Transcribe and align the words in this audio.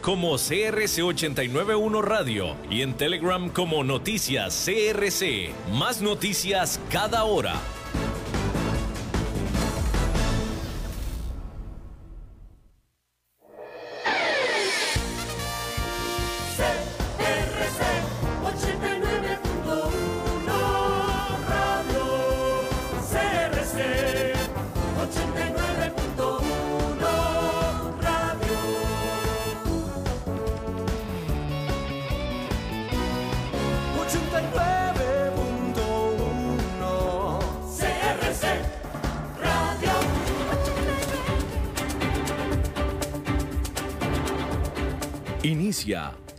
como 0.00 0.38
CRC891 0.38 2.00
Radio 2.00 2.56
y 2.70 2.80
en 2.80 2.94
Telegram 2.94 3.50
como 3.50 3.84
Noticias 3.84 4.64
CRC. 4.64 5.50
Más 5.74 6.00
noticias 6.00 6.80
cada 6.90 7.24
hora. 7.24 7.60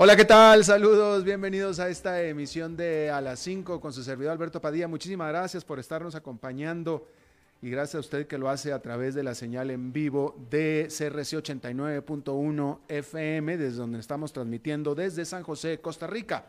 Hola, 0.00 0.14
¿qué 0.14 0.24
tal? 0.24 0.62
Saludos, 0.62 1.24
bienvenidos 1.24 1.80
a 1.80 1.88
esta 1.88 2.22
emisión 2.22 2.76
de 2.76 3.10
A 3.10 3.20
las 3.20 3.40
5 3.40 3.80
con 3.80 3.92
su 3.92 4.04
servidor 4.04 4.30
Alberto 4.30 4.60
Padilla. 4.60 4.86
Muchísimas 4.86 5.28
gracias 5.30 5.64
por 5.64 5.80
estarnos 5.80 6.14
acompañando 6.14 7.08
y 7.60 7.68
gracias 7.68 7.96
a 7.96 7.98
usted 7.98 8.28
que 8.28 8.38
lo 8.38 8.48
hace 8.48 8.72
a 8.72 8.80
través 8.80 9.16
de 9.16 9.24
la 9.24 9.34
señal 9.34 9.72
en 9.72 9.92
vivo 9.92 10.36
de 10.50 10.86
CRC 10.86 11.38
89.1 11.38 12.78
FM, 12.86 13.56
desde 13.56 13.78
donde 13.78 13.98
estamos 13.98 14.32
transmitiendo 14.32 14.94
desde 14.94 15.24
San 15.24 15.42
José, 15.42 15.80
Costa 15.80 16.06
Rica. 16.06 16.46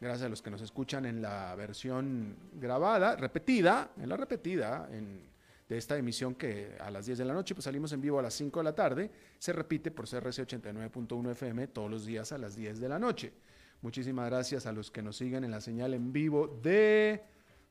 Gracias 0.00 0.26
a 0.26 0.28
los 0.28 0.40
que 0.40 0.52
nos 0.52 0.62
escuchan 0.62 1.04
en 1.04 1.20
la 1.20 1.56
versión 1.56 2.36
grabada, 2.52 3.16
repetida, 3.16 3.90
en 4.00 4.10
la 4.10 4.16
repetida, 4.16 4.88
en 4.92 5.31
de 5.72 5.78
esta 5.78 5.96
emisión 5.96 6.34
que 6.34 6.76
a 6.78 6.90
las 6.90 7.06
10 7.06 7.18
de 7.18 7.24
la 7.24 7.32
noche, 7.32 7.54
pues 7.54 7.64
salimos 7.64 7.92
en 7.92 8.00
vivo 8.00 8.18
a 8.18 8.22
las 8.22 8.34
5 8.34 8.60
de 8.60 8.64
la 8.64 8.74
tarde, 8.74 9.10
se 9.38 9.52
repite 9.52 9.90
por 9.90 10.08
CRC 10.08 10.46
89.1 10.46 11.30
FM 11.30 11.68
todos 11.68 11.90
los 11.90 12.04
días 12.04 12.30
a 12.32 12.38
las 12.38 12.54
10 12.54 12.78
de 12.78 12.88
la 12.88 12.98
noche. 12.98 13.32
Muchísimas 13.80 14.28
gracias 14.28 14.66
a 14.66 14.72
los 14.72 14.90
que 14.90 15.02
nos 15.02 15.16
siguen 15.16 15.44
en 15.44 15.50
la 15.50 15.60
señal 15.60 15.94
en 15.94 16.12
vivo 16.12 16.46
de 16.62 17.22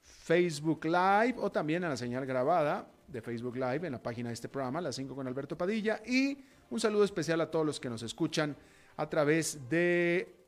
Facebook 0.01 0.85
Live 0.85 1.35
o 1.37 1.51
también 1.51 1.83
a 1.83 1.89
la 1.89 1.97
señal 1.97 2.25
grabada 2.25 2.91
de 3.07 3.21
Facebook 3.21 3.55
Live 3.55 3.85
en 3.85 3.93
la 3.93 4.01
página 4.01 4.29
de 4.29 4.33
este 4.33 4.49
programa, 4.49 4.81
las 4.81 4.95
5 4.95 5.15
con 5.15 5.27
Alberto 5.27 5.57
Padilla. 5.57 6.01
Y 6.05 6.37
un 6.71 6.79
saludo 6.79 7.03
especial 7.03 7.39
a 7.41 7.51
todos 7.51 7.65
los 7.65 7.79
que 7.79 7.89
nos 7.89 8.01
escuchan 8.01 8.55
a 8.97 9.09
través 9.09 9.69
de 9.69 10.40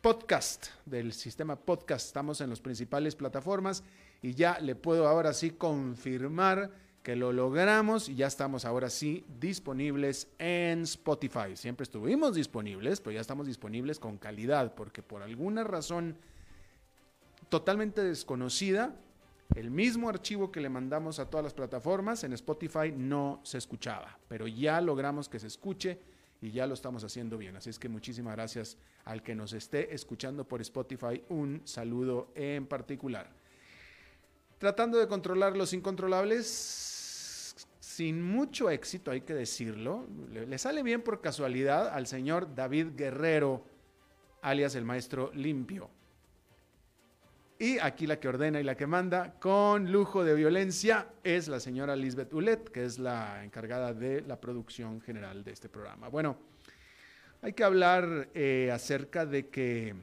podcast, 0.00 0.66
del 0.86 1.12
sistema 1.12 1.56
podcast. 1.56 2.06
Estamos 2.06 2.40
en 2.40 2.50
las 2.50 2.60
principales 2.60 3.16
plataformas 3.16 3.82
y 4.22 4.34
ya 4.34 4.58
le 4.60 4.74
puedo 4.74 5.08
ahora 5.08 5.32
sí 5.32 5.50
confirmar 5.50 6.70
que 7.02 7.16
lo 7.16 7.32
logramos 7.32 8.08
y 8.08 8.14
ya 8.14 8.26
estamos 8.26 8.64
ahora 8.64 8.90
sí 8.90 9.24
disponibles 9.40 10.28
en 10.38 10.82
Spotify. 10.82 11.56
Siempre 11.56 11.84
estuvimos 11.84 12.34
disponibles, 12.34 13.00
pero 13.00 13.14
ya 13.14 13.20
estamos 13.20 13.46
disponibles 13.46 13.98
con 13.98 14.18
calidad, 14.18 14.74
porque 14.74 15.02
por 15.02 15.22
alguna 15.22 15.64
razón 15.64 16.16
totalmente 17.48 18.04
desconocida, 18.04 18.94
el 19.54 19.70
mismo 19.70 20.08
archivo 20.08 20.52
que 20.52 20.60
le 20.60 20.68
mandamos 20.68 21.18
a 21.18 21.30
todas 21.30 21.44
las 21.44 21.54
plataformas 21.54 22.22
en 22.22 22.34
Spotify 22.34 22.92
no 22.94 23.40
se 23.42 23.58
escuchaba, 23.58 24.18
pero 24.28 24.46
ya 24.46 24.80
logramos 24.80 25.28
que 25.28 25.40
se 25.40 25.46
escuche 25.46 25.98
y 26.40 26.50
ya 26.50 26.66
lo 26.66 26.74
estamos 26.74 27.04
haciendo 27.04 27.38
bien. 27.38 27.56
Así 27.56 27.70
es 27.70 27.78
que 27.78 27.88
muchísimas 27.88 28.34
gracias 28.34 28.76
al 29.04 29.22
que 29.22 29.34
nos 29.34 29.52
esté 29.52 29.94
escuchando 29.94 30.46
por 30.46 30.60
Spotify. 30.60 31.22
Un 31.28 31.62
saludo 31.64 32.32
en 32.34 32.66
particular 32.66 33.30
tratando 34.58 34.98
de 34.98 35.06
controlar 35.06 35.56
los 35.56 35.72
incontrolables 35.72 37.54
sin 37.80 38.22
mucho 38.22 38.70
éxito, 38.70 39.10
hay 39.10 39.22
que 39.22 39.34
decirlo. 39.34 40.06
Le, 40.30 40.58
sale 40.58 40.82
bien 40.82 41.02
por 41.02 41.20
casualidad 41.20 41.88
al 41.88 42.06
señor 42.06 42.54
David 42.54 42.88
Guerrero, 42.96 43.64
alias 44.42 44.74
el 44.74 44.84
maestro 44.84 45.32
limpio. 45.34 45.90
Y 47.58 47.78
aquí 47.78 48.06
la 48.06 48.20
que 48.20 48.28
ordena 48.28 48.60
y 48.60 48.64
la 48.64 48.76
que 48.76 48.86
manda, 48.86 49.34
con 49.40 49.90
lujo 49.90 50.22
de 50.22 50.34
violencia, 50.34 51.08
es 51.24 51.48
la 51.48 51.58
señora 51.58 51.96
Lisbeth 51.96 52.32
Ulet, 52.32 52.70
que 52.70 52.84
es 52.84 52.98
la 52.98 53.44
encargada 53.44 53.92
de 53.92 54.20
la 54.22 54.40
producción 54.40 55.00
general 55.00 55.42
de 55.42 55.52
este 55.52 55.68
programa. 55.68 56.08
Bueno, 56.08 56.36
hay 57.42 57.52
que 57.52 57.64
hablar 57.64 58.28
eh, 58.34 58.70
acerca 58.72 59.26
de 59.26 59.48
que 59.48 59.94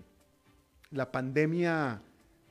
la 0.92 1.12
pandemia 1.12 2.02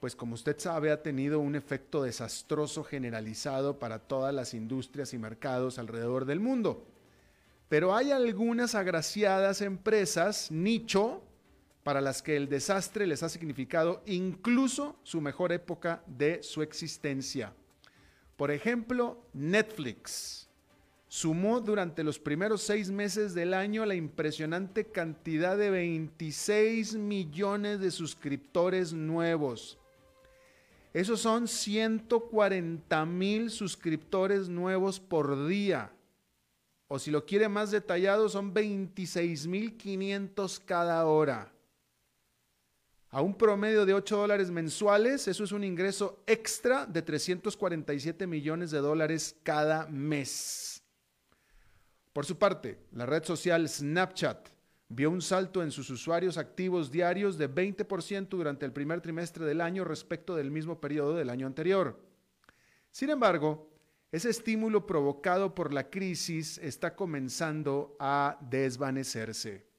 pues 0.04 0.14
como 0.14 0.34
usted 0.34 0.58
sabe, 0.58 0.90
ha 0.90 1.02
tenido 1.02 1.40
un 1.40 1.54
efecto 1.54 2.02
desastroso 2.02 2.84
generalizado 2.84 3.78
para 3.78 4.00
todas 4.00 4.34
las 4.34 4.52
industrias 4.52 5.14
y 5.14 5.18
mercados 5.18 5.78
alrededor 5.78 6.26
del 6.26 6.40
mundo. 6.40 6.86
Pero 7.70 7.96
hay 7.96 8.12
algunas 8.12 8.74
agraciadas 8.74 9.62
empresas, 9.62 10.50
nicho, 10.50 11.22
para 11.84 12.00
las 12.00 12.22
que 12.22 12.36
el 12.36 12.48
desastre 12.48 13.06
les 13.06 13.22
ha 13.22 13.28
significado 13.28 14.02
incluso 14.06 14.96
su 15.04 15.20
mejor 15.20 15.52
época 15.52 16.02
de 16.06 16.42
su 16.42 16.62
existencia. 16.62 17.52
Por 18.36 18.50
ejemplo, 18.50 19.22
Netflix 19.34 20.48
sumó 21.06 21.60
durante 21.60 22.02
los 22.02 22.18
primeros 22.18 22.62
seis 22.62 22.90
meses 22.90 23.34
del 23.34 23.54
año 23.54 23.86
la 23.86 23.94
impresionante 23.94 24.86
cantidad 24.86 25.56
de 25.56 25.70
26 25.70 26.96
millones 26.96 27.78
de 27.78 27.92
suscriptores 27.92 28.92
nuevos. 28.92 29.78
Esos 30.94 31.20
son 31.20 31.46
140 31.46 33.04
mil 33.04 33.50
suscriptores 33.50 34.48
nuevos 34.48 34.98
por 34.98 35.46
día. 35.46 35.92
O 36.88 36.98
si 36.98 37.10
lo 37.10 37.26
quiere 37.26 37.48
más 37.48 37.70
detallado, 37.70 38.28
son 38.28 38.54
26 38.54 39.46
mil 39.46 39.76
500 39.76 40.60
cada 40.60 41.04
hora. 41.06 41.53
A 43.14 43.22
un 43.22 43.38
promedio 43.38 43.86
de 43.86 43.94
8 43.94 44.16
dólares 44.16 44.50
mensuales, 44.50 45.28
eso 45.28 45.44
es 45.44 45.52
un 45.52 45.62
ingreso 45.62 46.24
extra 46.26 46.84
de 46.84 47.00
347 47.00 48.26
millones 48.26 48.72
de 48.72 48.78
dólares 48.78 49.36
cada 49.44 49.86
mes. 49.86 50.82
Por 52.12 52.26
su 52.26 52.36
parte, 52.36 52.76
la 52.90 53.06
red 53.06 53.22
social 53.22 53.68
Snapchat 53.68 54.48
vio 54.88 55.12
un 55.12 55.22
salto 55.22 55.62
en 55.62 55.70
sus 55.70 55.90
usuarios 55.90 56.38
activos 56.38 56.90
diarios 56.90 57.38
de 57.38 57.48
20% 57.48 58.30
durante 58.30 58.66
el 58.66 58.72
primer 58.72 59.00
trimestre 59.00 59.44
del 59.44 59.60
año 59.60 59.84
respecto 59.84 60.34
del 60.34 60.50
mismo 60.50 60.80
periodo 60.80 61.14
del 61.14 61.30
año 61.30 61.46
anterior. 61.46 62.00
Sin 62.90 63.10
embargo, 63.10 63.70
ese 64.10 64.30
estímulo 64.30 64.86
provocado 64.86 65.54
por 65.54 65.72
la 65.72 65.88
crisis 65.88 66.58
está 66.58 66.96
comenzando 66.96 67.94
a 68.00 68.38
desvanecerse. 68.50 69.72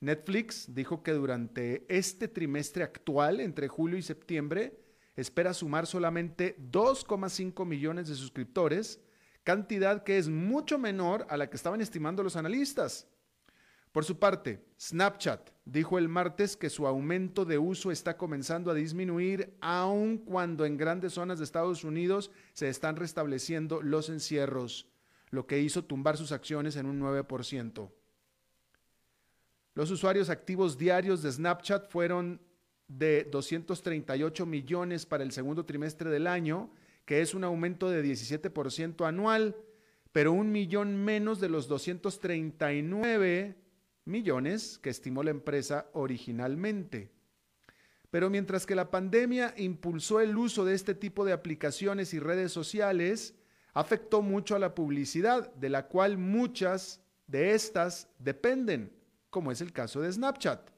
Netflix 0.00 0.74
dijo 0.74 1.02
que 1.02 1.12
durante 1.12 1.84
este 1.94 2.26
trimestre 2.26 2.82
actual, 2.82 3.38
entre 3.40 3.68
julio 3.68 3.98
y 3.98 4.02
septiembre, 4.02 4.80
espera 5.14 5.52
sumar 5.52 5.86
solamente 5.86 6.56
2,5 6.58 7.66
millones 7.66 8.08
de 8.08 8.14
suscriptores, 8.14 9.00
cantidad 9.44 10.02
que 10.02 10.16
es 10.16 10.28
mucho 10.28 10.78
menor 10.78 11.26
a 11.28 11.36
la 11.36 11.50
que 11.50 11.56
estaban 11.56 11.82
estimando 11.82 12.22
los 12.22 12.36
analistas. 12.36 13.08
Por 13.92 14.04
su 14.04 14.18
parte, 14.18 14.64
Snapchat 14.80 15.50
dijo 15.66 15.98
el 15.98 16.08
martes 16.08 16.56
que 16.56 16.70
su 16.70 16.86
aumento 16.86 17.44
de 17.44 17.58
uso 17.58 17.90
está 17.90 18.16
comenzando 18.16 18.70
a 18.70 18.74
disminuir, 18.74 19.54
aun 19.60 20.16
cuando 20.16 20.64
en 20.64 20.78
grandes 20.78 21.14
zonas 21.14 21.38
de 21.38 21.44
Estados 21.44 21.84
Unidos 21.84 22.30
se 22.54 22.68
están 22.68 22.96
restableciendo 22.96 23.82
los 23.82 24.08
encierros, 24.08 24.88
lo 25.30 25.46
que 25.46 25.60
hizo 25.60 25.84
tumbar 25.84 26.16
sus 26.16 26.32
acciones 26.32 26.76
en 26.76 26.86
un 26.86 27.00
9%. 27.00 27.90
Los 29.80 29.90
usuarios 29.90 30.28
activos 30.28 30.76
diarios 30.76 31.22
de 31.22 31.32
Snapchat 31.32 31.88
fueron 31.88 32.38
de 32.86 33.24
238 33.24 34.44
millones 34.44 35.06
para 35.06 35.24
el 35.24 35.32
segundo 35.32 35.64
trimestre 35.64 36.10
del 36.10 36.26
año, 36.26 36.70
que 37.06 37.22
es 37.22 37.32
un 37.32 37.44
aumento 37.44 37.88
de 37.88 38.04
17% 38.04 39.08
anual, 39.08 39.56
pero 40.12 40.32
un 40.32 40.52
millón 40.52 41.02
menos 41.02 41.40
de 41.40 41.48
los 41.48 41.66
239 41.66 43.56
millones 44.04 44.78
que 44.82 44.90
estimó 44.90 45.22
la 45.22 45.30
empresa 45.30 45.88
originalmente. 45.94 47.10
Pero 48.10 48.28
mientras 48.28 48.66
que 48.66 48.74
la 48.74 48.90
pandemia 48.90 49.54
impulsó 49.56 50.20
el 50.20 50.36
uso 50.36 50.66
de 50.66 50.74
este 50.74 50.94
tipo 50.94 51.24
de 51.24 51.32
aplicaciones 51.32 52.12
y 52.12 52.18
redes 52.18 52.52
sociales, 52.52 53.34
afectó 53.72 54.20
mucho 54.20 54.54
a 54.54 54.58
la 54.58 54.74
publicidad, 54.74 55.50
de 55.54 55.70
la 55.70 55.86
cual 55.86 56.18
muchas 56.18 57.00
de 57.26 57.54
estas 57.54 58.10
dependen, 58.18 58.99
como 59.30 59.52
es 59.52 59.60
el 59.60 59.72
caso 59.72 60.00
de 60.00 60.12
Snapchat. 60.12 60.70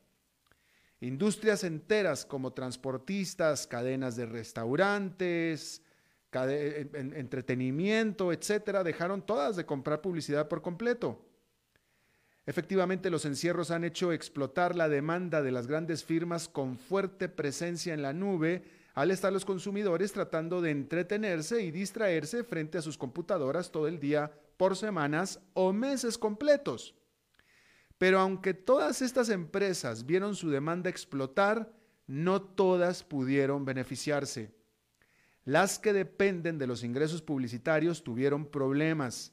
Industrias 1.01 1.65
enteras 1.65 2.25
como 2.25 2.53
transportistas, 2.53 3.67
cadenas 3.67 4.15
de 4.15 4.27
restaurantes, 4.27 5.83
entretenimiento, 6.33 8.33
etcétera, 8.33 8.85
dejaron 8.85 9.23
todas 9.23 9.57
de 9.57 9.67
comprar 9.67 10.01
publicidad 10.01 10.49
por 10.49 10.63
completo. 10.63 11.21
Efectivamente, 12.47 13.11
los 13.11 13.25
encierros 13.25 13.71
han 13.71 13.85
hecho 13.85 14.13
explotar 14.13 14.75
la 14.75 14.89
demanda 14.89 15.43
de 15.43 15.53
las 15.53 15.67
grandes 15.67 16.05
firmas 16.05 16.49
con 16.49 16.77
fuerte 16.77 17.29
presencia 17.29 17.95
en 17.95 18.03
la 18.03 18.13
nube 18.13 18.65
al 18.95 19.11
estar 19.11 19.33
los 19.33 19.45
consumidores 19.45 20.13
tratando 20.13 20.61
de 20.61 20.71
entretenerse 20.71 21.63
y 21.63 21.71
distraerse 21.71 22.45
frente 22.45 22.79
a 22.79 22.83
sus 22.83 22.99
computadoras 22.99 23.71
todo 23.71 23.89
el 23.89 24.01
día 24.01 24.33
por 24.57 24.77
semanas 24.77 25.41
o 25.55 25.73
meses 25.73 26.19
completos. 26.19 26.95
Pero 28.03 28.19
aunque 28.19 28.53
todas 28.53 29.01
estas 29.01 29.29
empresas 29.29 30.05
vieron 30.05 30.35
su 30.35 30.51
demanda 30.51 30.91
explotar, 30.91 31.73
no 32.09 32.43
todas 32.43 33.05
pudieron 33.05 33.65
beneficiarse. 33.65 34.53
Las 35.45 35.79
que 35.79 35.93
dependen 35.93 36.59
de 36.59 36.67
los 36.67 36.83
ingresos 36.83 37.23
publicitarios 37.23 38.03
tuvieron 38.03 38.45
problemas. 38.45 39.33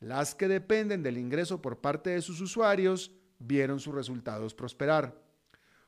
Las 0.00 0.34
que 0.34 0.48
dependen 0.48 1.04
del 1.04 1.18
ingreso 1.18 1.62
por 1.62 1.80
parte 1.80 2.10
de 2.10 2.20
sus 2.20 2.40
usuarios 2.40 3.12
vieron 3.38 3.78
sus 3.78 3.94
resultados 3.94 4.54
prosperar. 4.54 5.16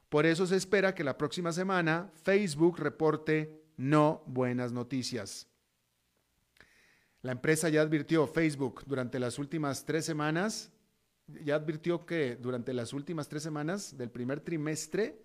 Por 0.08 0.24
eso 0.24 0.46
se 0.46 0.54
espera 0.54 0.94
que 0.94 1.02
la 1.02 1.18
próxima 1.18 1.50
semana 1.50 2.08
Facebook 2.22 2.78
reporte 2.78 3.64
no 3.76 4.22
buenas 4.26 4.70
noticias. 4.70 5.48
La 7.20 7.32
empresa 7.32 7.68
ya 7.68 7.82
advirtió, 7.82 8.28
Facebook, 8.28 8.84
durante 8.86 9.18
las 9.18 9.40
últimas 9.40 9.84
tres 9.84 10.04
semanas, 10.04 10.71
ya 11.44 11.56
advirtió 11.56 12.06
que 12.06 12.36
durante 12.36 12.72
las 12.72 12.92
últimas 12.92 13.28
tres 13.28 13.42
semanas 13.42 13.96
del 13.96 14.10
primer 14.10 14.40
trimestre, 14.40 15.22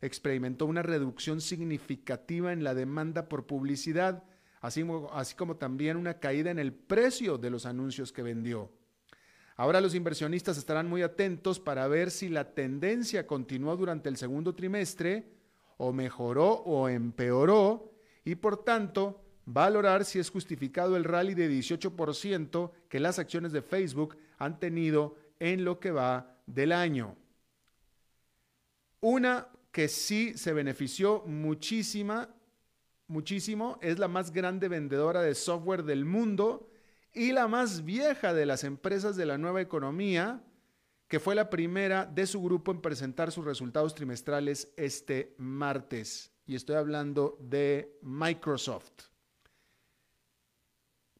experimentó 0.00 0.66
una 0.66 0.82
reducción 0.82 1.40
significativa 1.40 2.52
en 2.52 2.64
la 2.64 2.74
demanda 2.74 3.28
por 3.28 3.46
publicidad, 3.46 4.24
así, 4.60 4.84
así 5.12 5.34
como 5.34 5.56
también 5.56 5.96
una 5.96 6.18
caída 6.18 6.50
en 6.50 6.58
el 6.58 6.72
precio 6.72 7.38
de 7.38 7.50
los 7.50 7.66
anuncios 7.66 8.12
que 8.12 8.22
vendió. 8.22 8.70
Ahora 9.56 9.82
los 9.82 9.94
inversionistas 9.94 10.56
estarán 10.56 10.88
muy 10.88 11.02
atentos 11.02 11.60
para 11.60 11.86
ver 11.86 12.10
si 12.10 12.30
la 12.30 12.54
tendencia 12.54 13.26
continuó 13.26 13.76
durante 13.76 14.08
el 14.08 14.16
segundo 14.16 14.54
trimestre 14.54 15.26
o 15.76 15.92
mejoró 15.92 16.50
o 16.50 16.88
empeoró 16.88 17.92
y 18.24 18.36
por 18.36 18.64
tanto 18.64 19.22
valorar 19.44 20.04
si 20.04 20.18
es 20.18 20.30
justificado 20.30 20.96
el 20.96 21.04
rally 21.04 21.34
de 21.34 21.50
18% 21.50 22.70
que 22.88 23.00
las 23.00 23.18
acciones 23.18 23.52
de 23.52 23.60
Facebook 23.60 24.16
han 24.38 24.58
tenido 24.58 25.16
en 25.40 25.64
lo 25.64 25.80
que 25.80 25.90
va 25.90 26.36
del 26.46 26.70
año. 26.70 27.16
Una 29.00 29.48
que 29.72 29.88
sí 29.88 30.36
se 30.36 30.52
benefició 30.52 31.24
muchísima, 31.26 32.28
muchísimo, 33.06 33.78
es 33.82 33.98
la 33.98 34.08
más 34.08 34.30
grande 34.30 34.68
vendedora 34.68 35.22
de 35.22 35.34
software 35.34 35.84
del 35.84 36.04
mundo 36.04 36.70
y 37.12 37.32
la 37.32 37.48
más 37.48 37.84
vieja 37.84 38.34
de 38.34 38.46
las 38.46 38.62
empresas 38.62 39.16
de 39.16 39.26
la 39.26 39.38
nueva 39.38 39.60
economía, 39.60 40.44
que 41.08 41.18
fue 41.18 41.34
la 41.34 41.50
primera 41.50 42.06
de 42.06 42.26
su 42.26 42.40
grupo 42.40 42.70
en 42.70 42.80
presentar 42.80 43.32
sus 43.32 43.44
resultados 43.44 43.94
trimestrales 43.94 44.72
este 44.76 45.34
martes. 45.38 46.30
Y 46.46 46.54
estoy 46.54 46.76
hablando 46.76 47.36
de 47.40 47.98
Microsoft. 48.02 49.10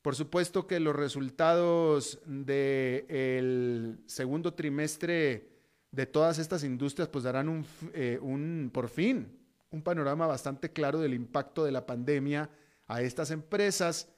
Por 0.02 0.17
supuesto 0.17 0.67
que 0.67 0.81
los 0.81 0.97
resultados 0.97 2.20
del 2.25 4.02
segundo 4.06 4.55
trimestre 4.55 5.50
de 5.93 6.06
todas 6.06 6.38
estas 6.38 6.64
industrias 6.64 7.08
pues 7.08 7.25
darán 7.25 7.67
eh, 7.93 8.19
un, 8.23 8.70
por 8.73 8.88
fin 8.88 9.41
un 9.70 9.82
panorama 9.82 10.26
bastante 10.26 10.73
claro 10.73 10.99
del 11.00 11.14
impacto 11.14 11.64
de 11.64 11.73
la 11.73 11.87
pandemia 11.87 12.50
a 12.87 13.02
estas 13.02 13.31
empresas, 13.31 14.08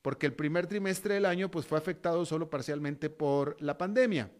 porque 0.00 0.26
el 0.26 0.34
primer 0.34 0.66
trimestre 0.66 1.14
del 1.14 1.26
año 1.26 1.50
pues 1.50 1.66
fue 1.66 1.78
afectado 1.78 2.24
solo 2.24 2.48
parcialmente 2.48 3.10
por 3.10 3.60
la 3.60 3.76
pandemia. 3.76 4.30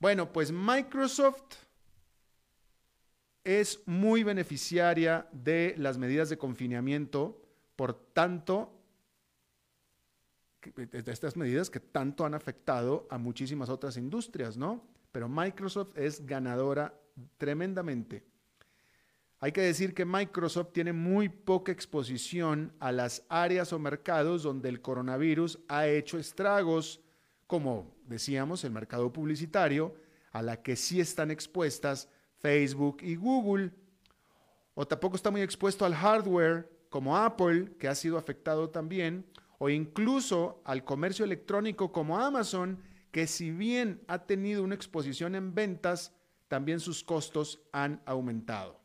Bueno, 0.00 0.32
pues 0.32 0.50
Microsoft 0.52 1.56
es 3.44 3.80
muy 3.86 4.24
beneficiaria 4.24 5.28
de 5.32 5.74
las 5.78 5.96
medidas 5.96 6.28
de 6.28 6.38
confinamiento, 6.38 7.40
por 7.76 7.94
tanto, 7.94 8.77
de 10.74 11.12
estas 11.12 11.36
medidas 11.36 11.70
que 11.70 11.80
tanto 11.80 12.24
han 12.24 12.34
afectado 12.34 13.06
a 13.10 13.18
muchísimas 13.18 13.68
otras 13.68 13.96
industrias, 13.96 14.56
¿no? 14.56 14.82
pero 15.12 15.28
Microsoft 15.28 15.96
es 15.96 16.24
ganadora 16.26 16.94
tremendamente. 17.38 18.24
Hay 19.40 19.52
que 19.52 19.60
decir 19.60 19.94
que 19.94 20.04
Microsoft 20.04 20.72
tiene 20.72 20.92
muy 20.92 21.28
poca 21.28 21.70
exposición 21.70 22.72
a 22.80 22.90
las 22.90 23.24
áreas 23.28 23.72
o 23.72 23.78
mercados 23.78 24.42
donde 24.42 24.68
el 24.68 24.80
coronavirus 24.80 25.60
ha 25.68 25.86
hecho 25.86 26.18
estragos, 26.18 27.00
como 27.46 27.94
decíamos, 28.06 28.64
el 28.64 28.72
mercado 28.72 29.12
publicitario, 29.12 29.94
a 30.32 30.42
la 30.42 30.60
que 30.60 30.76
sí 30.76 31.00
están 31.00 31.30
expuestas 31.30 32.08
Facebook 32.38 32.98
y 33.00 33.14
Google. 33.14 33.72
O 34.74 34.86
tampoco 34.86 35.16
está 35.16 35.30
muy 35.30 35.42
expuesto 35.42 35.84
al 35.84 35.94
hardware, 35.94 36.68
como 36.90 37.16
Apple, 37.16 37.76
que 37.78 37.86
ha 37.86 37.94
sido 37.94 38.18
afectado 38.18 38.70
también, 38.70 39.24
o 39.58 39.68
incluso 39.68 40.62
al 40.64 40.84
comercio 40.84 41.24
electrónico 41.24 41.92
como 41.92 42.18
Amazon, 42.18 42.82
que 43.10 43.26
si 43.26 43.50
bien 43.50 44.00
ha 44.06 44.26
tenido 44.26 44.62
una 44.62 44.74
exposición 44.74 45.34
en 45.34 45.54
ventas, 45.54 46.12
también 46.46 46.80
sus 46.80 47.04
costos 47.04 47.60
han 47.72 48.00
aumentado. 48.06 48.80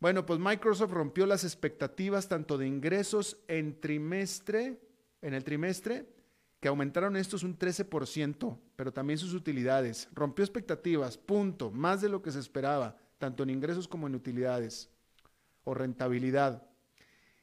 Bueno, 0.00 0.24
pues 0.24 0.38
Microsoft 0.38 0.92
rompió 0.92 1.26
las 1.26 1.42
expectativas 1.42 2.28
tanto 2.28 2.56
de 2.56 2.68
ingresos 2.68 3.38
en 3.48 3.80
trimestre, 3.80 4.80
en 5.22 5.34
el 5.34 5.42
trimestre, 5.42 6.06
que 6.60 6.68
aumentaron 6.68 7.16
estos 7.16 7.42
un 7.42 7.58
13%, 7.58 8.58
pero 8.76 8.92
también 8.92 9.18
sus 9.18 9.34
utilidades. 9.34 10.08
Rompió 10.12 10.44
expectativas, 10.44 11.18
punto, 11.18 11.70
más 11.70 12.00
de 12.00 12.08
lo 12.08 12.22
que 12.22 12.30
se 12.30 12.40
esperaba, 12.40 12.96
tanto 13.18 13.42
en 13.42 13.50
ingresos 13.50 13.88
como 13.88 14.06
en 14.06 14.14
utilidades 14.14 14.90
o 15.64 15.74
rentabilidad. 15.74 16.67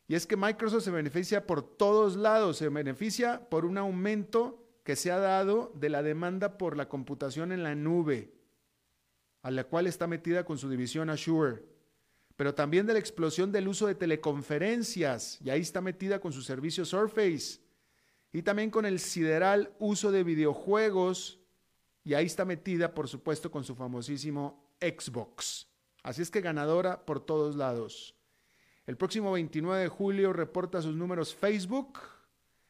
Y 0.08 0.16
es 0.16 0.28
que 0.28 0.38
Microsoft 0.38 0.84
se 0.84 0.92
beneficia 0.92 1.48
por 1.48 1.64
todos 1.64 2.16
lados, 2.16 2.58
se 2.58 2.70
beneficia 2.70 3.50
por 3.50 3.66
un 3.66 3.78
aumento 3.78 4.64
que 4.84 4.96
se 4.96 5.12
ha 5.12 5.18
dado 5.18 5.72
de 5.76 5.90
la 5.90 6.04
demanda 6.04 6.58
por 6.60 6.78
la 6.78 6.88
computación 6.88 7.52
en 7.52 7.64
la 7.64 7.74
nube, 7.74 8.32
a 9.42 9.50
la 9.50 9.64
cual 9.64 9.88
está 9.88 10.06
metida 10.06 10.46
con 10.46 10.60
su 10.60 10.70
división 10.70 11.10
Azure, 11.10 11.64
pero 12.36 12.54
también 12.54 12.86
de 12.86 12.94
la 12.94 13.00
explosión 13.00 13.52
del 13.52 13.68
uso 13.68 13.88
de 13.88 13.96
teleconferencias, 13.96 15.40
y 15.42 15.50
ahí 15.50 15.62
está 15.62 15.82
metida 15.82 16.20
con 16.20 16.34
su 16.34 16.44
servicio 16.44 16.86
Surface, 16.86 17.62
y 18.32 18.44
también 18.44 18.70
con 18.70 18.86
el 18.86 19.00
sideral 19.00 19.74
uso 19.80 20.12
de 20.12 20.24
videojuegos, 20.24 21.40
y 22.04 22.14
ahí 22.14 22.28
está 22.28 22.46
metida, 22.46 22.94
por 22.94 23.08
supuesto, 23.08 23.50
con 23.50 23.64
su 23.64 23.74
famosísimo 23.74 24.70
Xbox. 24.80 25.68
Así 26.04 26.22
es 26.22 26.30
que 26.30 26.42
ganadora 26.42 27.04
por 27.06 27.26
todos 27.26 27.56
lados. 27.56 28.15
El 28.86 28.98
próximo 28.98 29.32
29 29.32 29.82
de 29.82 29.88
julio 29.88 30.32
reporta 30.32 30.82
sus 30.82 30.96
números 30.96 31.34
Facebook, 31.34 32.00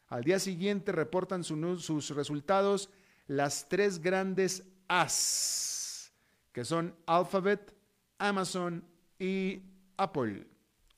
al 0.08 0.24
día 0.24 0.40
siguiente 0.40 0.94
reportan 0.94 1.44
sus 1.44 2.10
resultados 2.16 2.90
las 3.28 3.68
tres 3.68 4.00
grandes 4.00 4.64
As, 4.88 6.14
que 6.54 6.64
son 6.64 6.96
Alphabet, 7.06 7.74
Amazon 8.18 8.84
y 9.20 9.62
Apple. 9.98 10.48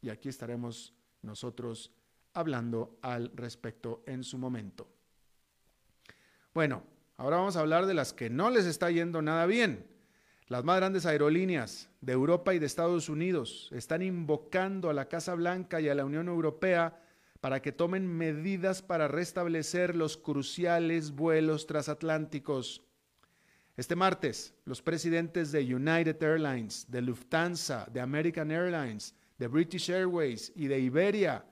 Y 0.01 0.09
aquí 0.09 0.29
estaremos 0.29 0.93
nosotros 1.23 1.91
hablando 2.33 2.99
al 3.01 3.31
respecto 3.33 4.03
en 4.05 4.23
su 4.23 4.37
momento. 4.37 4.87
Bueno, 6.53 6.83
ahora 7.17 7.37
vamos 7.37 7.55
a 7.55 7.61
hablar 7.61 7.87
de 7.87 7.95
las 7.95 8.13
que 8.13 8.29
no 8.29 8.51
les 8.51 8.65
está 8.65 8.91
yendo 8.91 9.23
nada 9.23 9.47
bien. 9.47 9.96
Las 10.49 10.63
más 10.63 10.77
grandes 10.77 11.05
aerolíneas 11.05 11.89
de 11.99 12.13
Europa 12.13 12.53
y 12.53 12.59
de 12.59 12.67
Estados 12.67 13.09
Unidos 13.09 13.69
están 13.73 14.01
invocando 14.01 14.89
a 14.89 14.93
la 14.93 15.09
Casa 15.09 15.35
Blanca 15.35 15.81
y 15.81 15.89
a 15.89 15.95
la 15.95 16.05
Unión 16.05 16.29
Europea 16.29 17.01
para 17.41 17.61
que 17.61 17.73
tomen 17.73 18.07
medidas 18.07 18.81
para 18.81 19.09
restablecer 19.09 19.93
los 19.93 20.15
cruciales 20.15 21.11
vuelos 21.11 21.67
transatlánticos. 21.67 22.81
Este 23.75 23.97
martes, 23.97 24.55
los 24.63 24.81
presidentes 24.81 25.51
de 25.51 25.75
United 25.75 26.23
Airlines, 26.23 26.89
de 26.89 27.01
Lufthansa, 27.01 27.85
de 27.91 27.99
American 27.99 28.49
Airlines, 28.49 29.15
de 29.37 29.47
British 29.47 29.91
Airways 29.91 30.53
y 30.55 30.67
de 30.67 30.79
Iberia 30.79 31.43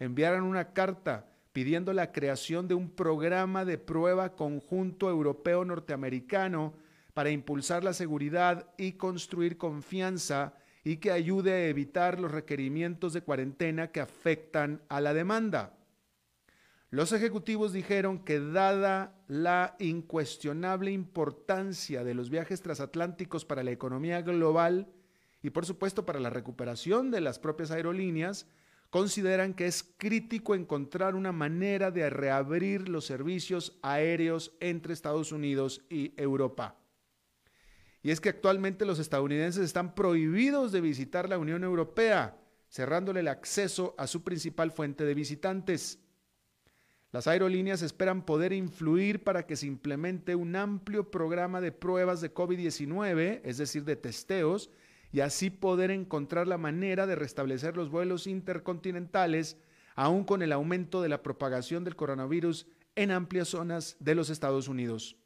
enviaron 0.00 0.42
una 0.42 0.72
carta 0.72 1.24
pidiendo 1.52 1.92
la 1.92 2.10
creación 2.10 2.66
de 2.66 2.74
un 2.74 2.90
programa 2.90 3.64
de 3.64 3.78
prueba 3.78 4.34
conjunto 4.34 5.08
europeo 5.08 5.64
norteamericano 5.64 6.74
para 7.20 7.28
impulsar 7.28 7.84
la 7.84 7.92
seguridad 7.92 8.72
y 8.78 8.92
construir 8.92 9.58
confianza 9.58 10.54
y 10.82 10.96
que 10.96 11.10
ayude 11.10 11.52
a 11.52 11.66
evitar 11.66 12.18
los 12.18 12.30
requerimientos 12.30 13.12
de 13.12 13.20
cuarentena 13.20 13.88
que 13.88 14.00
afectan 14.00 14.80
a 14.88 15.02
la 15.02 15.12
demanda. 15.12 15.76
Los 16.88 17.12
ejecutivos 17.12 17.74
dijeron 17.74 18.20
que 18.20 18.40
dada 18.40 19.22
la 19.28 19.76
incuestionable 19.80 20.92
importancia 20.92 22.04
de 22.04 22.14
los 22.14 22.30
viajes 22.30 22.62
transatlánticos 22.62 23.44
para 23.44 23.62
la 23.62 23.72
economía 23.72 24.22
global 24.22 24.90
y 25.42 25.50
por 25.50 25.66
supuesto 25.66 26.06
para 26.06 26.20
la 26.20 26.30
recuperación 26.30 27.10
de 27.10 27.20
las 27.20 27.38
propias 27.38 27.70
aerolíneas, 27.70 28.46
consideran 28.88 29.52
que 29.52 29.66
es 29.66 29.82
crítico 29.98 30.54
encontrar 30.54 31.14
una 31.14 31.32
manera 31.32 31.90
de 31.90 32.08
reabrir 32.08 32.88
los 32.88 33.04
servicios 33.04 33.78
aéreos 33.82 34.56
entre 34.58 34.94
Estados 34.94 35.32
Unidos 35.32 35.82
y 35.90 36.14
Europa. 36.16 36.79
Y 38.02 38.10
es 38.10 38.20
que 38.20 38.30
actualmente 38.30 38.84
los 38.84 38.98
estadounidenses 38.98 39.64
están 39.64 39.94
prohibidos 39.94 40.72
de 40.72 40.80
visitar 40.80 41.28
la 41.28 41.38
Unión 41.38 41.64
Europea, 41.64 42.36
cerrándole 42.70 43.20
el 43.20 43.28
acceso 43.28 43.94
a 43.98 44.06
su 44.06 44.22
principal 44.22 44.70
fuente 44.70 45.04
de 45.04 45.14
visitantes. 45.14 45.98
Las 47.12 47.26
aerolíneas 47.26 47.82
esperan 47.82 48.24
poder 48.24 48.52
influir 48.52 49.24
para 49.24 49.44
que 49.44 49.56
se 49.56 49.66
implemente 49.66 50.36
un 50.36 50.54
amplio 50.54 51.10
programa 51.10 51.60
de 51.60 51.72
pruebas 51.72 52.20
de 52.20 52.32
COVID-19, 52.32 53.40
es 53.44 53.58
decir, 53.58 53.84
de 53.84 53.96
testeos, 53.96 54.70
y 55.12 55.20
así 55.20 55.50
poder 55.50 55.90
encontrar 55.90 56.46
la 56.46 56.56
manera 56.56 57.06
de 57.06 57.16
restablecer 57.16 57.76
los 57.76 57.90
vuelos 57.90 58.28
intercontinentales, 58.28 59.56
aún 59.96 60.24
con 60.24 60.40
el 60.40 60.52
aumento 60.52 61.02
de 61.02 61.08
la 61.08 61.22
propagación 61.22 61.82
del 61.82 61.96
coronavirus 61.96 62.68
en 62.94 63.10
amplias 63.10 63.48
zonas 63.48 63.96
de 63.98 64.14
los 64.14 64.30
Estados 64.30 64.68
Unidos. 64.68 65.16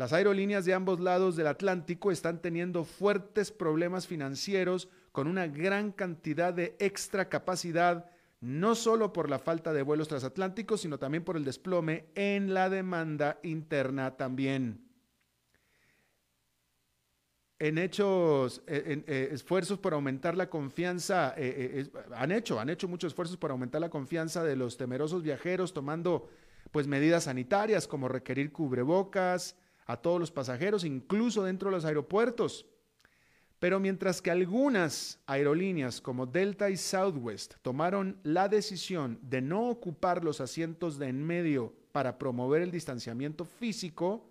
Las 0.00 0.14
aerolíneas 0.14 0.64
de 0.64 0.72
ambos 0.72 0.98
lados 0.98 1.36
del 1.36 1.46
Atlántico 1.46 2.10
están 2.10 2.40
teniendo 2.40 2.84
fuertes 2.84 3.52
problemas 3.52 4.06
financieros 4.06 4.88
con 5.12 5.26
una 5.26 5.46
gran 5.46 5.92
cantidad 5.92 6.54
de 6.54 6.74
extra 6.78 7.28
capacidad, 7.28 8.10
no 8.40 8.74
solo 8.74 9.12
por 9.12 9.28
la 9.28 9.38
falta 9.38 9.74
de 9.74 9.82
vuelos 9.82 10.08
transatlánticos, 10.08 10.80
sino 10.80 10.98
también 10.98 11.22
por 11.22 11.36
el 11.36 11.44
desplome 11.44 12.06
en 12.14 12.54
la 12.54 12.70
demanda 12.70 13.40
interna 13.42 14.16
también. 14.16 14.88
En 17.58 17.76
hechos, 17.76 18.62
eh, 18.66 19.04
eh, 19.06 19.28
esfuerzos 19.32 19.78
por 19.78 19.92
aumentar 19.92 20.34
la 20.34 20.48
confianza, 20.48 21.34
eh, 21.36 21.90
han 22.16 22.32
hecho, 22.32 22.58
han 22.58 22.70
hecho 22.70 22.88
muchos 22.88 23.08
esfuerzos 23.08 23.36
por 23.36 23.50
aumentar 23.50 23.82
la 23.82 23.90
confianza 23.90 24.42
de 24.44 24.56
los 24.56 24.78
temerosos 24.78 25.22
viajeros, 25.22 25.74
tomando 25.74 26.30
pues 26.70 26.86
medidas 26.86 27.24
sanitarias 27.24 27.86
como 27.86 28.08
requerir 28.08 28.50
cubrebocas 28.50 29.56
a 29.86 29.96
todos 29.96 30.20
los 30.20 30.30
pasajeros, 30.30 30.84
incluso 30.84 31.42
dentro 31.42 31.70
de 31.70 31.76
los 31.76 31.84
aeropuertos. 31.84 32.66
Pero 33.58 33.78
mientras 33.78 34.22
que 34.22 34.30
algunas 34.30 35.20
aerolíneas 35.26 36.00
como 36.00 36.26
Delta 36.26 36.70
y 36.70 36.76
Southwest 36.76 37.54
tomaron 37.60 38.18
la 38.22 38.48
decisión 38.48 39.18
de 39.22 39.42
no 39.42 39.68
ocupar 39.68 40.24
los 40.24 40.40
asientos 40.40 40.98
de 40.98 41.08
en 41.08 41.22
medio 41.22 41.74
para 41.92 42.18
promover 42.18 42.62
el 42.62 42.70
distanciamiento 42.70 43.44
físico, 43.44 44.30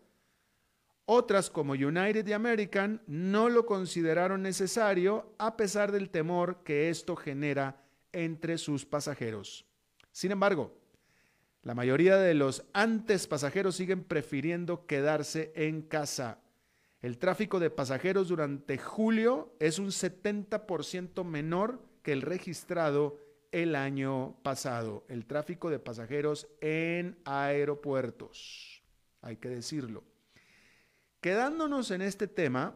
otras 1.05 1.49
como 1.49 1.73
United 1.73 2.25
y 2.27 2.33
American 2.33 3.01
no 3.07 3.49
lo 3.49 3.65
consideraron 3.65 4.41
necesario 4.41 5.33
a 5.37 5.57
pesar 5.57 5.91
del 5.91 6.09
temor 6.09 6.63
que 6.63 6.89
esto 6.89 7.15
genera 7.15 7.83
entre 8.11 8.57
sus 8.57 8.85
pasajeros. 8.85 9.65
Sin 10.11 10.31
embargo, 10.31 10.75
la 11.61 11.75
mayoría 11.75 12.17
de 12.17 12.33
los 12.33 12.65
antes 12.73 13.27
pasajeros 13.27 13.75
siguen 13.75 14.03
prefiriendo 14.03 14.85
quedarse 14.85 15.51
en 15.55 15.81
casa. 15.81 16.39
El 17.01 17.17
tráfico 17.17 17.59
de 17.59 17.69
pasajeros 17.69 18.29
durante 18.29 18.77
julio 18.77 19.53
es 19.59 19.79
un 19.79 19.87
70% 19.87 21.23
menor 21.23 21.81
que 22.01 22.11
el 22.11 22.21
registrado 22.21 23.17
el 23.51 23.75
año 23.75 24.35
pasado. 24.43 25.05
El 25.09 25.25
tráfico 25.25 25.69
de 25.69 25.79
pasajeros 25.79 26.47
en 26.61 27.17
aeropuertos, 27.25 28.83
hay 29.21 29.37
que 29.37 29.49
decirlo. 29.49 30.03
Quedándonos 31.21 31.91
en 31.91 32.01
este 32.01 32.27
tema, 32.27 32.75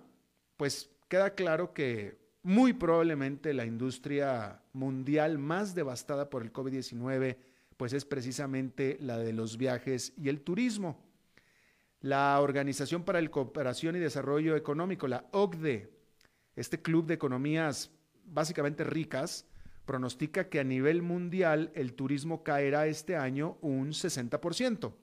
pues 0.57 0.89
queda 1.07 1.35
claro 1.35 1.73
que 1.73 2.17
muy 2.43 2.73
probablemente 2.73 3.53
la 3.53 3.65
industria 3.65 4.61
mundial 4.73 5.37
más 5.37 5.73
devastada 5.75 6.29
por 6.29 6.43
el 6.43 6.51
COVID-19, 6.51 7.37
pues 7.83 7.91
es 7.91 8.05
precisamente 8.05 8.95
la 9.01 9.17
de 9.17 9.33
los 9.33 9.57
viajes 9.57 10.13
y 10.15 10.29
el 10.29 10.39
turismo. 10.39 11.03
La 11.99 12.39
Organización 12.39 13.03
para 13.03 13.21
la 13.21 13.27
Cooperación 13.27 13.97
y 13.97 13.99
Desarrollo 13.99 14.55
Económico, 14.55 15.05
la 15.05 15.25
OCDE, 15.31 15.91
este 16.55 16.81
club 16.81 17.05
de 17.07 17.15
economías 17.15 17.91
básicamente 18.23 18.85
ricas, 18.85 19.45
pronostica 19.85 20.47
que 20.47 20.61
a 20.61 20.63
nivel 20.63 21.01
mundial 21.01 21.73
el 21.75 21.93
turismo 21.93 22.41
caerá 22.41 22.87
este 22.87 23.17
año 23.17 23.57
un 23.59 23.89
60%. 23.89 24.93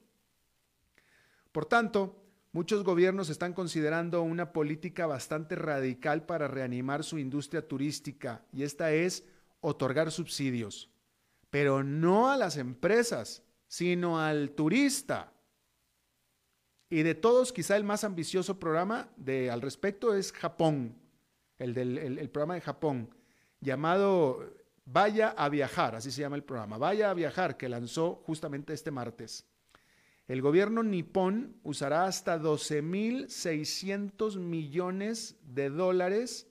Por 1.53 1.67
tanto, 1.67 2.17
Muchos 2.53 2.83
gobiernos 2.83 3.29
están 3.29 3.53
considerando 3.53 4.23
una 4.23 4.53
política 4.53 5.07
bastante 5.07 5.55
radical 5.55 6.27
para 6.27 6.49
reanimar 6.49 7.05
su 7.05 7.19
industria 7.19 7.69
turística 7.69 8.45
y 8.53 8.65
esta 8.65 8.91
es 8.91 9.25
otorgar 9.61 10.11
subsidios, 10.11 10.90
pero 11.51 11.85
no 11.85 12.31
a 12.31 12.37
las 12.37 12.57
empresas, 12.57 13.43
sino 13.67 14.19
al 14.21 14.53
turista. 14.53 15.33
Y 16.89 17.03
de 17.03 17.15
todos, 17.15 17.53
quizá 17.53 17.77
el 17.77 17.85
más 17.85 18.03
ambicioso 18.05 18.59
programa 18.59 19.11
de, 19.17 19.51
al 19.51 19.61
respecto 19.61 20.15
es 20.15 20.33
Japón, 20.33 20.97
el, 21.59 21.75
del, 21.75 21.99
el 21.99 22.31
programa 22.31 22.55
de 22.55 22.63
Japón, 22.63 23.15
llamado 23.61 24.59
Vaya 24.93 25.29
a 25.29 25.49
viajar, 25.49 25.95
así 25.95 26.11
se 26.11 26.23
llama 26.23 26.35
el 26.35 26.43
programa, 26.43 26.79
Vaya 26.79 27.11
a 27.11 27.15
viajar, 27.15 27.57
que 27.57 27.69
lanzó 27.69 28.17
justamente 28.25 28.73
este 28.73 28.91
martes. 28.91 29.47
El 30.27 30.43
gobierno 30.43 30.83
nipón 30.83 31.61
usará 31.63 32.07
hasta 32.07 32.41
12.600 32.41 34.39
millones 34.39 35.37
de 35.43 35.71
dólares, 35.71 36.50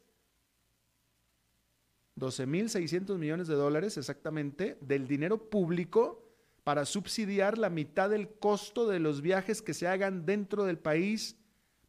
12.600 2.19 3.17
millones 3.17 3.47
de 3.47 3.55
dólares 3.55 3.97
exactamente, 3.97 4.77
del 4.81 5.07
dinero 5.07 5.49
público 5.49 6.25
para 6.63 6.85
subsidiar 6.85 7.57
la 7.57 7.69
mitad 7.69 8.09
del 8.09 8.29
costo 8.29 8.87
de 8.87 8.99
los 8.99 9.21
viajes 9.21 9.61
que 9.61 9.73
se 9.73 9.87
hagan 9.87 10.25
dentro 10.25 10.65
del 10.65 10.77
país 10.77 11.35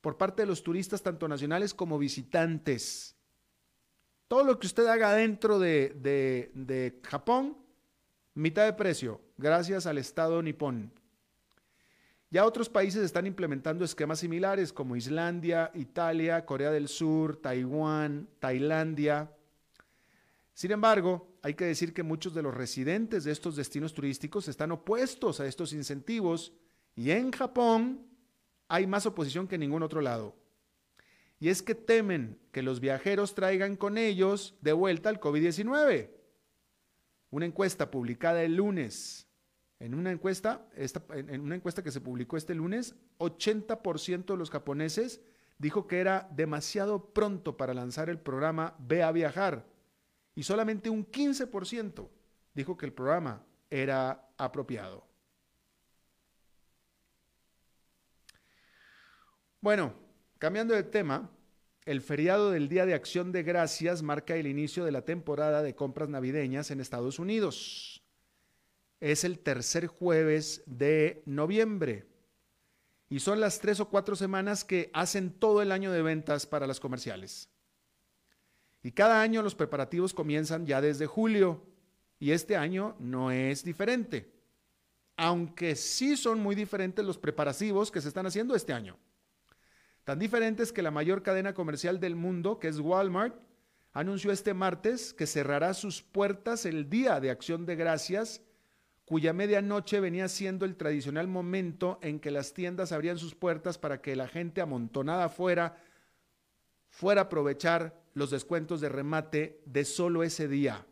por 0.00 0.16
parte 0.16 0.42
de 0.42 0.46
los 0.46 0.62
turistas, 0.62 1.02
tanto 1.02 1.28
nacionales 1.28 1.74
como 1.74 1.98
visitantes. 1.98 3.14
Todo 4.28 4.44
lo 4.44 4.58
que 4.58 4.66
usted 4.66 4.86
haga 4.86 5.12
dentro 5.12 5.58
de, 5.58 7.00
Japón, 7.02 7.58
mitad 8.34 8.64
de 8.64 8.72
precio, 8.72 9.20
gracias 9.36 9.86
al 9.86 9.98
Estado 9.98 10.42
nipón. 10.42 10.92
Ya 12.30 12.46
otros 12.46 12.68
países 12.68 13.04
están 13.04 13.26
implementando 13.26 13.84
esquemas 13.84 14.20
similares 14.20 14.72
como 14.72 14.94
Islandia, 14.94 15.72
Italia, 15.74 16.46
Corea 16.46 16.70
del 16.70 16.86
Sur, 16.86 17.36
Taiwán, 17.36 18.28
Tailandia. 18.38 19.32
Sin 20.60 20.72
embargo, 20.72 21.38
hay 21.40 21.54
que 21.54 21.64
decir 21.64 21.94
que 21.94 22.02
muchos 22.02 22.34
de 22.34 22.42
los 22.42 22.52
residentes 22.52 23.24
de 23.24 23.32
estos 23.32 23.56
destinos 23.56 23.94
turísticos 23.94 24.46
están 24.46 24.72
opuestos 24.72 25.40
a 25.40 25.46
estos 25.46 25.72
incentivos 25.72 26.52
y 26.94 27.12
en 27.12 27.32
Japón 27.32 28.06
hay 28.68 28.86
más 28.86 29.06
oposición 29.06 29.48
que 29.48 29.54
en 29.54 29.62
ningún 29.62 29.82
otro 29.82 30.02
lado. 30.02 30.36
Y 31.38 31.48
es 31.48 31.62
que 31.62 31.74
temen 31.74 32.38
que 32.52 32.60
los 32.60 32.78
viajeros 32.78 33.34
traigan 33.34 33.74
con 33.74 33.96
ellos 33.96 34.58
de 34.60 34.74
vuelta 34.74 35.08
el 35.08 35.18
COVID-19. 35.18 36.10
Una 37.30 37.46
encuesta 37.46 37.90
publicada 37.90 38.42
el 38.42 38.56
lunes 38.56 39.28
en 39.78 39.94
una 39.94 40.10
encuesta, 40.10 40.68
en 40.76 41.40
una 41.40 41.54
encuesta 41.54 41.82
que 41.82 41.90
se 41.90 42.02
publicó 42.02 42.36
este 42.36 42.54
lunes, 42.54 42.96
80% 43.18 44.26
de 44.26 44.36
los 44.36 44.50
japoneses 44.50 45.22
dijo 45.56 45.86
que 45.86 46.00
era 46.00 46.28
demasiado 46.36 47.14
pronto 47.14 47.56
para 47.56 47.72
lanzar 47.72 48.10
el 48.10 48.18
programa 48.18 48.76
Ve 48.78 49.02
a 49.02 49.10
viajar 49.10 49.69
y 50.40 50.42
solamente 50.42 50.88
un 50.88 51.06
15% 51.06 52.08
dijo 52.54 52.74
que 52.74 52.86
el 52.86 52.94
programa 52.94 53.44
era 53.68 54.26
apropiado. 54.38 55.06
Bueno, 59.60 59.92
cambiando 60.38 60.72
de 60.72 60.82
tema, 60.82 61.30
el 61.84 62.00
feriado 62.00 62.52
del 62.52 62.70
Día 62.70 62.86
de 62.86 62.94
Acción 62.94 63.32
de 63.32 63.42
Gracias 63.42 64.00
marca 64.00 64.34
el 64.34 64.46
inicio 64.46 64.86
de 64.86 64.92
la 64.92 65.04
temporada 65.04 65.62
de 65.62 65.74
compras 65.74 66.08
navideñas 66.08 66.70
en 66.70 66.80
Estados 66.80 67.18
Unidos 67.18 68.02
es 68.98 69.24
el 69.24 69.40
tercer 69.40 69.88
jueves 69.88 70.62
de 70.64 71.22
noviembre. 71.26 72.06
Y 73.10 73.20
son 73.20 73.40
las 73.40 73.60
tres 73.60 73.78
o 73.80 73.90
cuatro 73.90 74.16
semanas 74.16 74.64
que 74.64 74.90
hacen 74.94 75.32
todo 75.38 75.60
el 75.60 75.70
año 75.70 75.92
de 75.92 76.00
ventas 76.00 76.46
para 76.46 76.66
las 76.66 76.80
comerciales. 76.80 77.50
Y 78.82 78.92
cada 78.92 79.20
año 79.20 79.42
los 79.42 79.54
preparativos 79.54 80.14
comienzan 80.14 80.66
ya 80.66 80.80
desde 80.80 81.06
julio. 81.06 81.62
Y 82.18 82.32
este 82.32 82.56
año 82.56 82.96
no 82.98 83.30
es 83.30 83.64
diferente. 83.64 84.32
Aunque 85.16 85.76
sí 85.76 86.16
son 86.16 86.40
muy 86.40 86.54
diferentes 86.54 87.04
los 87.04 87.18
preparativos 87.18 87.90
que 87.90 88.00
se 88.00 88.08
están 88.08 88.26
haciendo 88.26 88.54
este 88.54 88.72
año. 88.72 88.96
Tan 90.04 90.18
diferentes 90.18 90.72
que 90.72 90.82
la 90.82 90.90
mayor 90.90 91.22
cadena 91.22 91.54
comercial 91.54 92.00
del 92.00 92.16
mundo, 92.16 92.58
que 92.58 92.68
es 92.68 92.78
Walmart, 92.78 93.36
anunció 93.92 94.32
este 94.32 94.54
martes 94.54 95.12
que 95.12 95.26
cerrará 95.26 95.74
sus 95.74 96.02
puertas 96.02 96.64
el 96.64 96.88
día 96.88 97.20
de 97.20 97.30
acción 97.30 97.66
de 97.66 97.76
gracias, 97.76 98.40
cuya 99.04 99.32
medianoche 99.32 100.00
venía 100.00 100.28
siendo 100.28 100.64
el 100.64 100.76
tradicional 100.76 101.26
momento 101.26 101.98
en 102.00 102.20
que 102.20 102.30
las 102.30 102.54
tiendas 102.54 102.92
abrían 102.92 103.18
sus 103.18 103.34
puertas 103.34 103.76
para 103.76 104.00
que 104.00 104.16
la 104.16 104.28
gente 104.28 104.60
amontonada 104.60 105.24
afuera 105.24 105.76
fuera 106.88 107.22
a 107.22 107.24
aprovechar 107.24 108.00
los 108.20 108.30
descuentos 108.30 108.80
de 108.80 108.90
remate 108.90 109.62
de 109.64 109.84
solo 109.84 110.22
ese 110.22 110.46
día. 110.46 110.86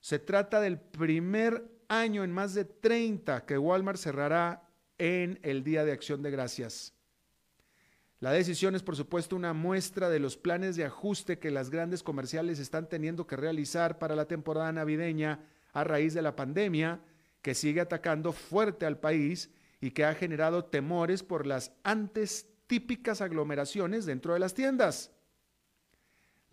Se 0.00 0.20
trata 0.20 0.60
del 0.60 0.78
primer 0.78 1.70
año 1.88 2.22
en 2.22 2.32
más 2.32 2.54
de 2.54 2.64
30 2.64 3.44
que 3.44 3.58
Walmart 3.58 3.98
cerrará 3.98 4.68
en 4.96 5.40
el 5.42 5.64
Día 5.64 5.84
de 5.84 5.90
Acción 5.90 6.22
de 6.22 6.30
Gracias. 6.30 6.94
La 8.20 8.30
decisión 8.30 8.76
es, 8.76 8.84
por 8.84 8.94
supuesto, 8.94 9.34
una 9.34 9.52
muestra 9.54 10.08
de 10.08 10.20
los 10.20 10.36
planes 10.36 10.76
de 10.76 10.84
ajuste 10.84 11.40
que 11.40 11.50
las 11.50 11.68
grandes 11.68 12.04
comerciales 12.04 12.60
están 12.60 12.88
teniendo 12.88 13.26
que 13.26 13.34
realizar 13.34 13.98
para 13.98 14.14
la 14.14 14.26
temporada 14.26 14.70
navideña 14.70 15.40
a 15.72 15.82
raíz 15.82 16.14
de 16.14 16.22
la 16.22 16.36
pandemia, 16.36 17.00
que 17.42 17.56
sigue 17.56 17.80
atacando 17.80 18.30
fuerte 18.30 18.86
al 18.86 19.00
país 19.00 19.50
y 19.80 19.90
que 19.90 20.04
ha 20.04 20.14
generado 20.14 20.64
temores 20.64 21.24
por 21.24 21.44
las 21.44 21.72
antes 21.82 22.46
típicas 22.68 23.20
aglomeraciones 23.20 24.06
dentro 24.06 24.34
de 24.34 24.38
las 24.38 24.54
tiendas. 24.54 25.10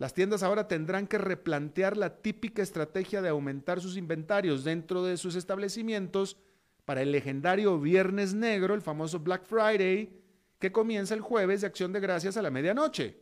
Las 0.00 0.14
tiendas 0.14 0.42
ahora 0.42 0.66
tendrán 0.66 1.06
que 1.06 1.18
replantear 1.18 1.94
la 1.94 2.22
típica 2.22 2.62
estrategia 2.62 3.20
de 3.20 3.28
aumentar 3.28 3.82
sus 3.82 3.98
inventarios 3.98 4.64
dentro 4.64 5.04
de 5.04 5.18
sus 5.18 5.34
establecimientos 5.34 6.38
para 6.86 7.02
el 7.02 7.12
legendario 7.12 7.78
Viernes 7.78 8.32
Negro, 8.32 8.72
el 8.72 8.80
famoso 8.80 9.18
Black 9.18 9.44
Friday, 9.44 10.18
que 10.58 10.72
comienza 10.72 11.12
el 11.12 11.20
jueves 11.20 11.60
de 11.60 11.66
Acción 11.66 11.92
de 11.92 12.00
Gracias 12.00 12.38
a 12.38 12.42
la 12.42 12.50
medianoche. 12.50 13.20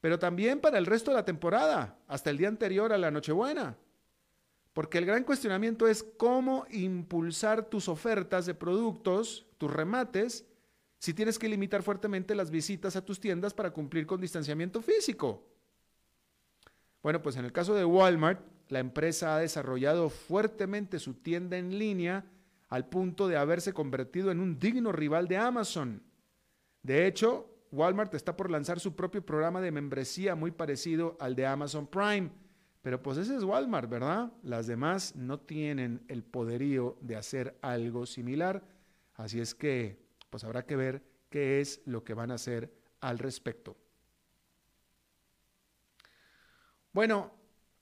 Pero 0.00 0.18
también 0.18 0.58
para 0.58 0.78
el 0.78 0.84
resto 0.84 1.12
de 1.12 1.18
la 1.18 1.24
temporada, 1.24 1.96
hasta 2.08 2.30
el 2.30 2.38
día 2.38 2.48
anterior 2.48 2.92
a 2.92 2.98
la 2.98 3.12
Nochebuena. 3.12 3.78
Porque 4.72 4.98
el 4.98 5.06
gran 5.06 5.22
cuestionamiento 5.22 5.86
es 5.86 6.02
cómo 6.02 6.66
impulsar 6.72 7.66
tus 7.70 7.88
ofertas 7.88 8.46
de 8.46 8.54
productos, 8.54 9.46
tus 9.58 9.72
remates, 9.72 10.44
si 10.98 11.14
tienes 11.14 11.38
que 11.38 11.48
limitar 11.48 11.84
fuertemente 11.84 12.34
las 12.34 12.50
visitas 12.50 12.96
a 12.96 13.04
tus 13.04 13.20
tiendas 13.20 13.54
para 13.54 13.72
cumplir 13.72 14.08
con 14.08 14.20
distanciamiento 14.20 14.82
físico. 14.82 15.51
Bueno, 17.02 17.22
pues 17.22 17.36
en 17.36 17.44
el 17.44 17.52
caso 17.52 17.74
de 17.74 17.84
Walmart, 17.84 18.40
la 18.68 18.78
empresa 18.78 19.36
ha 19.36 19.40
desarrollado 19.40 20.08
fuertemente 20.08 20.98
su 20.98 21.14
tienda 21.14 21.58
en 21.58 21.78
línea 21.78 22.24
al 22.68 22.88
punto 22.88 23.28
de 23.28 23.36
haberse 23.36 23.72
convertido 23.72 24.30
en 24.30 24.40
un 24.40 24.58
digno 24.58 24.92
rival 24.92 25.28
de 25.28 25.36
Amazon. 25.36 26.02
De 26.82 27.06
hecho, 27.06 27.52
Walmart 27.70 28.14
está 28.14 28.36
por 28.36 28.50
lanzar 28.50 28.80
su 28.80 28.94
propio 28.94 29.24
programa 29.24 29.60
de 29.60 29.70
membresía 29.70 30.34
muy 30.34 30.52
parecido 30.52 31.16
al 31.20 31.34
de 31.34 31.46
Amazon 31.46 31.86
Prime. 31.86 32.30
Pero 32.82 33.02
pues 33.02 33.18
ese 33.18 33.36
es 33.36 33.44
Walmart, 33.44 33.88
¿verdad? 33.88 34.32
Las 34.42 34.66
demás 34.66 35.14
no 35.14 35.38
tienen 35.38 36.04
el 36.08 36.24
poderío 36.24 36.96
de 37.00 37.16
hacer 37.16 37.56
algo 37.62 38.06
similar. 38.06 38.64
Así 39.14 39.40
es 39.40 39.54
que, 39.54 40.04
pues 40.30 40.44
habrá 40.44 40.66
que 40.66 40.76
ver 40.76 41.02
qué 41.30 41.60
es 41.60 41.80
lo 41.84 42.04
que 42.04 42.14
van 42.14 42.30
a 42.30 42.34
hacer 42.34 42.72
al 43.00 43.18
respecto. 43.18 43.76
Bueno, 46.92 47.32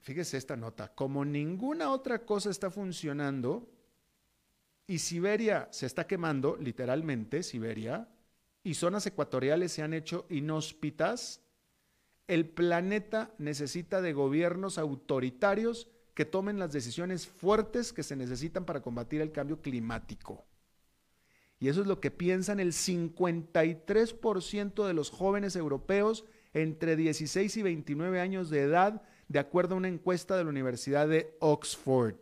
fíjese 0.01 0.37
esta 0.37 0.57
nota. 0.57 0.95
Como 0.95 1.25
ninguna 1.25 1.91
otra 1.91 2.25
cosa 2.25 2.51
está 2.51 2.71
funcionando 2.71 3.69
y 4.87 4.99
Siberia 4.99 5.69
se 5.71 5.87
está 5.87 6.07
quemando, 6.07 6.57
literalmente, 6.57 7.43
Siberia, 7.43 8.09
y 8.63 8.75
zonas 8.75 9.07
ecuatoriales 9.07 9.73
se 9.73 9.83
han 9.83 9.95
hecho 9.95 10.27
inhóspitas, 10.29 11.41
el 12.27 12.47
planeta 12.49 13.35
necesita 13.39 14.03
de 14.03 14.13
gobiernos 14.13 14.79
autoritarios 14.79 15.89
que 16.15 16.25
tomen 16.25 16.59
las 16.59 16.73
decisiones 16.73 17.27
fuertes 17.27 17.93
que 17.93 18.05
se 18.05 18.15
necesitan 18.15 18.65
para 18.65 18.83
combatir 18.83 19.21
el 19.21 19.33
cambio 19.33 19.61
climático. 19.61 20.47
Y 21.59 21.69
eso 21.69 21.81
es 21.81 21.87
lo 21.87 22.01
que 22.01 22.11
piensan 22.11 22.61
el 22.61 22.73
53% 22.73 24.87
de 24.87 24.95
los 24.95 25.11
jóvenes 25.11 25.57
europeos 25.57 26.25
entre 26.55 26.97
16 26.97 27.57
y 27.57 27.63
29 27.63 28.21
años 28.21 28.51
de 28.51 28.61
edad, 28.61 29.03
de 29.29 29.39
acuerdo 29.39 29.75
a 29.75 29.79
una 29.79 29.89
encuesta 29.89 30.37
de 30.37 30.45
la 30.45 30.51
Universidad 30.51 31.09
de 31.09 31.37
Oxford. 31.41 32.15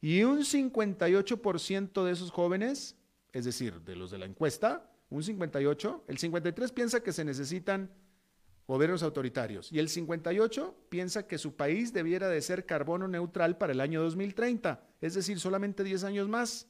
Y 0.00 0.22
un 0.22 0.40
58% 0.40 2.04
de 2.04 2.12
esos 2.12 2.30
jóvenes 2.30 2.98
es 3.32 3.44
decir, 3.44 3.80
de 3.82 3.96
los 3.96 4.10
de 4.10 4.18
la 4.18 4.26
encuesta, 4.26 4.90
un 5.10 5.22
58, 5.22 6.04
el 6.08 6.18
53 6.18 6.72
piensa 6.72 7.02
que 7.02 7.12
se 7.12 7.24
necesitan 7.24 7.90
gobiernos 8.66 9.02
autoritarios 9.02 9.72
y 9.72 9.78
el 9.78 9.88
58 9.88 10.74
piensa 10.90 11.26
que 11.26 11.38
su 11.38 11.56
país 11.56 11.92
debiera 11.92 12.28
de 12.28 12.42
ser 12.42 12.66
carbono 12.66 13.08
neutral 13.08 13.56
para 13.56 13.72
el 13.72 13.80
año 13.80 14.02
2030, 14.02 14.82
es 15.00 15.14
decir, 15.14 15.40
solamente 15.40 15.84
10 15.84 16.04
años 16.04 16.28
más. 16.28 16.68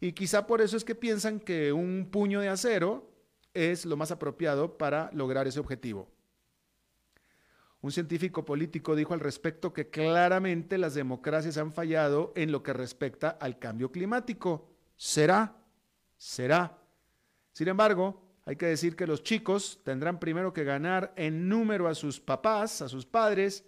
Y 0.00 0.12
quizá 0.12 0.46
por 0.46 0.60
eso 0.60 0.76
es 0.76 0.84
que 0.84 0.94
piensan 0.94 1.40
que 1.40 1.72
un 1.72 2.08
puño 2.10 2.40
de 2.40 2.48
acero 2.48 3.10
es 3.58 3.84
lo 3.84 3.96
más 3.96 4.10
apropiado 4.10 4.78
para 4.78 5.10
lograr 5.12 5.46
ese 5.46 5.60
objetivo. 5.60 6.08
Un 7.80 7.92
científico 7.92 8.44
político 8.44 8.96
dijo 8.96 9.14
al 9.14 9.20
respecto 9.20 9.72
que 9.72 9.88
claramente 9.88 10.78
las 10.78 10.94
democracias 10.94 11.58
han 11.58 11.72
fallado 11.72 12.32
en 12.34 12.50
lo 12.50 12.62
que 12.62 12.72
respecta 12.72 13.30
al 13.30 13.58
cambio 13.58 13.92
climático. 13.92 14.68
¿Será? 14.96 15.54
será. 16.16 16.76
Sin 17.52 17.68
embargo, 17.68 18.20
hay 18.44 18.56
que 18.56 18.66
decir 18.66 18.96
que 18.96 19.06
los 19.06 19.22
chicos 19.22 19.80
tendrán 19.84 20.18
primero 20.18 20.52
que 20.52 20.64
ganar 20.64 21.12
en 21.16 21.48
número 21.48 21.86
a 21.86 21.94
sus 21.94 22.20
papás, 22.20 22.82
a 22.82 22.88
sus 22.88 23.06
padres, 23.06 23.64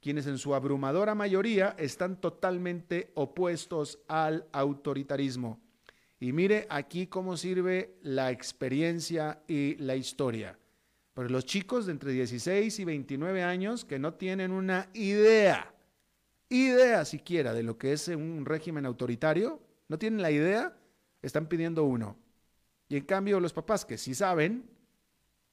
quienes 0.00 0.26
en 0.26 0.38
su 0.38 0.54
abrumadora 0.54 1.14
mayoría 1.14 1.74
están 1.78 2.20
totalmente 2.20 3.12
opuestos 3.14 3.98
al 4.08 4.46
autoritarismo. 4.52 5.60
Y 6.20 6.32
mire 6.32 6.66
aquí 6.68 7.06
cómo 7.06 7.38
sirve 7.38 7.96
la 8.02 8.30
experiencia 8.30 9.42
y 9.48 9.76
la 9.76 9.96
historia. 9.96 10.58
Porque 11.14 11.32
los 11.32 11.46
chicos 11.46 11.86
de 11.86 11.92
entre 11.92 12.12
16 12.12 12.78
y 12.78 12.84
29 12.84 13.42
años 13.42 13.86
que 13.86 13.98
no 13.98 14.14
tienen 14.14 14.52
una 14.52 14.90
idea, 14.92 15.74
idea 16.50 17.06
siquiera 17.06 17.54
de 17.54 17.62
lo 17.62 17.78
que 17.78 17.94
es 17.94 18.08
un 18.08 18.44
régimen 18.44 18.84
autoritario, 18.84 19.60
no 19.88 19.98
tienen 19.98 20.20
la 20.20 20.30
idea, 20.30 20.76
están 21.22 21.46
pidiendo 21.46 21.84
uno. 21.84 22.16
Y 22.88 22.98
en 22.98 23.06
cambio 23.06 23.40
los 23.40 23.54
papás 23.54 23.86
que 23.86 23.96
sí 23.96 24.14
saben, 24.14 24.68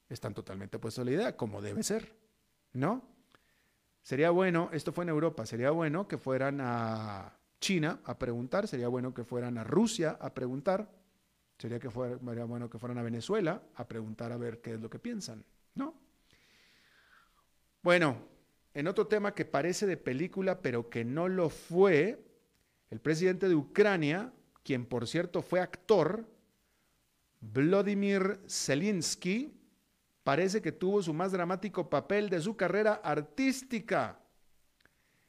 están 0.09 0.33
totalmente 0.33 0.79
puestos 0.79 1.01
a 1.01 1.05
la 1.05 1.11
idea, 1.11 1.37
como 1.37 1.61
debe 1.61 1.81
ser, 1.81 2.13
¿no? 2.73 3.03
Sería 4.01 4.31
bueno, 4.31 4.69
esto 4.73 4.91
fue 4.91 5.03
en 5.05 5.09
Europa, 5.09 5.45
sería 5.45 5.71
bueno 5.71 6.07
que 6.07 6.17
fueran 6.17 6.59
a 6.61 7.37
China 7.59 8.01
a 8.05 8.17
preguntar, 8.17 8.67
sería 8.67 8.87
bueno 8.87 9.13
que 9.13 9.23
fueran 9.23 9.57
a 9.57 9.63
Rusia 9.63 10.17
a 10.19 10.33
preguntar, 10.33 10.89
sería, 11.57 11.79
que 11.79 11.89
fuera, 11.89 12.17
sería 12.19 12.45
bueno 12.45 12.69
que 12.69 12.77
fueran 12.77 12.97
a 12.97 13.03
Venezuela 13.03 13.61
a 13.75 13.87
preguntar 13.87 14.31
a 14.31 14.37
ver 14.37 14.61
qué 14.61 14.73
es 14.73 14.81
lo 14.81 14.89
que 14.89 14.99
piensan, 14.99 15.43
¿no? 15.75 15.95
Bueno, 17.81 18.17
en 18.73 18.87
otro 18.87 19.07
tema 19.07 19.33
que 19.33 19.45
parece 19.45 19.85
de 19.85 19.97
película, 19.97 20.61
pero 20.61 20.89
que 20.89 21.03
no 21.03 21.27
lo 21.27 21.49
fue, 21.49 22.23
el 22.89 22.99
presidente 22.99 23.49
de 23.49 23.55
Ucrania 23.55 24.33
quien 24.67 24.85
por 24.85 25.07
cierto 25.07 25.41
fue 25.41 25.61
actor, 25.61 26.27
Vladimir 27.39 28.41
Zelensky, 28.49 29.57
parece 30.25 30.61
que 30.61 30.73
tuvo 30.73 31.01
su 31.01 31.13
más 31.13 31.31
dramático 31.31 31.89
papel 31.89 32.29
de 32.29 32.41
su 32.41 32.57
carrera 32.57 32.95
artística. 33.01 34.19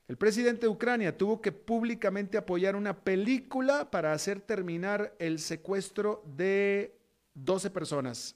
El 0.09 0.17
presidente 0.17 0.63
de 0.63 0.69
Ucrania 0.69 1.17
tuvo 1.17 1.43
que 1.43 1.53
públicamente 1.53 2.39
apoyar 2.39 2.75
una 2.75 3.05
película 3.05 3.91
para 3.91 4.15
hacer 4.15 4.41
terminar 4.41 5.15
el 5.19 5.39
secuestro 5.39 6.25
de 6.35 6.99
12 7.35 7.71
personas. 7.71 8.35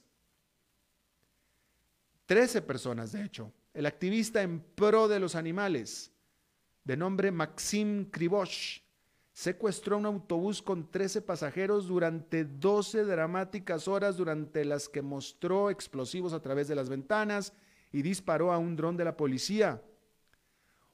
13 2.27 2.61
personas, 2.61 3.11
de 3.11 3.23
hecho. 3.23 3.51
El 3.73 3.87
activista 3.87 4.43
en 4.43 4.59
pro 4.59 5.07
de 5.07 5.19
los 5.19 5.33
animales, 5.33 6.11
de 6.83 6.95
nombre 6.95 7.31
Maxim 7.31 8.05
Krivosh, 8.05 8.81
secuestró 9.33 9.97
un 9.97 10.05
autobús 10.05 10.61
con 10.61 10.91
13 10.91 11.23
pasajeros 11.23 11.87
durante 11.87 12.45
12 12.45 13.03
dramáticas 13.03 13.87
horas 13.87 14.15
durante 14.15 14.63
las 14.63 14.87
que 14.87 15.01
mostró 15.01 15.71
explosivos 15.71 16.33
a 16.33 16.39
través 16.39 16.67
de 16.67 16.75
las 16.75 16.87
ventanas 16.87 17.51
y 17.91 18.03
disparó 18.03 18.53
a 18.53 18.59
un 18.59 18.75
dron 18.75 18.95
de 18.95 19.05
la 19.05 19.17
policía. 19.17 19.81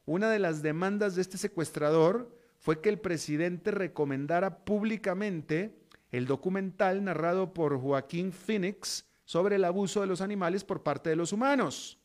Una 0.09 0.31
de 0.31 0.39
las 0.39 0.63
demandas 0.63 1.13
de 1.13 1.21
este 1.21 1.37
secuestrador 1.37 2.35
fue 2.57 2.81
que 2.81 2.89
el 2.89 2.97
presidente 2.99 3.69
recomendara 3.69 4.65
públicamente 4.65 5.77
el 6.09 6.25
documental 6.25 7.03
narrado 7.03 7.53
por 7.53 7.79
Joaquín 7.79 8.31
Phoenix 8.33 9.05
sobre 9.23 9.57
el 9.57 9.65
abuso 9.65 10.01
de 10.01 10.07
los 10.07 10.21
animales 10.21 10.63
por 10.63 10.81
parte 10.81 11.11
de 11.11 11.15
los 11.15 11.31
humanos. 11.31 11.99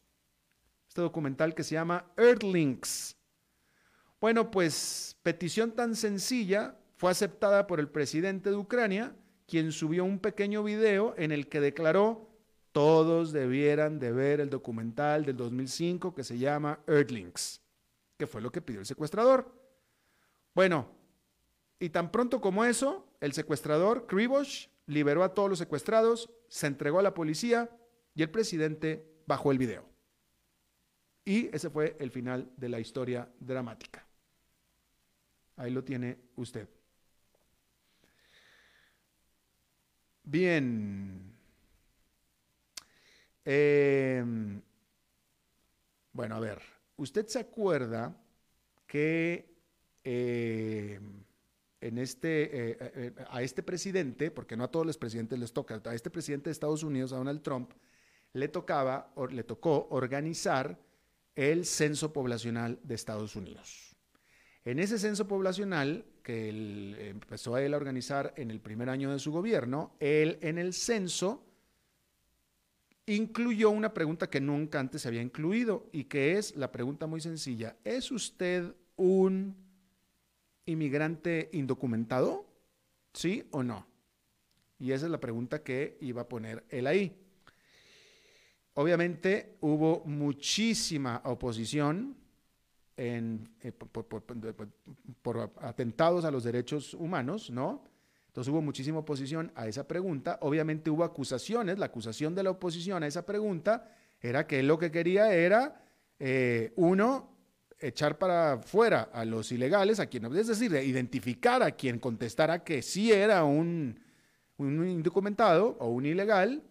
Este 0.86 1.00
documental 1.00 1.54
que 1.54 1.62
se 1.64 1.76
llama 1.76 2.04
Earthlings 2.18 3.16
bueno, 4.20 4.50
pues 4.50 5.16
petición 5.22 5.72
tan 5.72 5.94
sencilla 5.96 6.78
fue 6.96 7.10
aceptada 7.10 7.66
por 7.66 7.80
el 7.80 7.88
presidente 7.88 8.50
de 8.50 8.56
Ucrania, 8.56 9.14
quien 9.46 9.72
subió 9.72 10.04
un 10.04 10.18
pequeño 10.18 10.62
video 10.62 11.14
en 11.16 11.32
el 11.32 11.48
que 11.48 11.60
declaró 11.60 12.30
todos 12.72 13.32
debieran 13.32 13.98
de 13.98 14.12
ver 14.12 14.40
el 14.40 14.50
documental 14.50 15.24
del 15.24 15.36
2005 15.36 16.14
que 16.14 16.24
se 16.24 16.38
llama 16.38 16.80
Earthlings, 16.86 17.60
que 18.16 18.26
fue 18.26 18.40
lo 18.40 18.52
que 18.52 18.62
pidió 18.62 18.80
el 18.80 18.86
secuestrador. 18.86 19.52
Bueno, 20.54 20.88
y 21.78 21.90
tan 21.90 22.10
pronto 22.10 22.40
como 22.40 22.64
eso, 22.64 23.06
el 23.20 23.32
secuestrador, 23.32 24.06
Kribosh, 24.06 24.68
liberó 24.86 25.24
a 25.24 25.34
todos 25.34 25.50
los 25.50 25.58
secuestrados, 25.58 26.30
se 26.48 26.66
entregó 26.66 26.98
a 26.98 27.02
la 27.02 27.14
policía 27.14 27.70
y 28.14 28.22
el 28.22 28.30
presidente 28.30 29.04
bajó 29.26 29.50
el 29.50 29.58
video. 29.58 29.84
Y 31.24 31.54
ese 31.54 31.70
fue 31.70 31.96
el 31.98 32.10
final 32.10 32.50
de 32.56 32.68
la 32.68 32.80
historia 32.80 33.28
dramática. 33.40 34.06
Ahí 35.56 35.70
lo 35.70 35.82
tiene 35.82 36.18
usted. 36.36 36.68
Bien. 40.22 41.34
Em, 43.44 44.62
bueno, 46.12 46.36
a 46.36 46.40
ver, 46.40 46.62
usted 46.96 47.26
se 47.26 47.38
acuerda 47.38 48.16
que 48.86 49.54
en 51.84 51.98
este, 51.98 52.44
eh, 52.44 52.76
eh, 52.80 52.92
eh, 52.94 53.12
a 53.28 53.42
este 53.42 53.62
presidente, 53.62 54.30
porque 54.30 54.56
no 54.56 54.64
a 54.64 54.70
todos 54.70 54.86
los 54.86 54.96
presidentes 54.96 55.38
les 55.38 55.52
toca, 55.52 55.82
a 55.84 55.94
este 55.94 56.08
presidente 56.08 56.48
de 56.48 56.52
Estados 56.52 56.82
Unidos, 56.82 57.12
a 57.12 57.18
Donald 57.18 57.42
Trump, 57.42 57.72
le 58.32 58.48
tocaba, 58.48 59.12
le 59.30 59.44
tocó 59.44 59.88
organizar 59.90 60.80
el 61.34 61.66
censo 61.66 62.10
poblacional 62.10 62.80
de 62.82 62.94
Estados 62.94 63.36
Unidos. 63.36 63.94
En 64.64 64.78
ese 64.78 64.98
censo 64.98 65.28
poblacional 65.28 66.06
que 66.22 66.48
él 66.48 66.96
empezó 66.98 67.54
a 67.54 67.62
él 67.62 67.74
a 67.74 67.76
organizar 67.76 68.32
en 68.38 68.50
el 68.50 68.60
primer 68.60 68.88
año 68.88 69.12
de 69.12 69.18
su 69.18 69.30
gobierno, 69.30 69.94
él 70.00 70.38
en 70.40 70.56
el 70.56 70.72
censo 70.72 71.44
incluyó 73.06 73.70
una 73.70 73.92
pregunta 73.92 74.30
que 74.30 74.40
nunca 74.40 74.80
antes 74.80 75.02
se 75.02 75.08
había 75.08 75.22
incluido 75.22 75.88
y 75.92 76.04
que 76.04 76.38
es 76.38 76.56
la 76.56 76.72
pregunta 76.72 77.06
muy 77.06 77.20
sencilla, 77.20 77.76
¿es 77.84 78.10
usted 78.10 78.74
un 78.96 79.54
inmigrante 80.66 81.50
indocumentado? 81.52 82.46
¿Sí 83.12 83.46
o 83.50 83.62
no? 83.62 83.86
Y 84.78 84.92
esa 84.92 85.06
es 85.06 85.12
la 85.12 85.20
pregunta 85.20 85.62
que 85.62 85.96
iba 86.00 86.22
a 86.22 86.28
poner 86.28 86.64
él 86.68 86.86
ahí. 86.86 87.16
Obviamente 88.74 89.56
hubo 89.60 90.02
muchísima 90.04 91.20
oposición 91.24 92.16
en, 92.96 93.48
eh, 93.60 93.72
por, 93.72 95.52
atentados 95.60 96.24
a 96.24 96.30
los 96.30 96.44
derechos 96.44 96.94
humanos, 96.94 97.50
¿no? 97.50 97.84
Entonces 98.34 98.52
hubo 98.52 98.62
muchísima 98.62 98.98
oposición 98.98 99.52
a 99.54 99.68
esa 99.68 99.86
pregunta. 99.86 100.38
Obviamente 100.40 100.90
hubo 100.90 101.04
acusaciones. 101.04 101.78
La 101.78 101.86
acusación 101.86 102.34
de 102.34 102.42
la 102.42 102.50
oposición 102.50 103.04
a 103.04 103.06
esa 103.06 103.24
pregunta 103.24 103.88
era 104.20 104.44
que 104.44 104.58
él 104.58 104.66
lo 104.66 104.76
que 104.76 104.90
quería 104.90 105.32
era, 105.32 105.80
eh, 106.18 106.72
uno, 106.74 107.30
echar 107.78 108.18
para 108.18 108.58
fuera 108.58 109.02
a 109.12 109.24
los 109.24 109.52
ilegales, 109.52 110.00
a 110.00 110.06
quien, 110.06 110.24
es 110.34 110.48
decir, 110.48 110.72
identificar 110.72 111.62
a 111.62 111.70
quien 111.70 112.00
contestara 112.00 112.64
que 112.64 112.82
sí 112.82 113.12
era 113.12 113.44
un, 113.44 114.00
un 114.56 114.88
indocumentado 114.88 115.76
o 115.78 115.90
un 115.90 116.04
ilegal. 116.04 116.64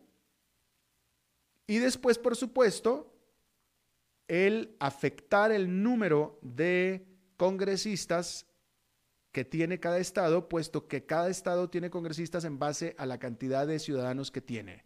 Y 1.66 1.78
después, 1.78 2.20
por 2.20 2.36
supuesto, 2.36 3.16
el 4.28 4.76
afectar 4.80 5.54
el 5.54 5.82
número 5.82 6.40
de 6.42 7.08
congresistas 7.38 8.48
que 9.34 9.44
tiene 9.44 9.80
cada 9.80 9.98
estado, 9.98 10.48
puesto 10.48 10.88
que 10.88 11.06
cada 11.06 11.28
estado 11.28 11.70
tiene 11.70 11.90
congresistas 11.90 12.46
en 12.46 12.60
base 12.60 12.96
a 12.98 13.06
la 13.06 13.18
cantidad 13.18 13.68
de 13.68 13.80
ciudadanos 13.80 14.32
que 14.32 14.42
tiene. 14.42 14.86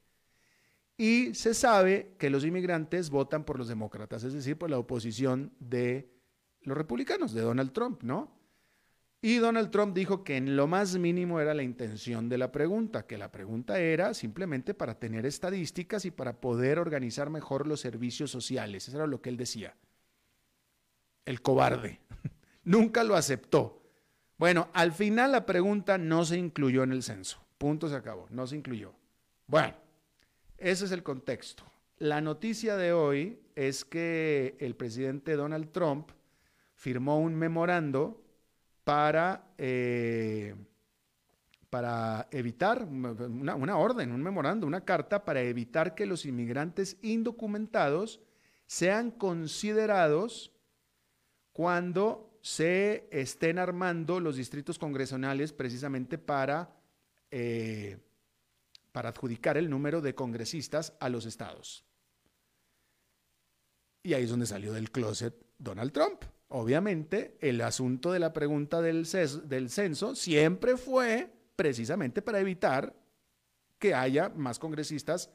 Y 0.97 1.35
se 1.35 1.53
sabe 1.53 2.15
que 2.17 2.31
los 2.31 2.43
inmigrantes 2.43 3.11
votan 3.11 3.43
por 3.43 3.59
los 3.59 3.67
demócratas, 3.67 4.23
es 4.23 4.33
decir, 4.33 4.57
por 4.57 4.71
la 4.71 4.79
oposición 4.79 5.53
de 5.59 6.09
los 6.61 6.75
republicanos, 6.75 7.33
de 7.33 7.41
Donald 7.41 7.73
Trump, 7.73 8.01
¿no? 8.01 8.35
Y 9.21 9.37
Donald 9.37 9.69
Trump 9.69 9.93
dijo 9.93 10.23
que 10.23 10.37
en 10.37 10.55
lo 10.55 10.65
más 10.65 10.97
mínimo 10.97 11.39
era 11.41 11.53
la 11.53 11.63
intención 11.63 12.29
de 12.29 12.37
la 12.37 12.51
pregunta, 12.51 13.05
que 13.05 13.17
la 13.17 13.31
pregunta 13.31 13.79
era 13.79 14.13
simplemente 14.13 14.73
para 14.73 14.97
tener 14.97 15.25
estadísticas 15.25 16.05
y 16.05 16.11
para 16.11 16.39
poder 16.39 16.79
organizar 16.79 17.29
mejor 17.29 17.67
los 17.67 17.81
servicios 17.81 18.31
sociales. 18.31 18.87
Eso 18.87 18.97
era 18.97 19.07
lo 19.07 19.21
que 19.21 19.29
él 19.29 19.37
decía. 19.37 19.75
El 21.25 21.41
cobarde. 21.41 21.99
Nunca 22.63 23.03
lo 23.03 23.15
aceptó. 23.15 23.86
Bueno, 24.37 24.69
al 24.73 24.91
final 24.91 25.31
la 25.31 25.45
pregunta 25.45 25.97
no 25.97 26.23
se 26.23 26.37
incluyó 26.37 26.83
en 26.83 26.91
el 26.91 27.03
censo. 27.03 27.39
Punto 27.57 27.87
se 27.87 27.95
acabó. 27.95 28.27
No 28.29 28.45
se 28.45 28.55
incluyó. 28.55 28.93
Bueno, 29.47 29.73
ese 30.57 30.85
es 30.85 30.91
el 30.91 31.03
contexto. 31.03 31.63
La 31.97 32.21
noticia 32.21 32.77
de 32.77 32.93
hoy 32.93 33.39
es 33.55 33.83
que 33.83 34.55
el 34.59 34.75
presidente 34.75 35.35
Donald 35.35 35.71
Trump 35.71 36.11
firmó 36.75 37.19
un 37.19 37.33
memorando 37.33 38.21
para, 38.83 39.47
eh, 39.57 40.53
para 41.71 42.27
evitar 42.29 42.83
una, 42.83 43.55
una, 43.55 43.77
orden, 43.77 44.11
un 44.11 44.21
memorando, 44.21 44.67
una 44.67 44.85
carta 44.85 45.25
para 45.25 45.41
evitar 45.41 45.95
que 45.95 46.05
los 46.05 46.25
inmigrantes 46.25 46.97
indocumentados 47.01 48.21
sean 48.67 49.09
considerados 49.09 50.51
cuando 51.51 52.26
se 52.47 53.09
estén 53.11 53.59
armando 53.59 54.21
los 54.21 54.37
distritos 54.37 54.79
congresionales 54.79 55.51
precisamente 55.51 56.17
para, 56.17 56.73
eh, 57.29 57.97
para 58.93 59.09
adjudicar 59.09 59.57
el 59.57 59.69
número 59.69 59.99
de 59.99 60.15
congresistas 60.15 60.93
a 61.01 61.09
los 61.09 61.25
estados. 61.25 61.83
Y 64.01 64.13
ahí 64.13 64.23
es 64.23 64.29
donde 64.29 64.45
salió 64.45 64.71
del 64.71 64.91
closet 64.91 65.35
Donald 65.57 65.91
Trump. 65.91 66.23
Obviamente, 66.47 67.37
el 67.41 67.59
asunto 67.59 68.13
de 68.13 68.19
la 68.19 68.31
pregunta 68.31 68.81
del, 68.81 69.05
del 69.43 69.69
censo 69.69 70.15
siempre 70.15 70.77
fue 70.77 71.29
precisamente 71.57 72.21
para 72.21 72.39
evitar 72.39 72.95
que 73.77 73.93
haya 73.93 74.29
más 74.29 74.57
congresistas 74.57 75.31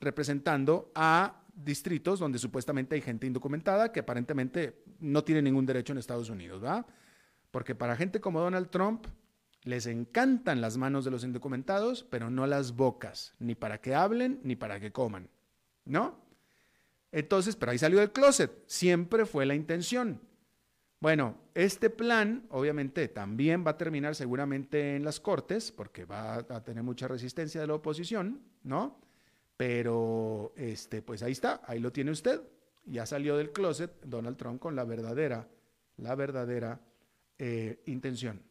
representando 0.00 0.92
a 0.94 1.45
distritos 1.56 2.18
donde 2.18 2.38
supuestamente 2.38 2.94
hay 2.94 3.00
gente 3.00 3.26
indocumentada 3.26 3.90
que 3.90 4.00
aparentemente 4.00 4.84
no 5.00 5.24
tiene 5.24 5.42
ningún 5.42 5.66
derecho 5.66 5.92
en 5.92 5.98
Estados 5.98 6.30
Unidos, 6.30 6.60
¿verdad? 6.60 6.86
Porque 7.50 7.74
para 7.74 7.96
gente 7.96 8.20
como 8.20 8.40
Donald 8.40 8.68
Trump 8.68 9.06
les 9.62 9.86
encantan 9.86 10.60
las 10.60 10.76
manos 10.76 11.04
de 11.04 11.10
los 11.10 11.24
indocumentados, 11.24 12.04
pero 12.04 12.30
no 12.30 12.46
las 12.46 12.76
bocas, 12.76 13.34
ni 13.38 13.54
para 13.54 13.80
que 13.80 13.94
hablen 13.94 14.40
ni 14.44 14.54
para 14.54 14.78
que 14.78 14.92
coman, 14.92 15.28
¿no? 15.84 16.24
Entonces, 17.10 17.56
pero 17.56 17.72
ahí 17.72 17.78
salió 17.78 17.98
del 17.98 18.12
closet, 18.12 18.52
siempre 18.66 19.26
fue 19.26 19.46
la 19.46 19.54
intención. 19.54 20.20
Bueno, 21.00 21.36
este 21.54 21.90
plan 21.90 22.46
obviamente 22.50 23.08
también 23.08 23.64
va 23.66 23.72
a 23.72 23.78
terminar 23.78 24.14
seguramente 24.14 24.96
en 24.96 25.04
las 25.04 25.20
Cortes, 25.20 25.72
porque 25.72 26.04
va 26.04 26.36
a 26.36 26.64
tener 26.64 26.82
mucha 26.82 27.08
resistencia 27.08 27.60
de 27.60 27.66
la 27.66 27.74
oposición, 27.74 28.42
¿no? 28.62 29.00
Pero, 29.56 30.52
este, 30.56 31.02
pues 31.02 31.22
ahí 31.22 31.32
está, 31.32 31.62
ahí 31.66 31.80
lo 31.80 31.92
tiene 31.92 32.10
usted. 32.10 32.42
Ya 32.84 33.06
salió 33.06 33.36
del 33.36 33.52
closet 33.52 33.92
Donald 34.04 34.36
Trump 34.36 34.60
con 34.60 34.76
la 34.76 34.84
verdadera, 34.84 35.48
la 35.96 36.14
verdadera 36.14 36.80
eh, 37.38 37.82
intención. 37.86 38.42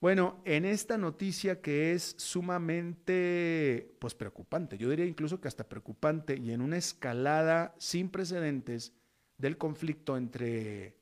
Bueno, 0.00 0.40
en 0.44 0.64
esta 0.66 0.98
noticia 0.98 1.60
que 1.62 1.92
es 1.92 2.14
sumamente, 2.18 3.96
pues 3.98 4.14
preocupante, 4.14 4.76
yo 4.76 4.90
diría 4.90 5.06
incluso 5.06 5.40
que 5.40 5.48
hasta 5.48 5.68
preocupante 5.68 6.36
y 6.36 6.52
en 6.52 6.60
una 6.60 6.76
escalada 6.76 7.74
sin 7.78 8.10
precedentes 8.10 8.92
del 9.38 9.56
conflicto 9.56 10.16
entre 10.16 10.96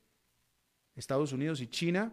Estados 0.94 1.32
Unidos 1.32 1.60
y 1.60 1.66
China, 1.66 2.12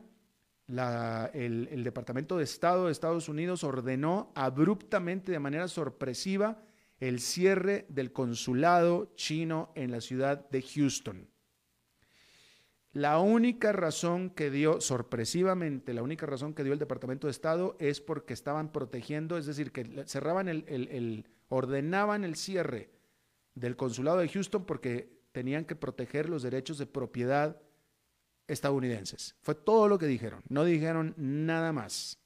el, 1.34 1.84
Departamento 1.84 2.38
de 2.38 2.44
Estado 2.44 2.86
de 2.86 2.92
Estados 2.92 3.30
Unidos 3.30 3.64
ordenó 3.64 4.32
abruptamente, 4.36 5.32
de 5.32 5.40
manera 5.40 5.68
sorpresiva, 5.68 6.62
el 7.00 7.20
cierre 7.20 7.86
del 7.90 8.14
consulado 8.14 9.12
chino 9.16 9.72
en 9.76 9.92
la 9.92 10.02
ciudad 10.02 10.50
de 10.50 10.62
Houston. 10.62 11.28
La 12.94 13.20
única 13.20 13.72
razón 13.72 14.30
que 14.30 14.52
dio, 14.52 14.82
sorpresivamente, 14.82 15.94
la 15.94 16.04
única 16.04 16.26
razón 16.26 16.54
que 16.54 16.64
dio 16.64 16.74
el 16.74 16.80
Departamento 16.80 17.28
de 17.28 17.32
Estado 17.32 17.78
es 17.80 18.02
porque 18.02 18.34
estaban 18.34 18.72
protegiendo, 18.72 19.38
es 19.38 19.46
decir, 19.46 19.72
que 19.72 20.04
cerraban 20.06 20.50
el, 20.50 21.26
ordenaban 21.48 22.24
el 22.24 22.36
cierre 22.36 22.92
del 23.56 23.78
consulado 23.78 24.18
de 24.20 24.28
Houston 24.28 24.66
porque 24.66 25.22
tenían 25.32 25.66
que 25.66 25.76
proteger 25.76 26.30
los 26.30 26.44
derechos 26.44 26.78
de 26.78 26.86
propiedad 26.86 27.62
estadounidenses. 28.52 29.36
Fue 29.42 29.56
todo 29.56 29.88
lo 29.88 29.98
que 29.98 30.08
dijeron, 30.08 30.44
no 30.50 30.66
dijeron 30.66 31.14
nada 31.18 31.72
más. 31.72 32.20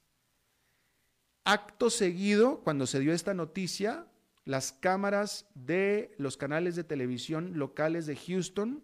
Acto 1.44 1.90
seguido, 1.90 2.60
cuando 2.64 2.86
se 2.86 2.98
dio 3.00 3.12
esta 3.12 3.32
noticia, 3.32 4.06
las 4.44 4.72
cámaras 4.72 5.46
de 5.54 6.14
los 6.18 6.36
canales 6.36 6.76
de 6.76 6.84
televisión 6.84 7.58
locales 7.58 8.06
de 8.06 8.16
Houston 8.16 8.82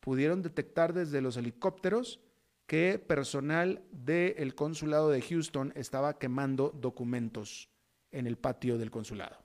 pudieron 0.00 0.42
detectar 0.42 0.92
desde 0.92 1.20
los 1.20 1.36
helicópteros 1.36 2.20
que 2.66 2.98
personal 2.98 3.82
del 3.90 4.54
consulado 4.54 5.10
de 5.10 5.22
Houston 5.22 5.72
estaba 5.76 6.18
quemando 6.18 6.70
documentos 6.70 7.68
en 8.12 8.26
el 8.26 8.38
patio 8.38 8.78
del 8.78 8.90
consulado. 8.90 9.36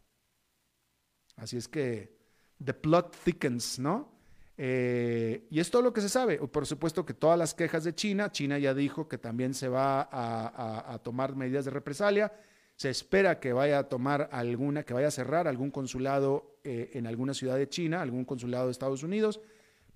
Así 1.35 1.57
es 1.57 1.67
que 1.67 2.15
the 2.63 2.73
plot 2.73 3.15
thickens, 3.23 3.79
¿no? 3.79 4.14
Eh, 4.57 5.47
y 5.49 5.59
es 5.59 5.69
todo 5.69 5.81
lo 5.81 5.93
que 5.93 6.01
se 6.01 6.09
sabe. 6.09 6.37
Por 6.37 6.65
supuesto 6.65 7.05
que 7.05 7.13
todas 7.13 7.37
las 7.37 7.53
quejas 7.53 7.83
de 7.83 7.93
China, 7.93 8.31
China 8.31 8.57
ya 8.57 8.73
dijo 8.73 9.07
que 9.07 9.17
también 9.17 9.53
se 9.53 9.67
va 9.67 10.07
a, 10.11 10.99
tomar 11.03 11.35
medidas 11.35 11.65
de 11.65 11.71
represalia. 11.71 12.33
Se 12.75 12.89
espera 12.89 13.39
que 13.39 13.53
vaya 13.53 13.79
a 13.79 13.89
tomar 13.89 14.29
alguna, 14.31 14.83
que 14.83 14.93
vaya 14.93 15.07
a 15.07 15.11
cerrar 15.11 15.47
algún 15.47 15.71
consulado 15.71 16.57
eh, 16.63 16.91
en 16.93 17.07
alguna 17.07 17.33
ciudad 17.33 17.57
de 17.57 17.69
China, 17.69 18.01
algún 18.01 18.25
consulado 18.25 18.65
de 18.65 18.71
Estados 18.71 19.03
Unidos, 19.03 19.39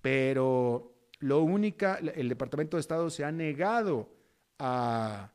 pero 0.02 0.94
lo 1.20 1.42
única, 1.42 1.96
el 1.98 2.30
Departamento 2.30 2.78
de 2.78 2.82
Estado 2.82 3.10
se 3.10 3.26
ha 3.26 3.32
negado 3.32 4.10
a 4.60 5.34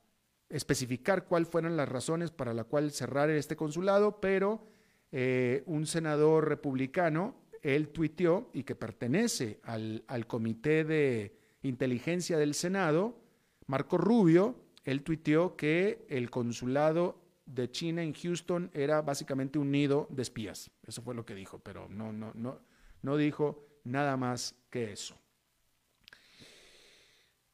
especificar 0.48 1.24
cuáles 1.24 1.48
fueron 1.48 1.76
las 1.76 1.88
razones 1.88 2.30
para 2.30 2.54
la 2.54 2.64
cual 2.64 2.92
cerrar 2.92 3.28
este 3.28 3.56
consulado, 3.56 4.20
pero 4.20 4.66
eh, 5.12 5.62
un 5.66 5.86
senador 5.86 6.48
republicano, 6.48 7.34
él 7.64 7.88
tuiteó 7.88 8.50
y 8.52 8.62
que 8.62 8.76
pertenece 8.76 9.58
al, 9.64 10.04
al, 10.06 10.26
Comité 10.26 10.84
de 10.84 11.34
Inteligencia 11.62 12.36
del 12.36 12.54
Senado, 12.54 13.18
Marco 13.66 13.96
Rubio, 13.96 14.54
él 14.84 15.02
tuiteó 15.02 15.56
que 15.56 16.04
el 16.10 16.30
consulado 16.30 17.18
de 17.46 17.70
China 17.70 18.02
en 18.02 18.12
Houston 18.12 18.70
era 18.74 19.00
básicamente 19.00 19.58
un 19.58 19.70
nido 19.70 20.06
de 20.10 20.22
espías. 20.22 20.70
Eso 20.86 21.00
fue 21.02 21.14
lo 21.14 21.24
que 21.24 21.34
dijo, 21.34 21.58
pero 21.58 21.88
no, 21.88 22.12
no, 22.12 22.32
no, 22.34 22.60
no 23.00 23.16
dijo 23.16 23.66
nada 23.84 24.18
más 24.18 24.54
que 24.68 24.92
eso. 24.92 25.18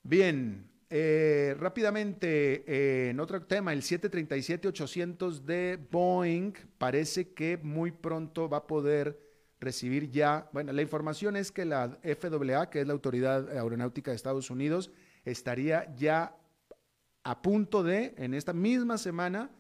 Bien, 0.03 0.69
eh, 0.89 1.55
rápidamente, 1.57 3.11
en 3.11 3.21
otro 3.21 3.43
tema, 3.45 3.73
el 3.73 3.83
737-800 3.83 5.43
de 5.43 5.79
Boeing 5.89 6.53
parece 6.79 7.33
que 7.33 7.59
muy 7.59 7.93
pronto 7.93 8.49
va 8.49 8.59
a 8.59 8.67
poder 8.67 9.30
recibir 9.61 10.11
ya, 10.11 10.49
bueno, 10.53 10.73
la 10.73 10.83
información 10.83 11.37
es 11.37 11.53
que 11.53 11.65
la 11.65 11.99
FAA, 12.03 12.71
que 12.71 12.81
es 12.81 12.87
la 12.87 12.93
Autoridad 12.93 13.49
Aeronáutica 13.51 14.11
de 14.11 14.17
Estados 14.17 14.51
Unidos, 14.51 14.91
estaría 15.25 15.95
ya 15.95 16.35
a 17.23 17.43
punto 17.43 17.83
de, 17.83 18.15
en 18.17 18.35
esta 18.35 18.53
misma 18.53 18.99
semana, 18.99 19.51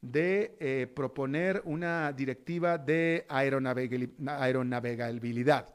de 0.00 0.56
eh, 0.60 0.86
proponer 0.94 1.62
una 1.64 2.12
directiva 2.12 2.76
de 2.76 3.24
aeronavegabilidad. 3.28 5.74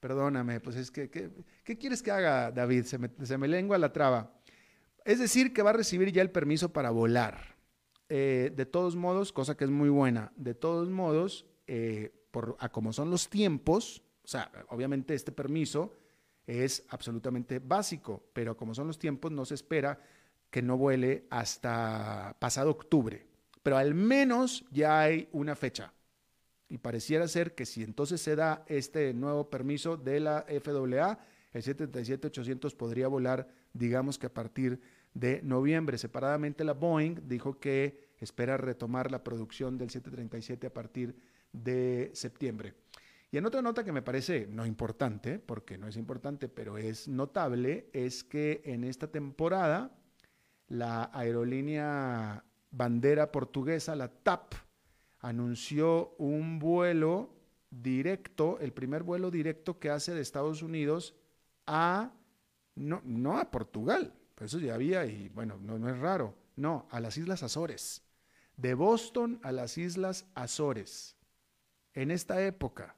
Perdóname, 0.00 0.60
pues 0.60 0.76
es 0.76 0.90
que, 0.90 1.08
¿qué 1.08 1.78
quieres 1.78 2.02
que 2.02 2.10
haga, 2.10 2.52
David? 2.52 2.84
Se 2.84 3.38
me, 3.38 3.48
lengua 3.48 3.78
la 3.78 3.90
traba. 3.92 4.34
Es 5.04 5.18
decir, 5.18 5.54
que 5.54 5.62
va 5.62 5.70
a 5.70 5.74
recibir 5.74 6.12
ya 6.12 6.20
el 6.20 6.30
permiso 6.30 6.70
para 6.72 6.90
volar. 6.90 7.56
Eh, 8.08 8.52
de 8.54 8.66
todos 8.66 8.94
modos, 8.94 9.32
cosa 9.32 9.56
que 9.56 9.64
es 9.64 9.70
muy 9.70 9.88
buena, 9.88 10.32
de 10.36 10.54
todos 10.54 10.90
modos, 10.90 11.46
eh, 11.66 12.12
a 12.58 12.68
como 12.68 12.92
son 12.92 13.10
los 13.10 13.28
tiempos, 13.28 14.02
o 14.24 14.28
sea, 14.28 14.50
obviamente 14.68 15.14
este 15.14 15.32
permiso 15.32 15.94
es 16.46 16.84
absolutamente 16.88 17.58
básico, 17.58 18.24
pero 18.32 18.56
como 18.56 18.74
son 18.74 18.86
los 18.86 18.98
tiempos, 18.98 19.32
no 19.32 19.44
se 19.44 19.54
espera 19.54 20.00
que 20.50 20.62
no 20.62 20.76
vuele 20.76 21.26
hasta 21.30 22.36
pasado 22.38 22.70
octubre. 22.70 23.26
Pero 23.62 23.76
al 23.76 23.94
menos 23.94 24.64
ya 24.70 25.00
hay 25.00 25.28
una 25.32 25.56
fecha. 25.56 25.92
Y 26.68 26.78
pareciera 26.78 27.28
ser 27.28 27.54
que 27.54 27.66
si 27.66 27.82
entonces 27.82 28.20
se 28.20 28.36
da 28.36 28.64
este 28.68 29.12
nuevo 29.12 29.50
permiso 29.50 29.96
de 29.96 30.20
la 30.20 30.44
FAA, 30.62 31.18
el 31.52 31.62
737-800 31.62 32.76
podría 32.76 33.08
volar, 33.08 33.48
digamos 33.72 34.18
que 34.18 34.26
a 34.26 34.34
partir 34.34 34.80
de 35.14 35.40
noviembre. 35.42 35.98
Separadamente 35.98 36.64
la 36.64 36.74
Boeing 36.74 37.26
dijo 37.26 37.58
que 37.58 38.08
espera 38.20 38.56
retomar 38.56 39.10
la 39.10 39.24
producción 39.24 39.78
del 39.78 39.90
737 39.90 40.66
a 40.66 40.74
partir 40.74 41.14
de 41.14 41.35
septiembre. 42.12 42.74
Y 43.30 43.38
en 43.38 43.46
otra 43.46 43.60
nota 43.60 43.84
que 43.84 43.92
me 43.92 44.02
parece 44.02 44.46
no 44.46 44.64
importante, 44.64 45.38
porque 45.38 45.78
no 45.78 45.88
es 45.88 45.96
importante, 45.96 46.48
pero 46.48 46.78
es 46.78 47.08
notable, 47.08 47.90
es 47.92 48.24
que 48.24 48.62
en 48.64 48.84
esta 48.84 49.08
temporada 49.08 49.90
la 50.68 51.10
aerolínea 51.12 52.44
bandera 52.70 53.32
portuguesa, 53.32 53.96
la 53.96 54.08
TAP, 54.08 54.54
anunció 55.20 56.14
un 56.18 56.58
vuelo 56.58 57.34
directo, 57.70 58.58
el 58.60 58.72
primer 58.72 59.02
vuelo 59.02 59.30
directo 59.30 59.78
que 59.78 59.90
hace 59.90 60.14
de 60.14 60.20
Estados 60.20 60.62
Unidos 60.62 61.14
a, 61.66 62.12
no, 62.74 63.02
no 63.04 63.38
a 63.38 63.50
Portugal, 63.50 64.14
eso 64.40 64.58
ya 64.58 64.74
había 64.74 65.04
y 65.06 65.28
bueno, 65.30 65.58
no, 65.60 65.78
no 65.78 65.88
es 65.88 65.98
raro, 65.98 66.34
no, 66.54 66.86
a 66.90 67.00
las 67.00 67.16
Islas 67.16 67.42
Azores, 67.42 68.02
de 68.56 68.74
Boston 68.74 69.40
a 69.42 69.52
las 69.52 69.78
Islas 69.78 70.26
Azores, 70.34 71.15
en 71.96 72.12
esta 72.12 72.40
época. 72.40 72.94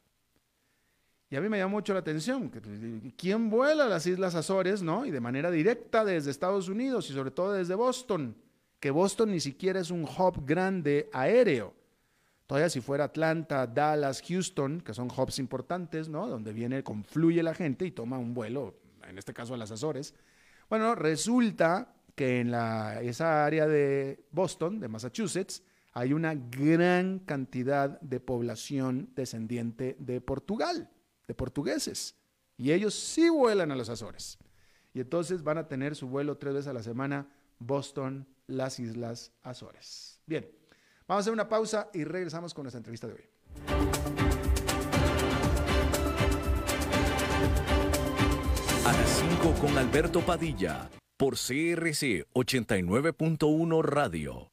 Y 1.31 1.37
a 1.37 1.41
mí 1.41 1.49
me 1.49 1.59
llama 1.59 1.73
mucho 1.73 1.93
la 1.93 2.01
atención, 2.01 2.51
¿quién 3.17 3.49
vuela 3.51 3.85
a 3.85 3.89
las 3.89 4.07
Islas 4.07 4.35
Azores, 4.35 4.83
no? 4.83 5.07
Y 5.07 5.11
de 5.11 5.21
manera 5.21 5.51
directa 5.51 6.05
desde 6.05 6.31
Estados 6.31 6.69
Unidos 6.69 7.09
y 7.11 7.13
sobre 7.13 7.31
todo 7.31 7.53
desde 7.53 7.75
Boston, 7.75 8.35
que 8.81 8.91
Boston 8.91 9.31
ni 9.31 9.41
siquiera 9.41 9.81
es 9.81 9.91
un 9.91 10.05
hub 10.05 10.45
grande 10.45 11.09
aéreo. 11.13 11.75
Todavía 12.47 12.71
si 12.71 12.81
fuera 12.81 13.05
Atlanta, 13.05 13.67
Dallas, 13.67 14.23
Houston, 14.27 14.81
que 14.81 14.95
son 14.95 15.09
hubs 15.15 15.39
importantes, 15.39 16.09
¿no? 16.09 16.27
Donde 16.27 16.55
viene, 16.55 16.83
confluye 16.83 17.43
la 17.43 17.53
gente 17.53 17.85
y 17.85 17.91
toma 17.91 18.17
un 18.17 18.33
vuelo, 18.33 18.75
en 19.07 19.19
este 19.19 19.35
caso 19.35 19.53
a 19.53 19.59
las 19.59 19.71
Azores. 19.71 20.15
Bueno, 20.71 20.95
resulta 20.95 21.95
que 22.15 22.41
en 22.41 22.55
esa 23.03 23.45
área 23.45 23.69
de 23.69 24.25
Boston, 24.33 24.81
de 24.81 24.89
Massachusetts, 24.89 25.63
hay 25.99 26.13
una 26.13 26.37
gran 26.37 27.19
cantidad 27.19 28.01
de 28.01 28.21
población 28.21 29.11
descendiente 29.17 29.97
de 29.99 30.21
Portugal, 30.21 30.89
de 31.27 31.35
portugueses. 31.35 32.15
Y 32.57 32.71
ellos 32.71 32.95
sí 32.95 33.29
vuelan 33.29 33.73
a 33.73 33.75
las 33.75 33.89
Azores. 33.89 34.39
Y 34.95 35.01
entonces 35.01 35.43
van 35.43 35.59
a 35.59 35.67
tener 35.67 35.97
su 35.97 36.07
vuelo 36.07 36.39
tres 36.39 36.55
veces 36.55 36.69
a 36.69 36.73
la 36.73 36.85
semana, 36.85 37.27
Boston, 37.59 38.29
las 38.47 38.79
Islas 38.79 39.33
Azores. 39.43 40.21
Bien. 40.25 40.49
Vamos 41.09 41.23
a 41.23 41.23
hacer 41.23 41.33
una 41.33 41.49
pausa 41.49 41.91
y 41.93 42.05
regresamos 42.05 42.55
con 42.55 42.63
nuestra 42.63 42.79
entrevista 42.79 43.09
de 43.09 43.15
hoy. 43.15 43.25
A 48.87 48.93
las 48.93 49.25
5 49.41 49.55
con 49.61 49.77
Alberto 49.77 50.21
Padilla, 50.21 50.91
por 51.17 51.35
CRC 51.35 52.25
89.1 52.35 53.83
Radio. 53.83 54.53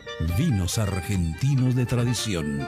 vinos 0.37 0.77
argentinos 0.77 1.75
de 1.75 1.85
tradición. 1.85 2.67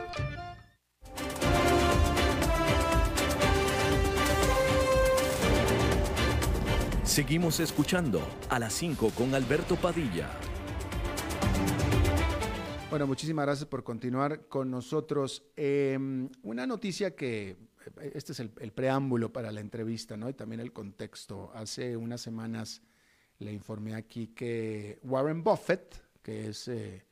Seguimos 7.03 7.59
escuchando 7.59 8.21
a 8.49 8.57
las 8.57 8.73
5 8.73 9.11
con 9.11 9.35
Alberto 9.35 9.75
Padilla. 9.75 10.31
Bueno, 12.89 13.07
muchísimas 13.07 13.45
gracias 13.45 13.67
por 13.67 13.83
continuar 13.83 14.47
con 14.47 14.69
nosotros. 14.69 15.43
Em, 15.55 16.29
una 16.43 16.67
noticia 16.67 17.15
que, 17.15 17.57
eh, 18.01 18.11
este 18.13 18.31
es 18.31 18.39
el, 18.39 18.49
preámbulo 18.49 19.33
para 19.33 19.51
la 19.51 19.61
entrevista, 19.61 20.15
¿no? 20.15 20.29
Y 20.29 20.33
también 20.33 20.59
el 20.59 20.73
contexto. 20.73 21.51
Hace 21.53 21.97
unas 21.97 22.21
semanas 22.21 22.81
le 23.39 23.51
informé 23.51 23.95
aquí 23.95 24.27
que 24.27 24.99
Warren 25.03 25.43
Buffett, 25.43 26.03
que 26.21 26.49
es 26.49 26.67
eh, 26.67 27.03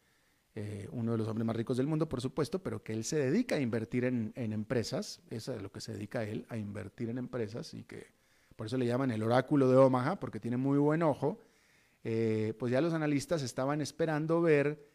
eh, 0.53 0.89
uno 0.91 1.13
de 1.13 1.17
los 1.17 1.29
hombres 1.29 1.45
más 1.45 1.55
ricos 1.55 1.77
del 1.77 1.87
mundo, 1.87 2.09
por 2.09 2.19
supuesto, 2.19 2.59
pero 2.59 2.83
que 2.83 2.91
él 2.91 3.05
se 3.05 3.17
dedica 3.17 3.55
a 3.55 3.61
invertir 3.61 4.03
en, 4.03 4.33
empresas, 4.35 5.21
eso 5.29 5.53
es 5.53 5.61
lo 5.61 5.71
que 5.71 5.79
se 5.79 5.93
dedica 5.93 6.23
él, 6.23 6.45
a 6.49 6.57
invertir 6.57 7.09
en 7.09 7.17
empresas 7.17 7.73
y 7.73 7.83
que 7.83 8.07
por 8.57 8.67
eso 8.67 8.77
le 8.77 8.85
llaman 8.85 9.11
el 9.11 9.23
oráculo 9.23 9.69
de 9.69 9.77
Omaha, 9.77 10.19
porque 10.19 10.41
tiene 10.41 10.57
muy 10.57 10.77
buen 10.77 11.03
ojo, 11.03 11.39
eh, 12.03 12.53
pues 12.59 12.71
ya 12.71 12.81
los 12.81 12.93
analistas 12.93 13.43
estaban 13.43 13.79
esperando 13.79 14.41
ver 14.41 14.85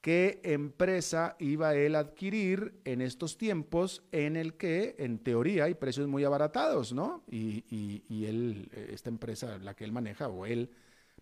qué 0.00 0.40
empresa 0.42 1.36
iba 1.38 1.76
él 1.76 1.94
a 1.94 2.00
adquirir 2.00 2.74
en 2.84 3.00
estos 3.00 3.38
tiempos 3.38 4.02
en 4.10 4.34
el 4.34 4.54
que, 4.54 4.96
en 4.98 5.20
teoría, 5.20 5.64
hay 5.64 5.74
precios 5.74 6.08
muy 6.08 6.24
abaratados, 6.24 6.92
¿no? 6.92 7.22
Y, 7.30 7.64
y, 8.08 8.26
él, 8.26 8.68
esta 8.90 9.10
empresa, 9.10 9.58
la 9.58 9.74
que 9.74 9.84
él 9.84 9.92
maneja, 9.92 10.28
o 10.28 10.44
él, 10.44 10.70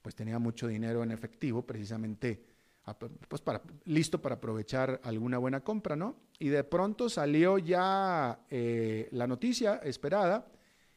pues 0.00 0.14
tenía 0.14 0.38
mucho 0.38 0.66
dinero 0.66 1.02
en 1.02 1.12
efectivo, 1.12 1.62
precisamente 1.66 2.51
pues 3.28 3.42
listo 3.84 4.20
para 4.20 4.36
aprovechar 4.36 5.00
alguna 5.04 5.38
buena 5.38 5.60
compra, 5.60 5.94
¿no? 5.94 6.16
Y 6.38 6.48
de 6.48 6.64
pronto 6.64 7.08
salió 7.08 7.58
ya 7.58 8.40
eh, 8.50 9.08
la 9.12 9.26
noticia 9.26 9.76
esperada 9.84 10.46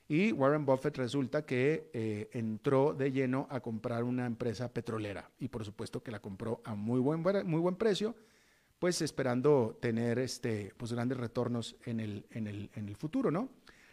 y 0.07 0.31
Warren 0.31 0.65
Buffett 0.65 0.97
resulta 0.97 1.45
que 1.45 1.89
eh, 1.93 2.29
entró 2.33 2.93
de 2.93 3.11
lleno 3.11 3.47
a 3.49 3.59
comprar 3.59 4.03
una 4.03 4.25
empresa 4.25 4.71
petrolera 4.71 5.29
y 5.39 5.47
por 5.47 5.63
supuesto 5.63 6.01
que 6.01 6.11
la 6.11 6.19
compró 6.19 6.61
a 6.63 6.75
muy 6.75 6.99
buen, 6.99 7.21
muy 7.21 7.59
buen 7.59 7.75
precio, 7.75 8.15
pues 8.79 9.01
esperando 9.01 9.77
tener 9.79 10.19
este, 10.19 10.73
pues 10.77 10.91
grandes 10.91 11.17
retornos 11.17 11.75
en 11.85 11.99
el, 11.99 12.25
en 12.31 12.47
el, 12.47 12.69
en 12.75 12.87
el 12.89 12.95
futuro, 12.95 13.31
¿no? 13.31 13.49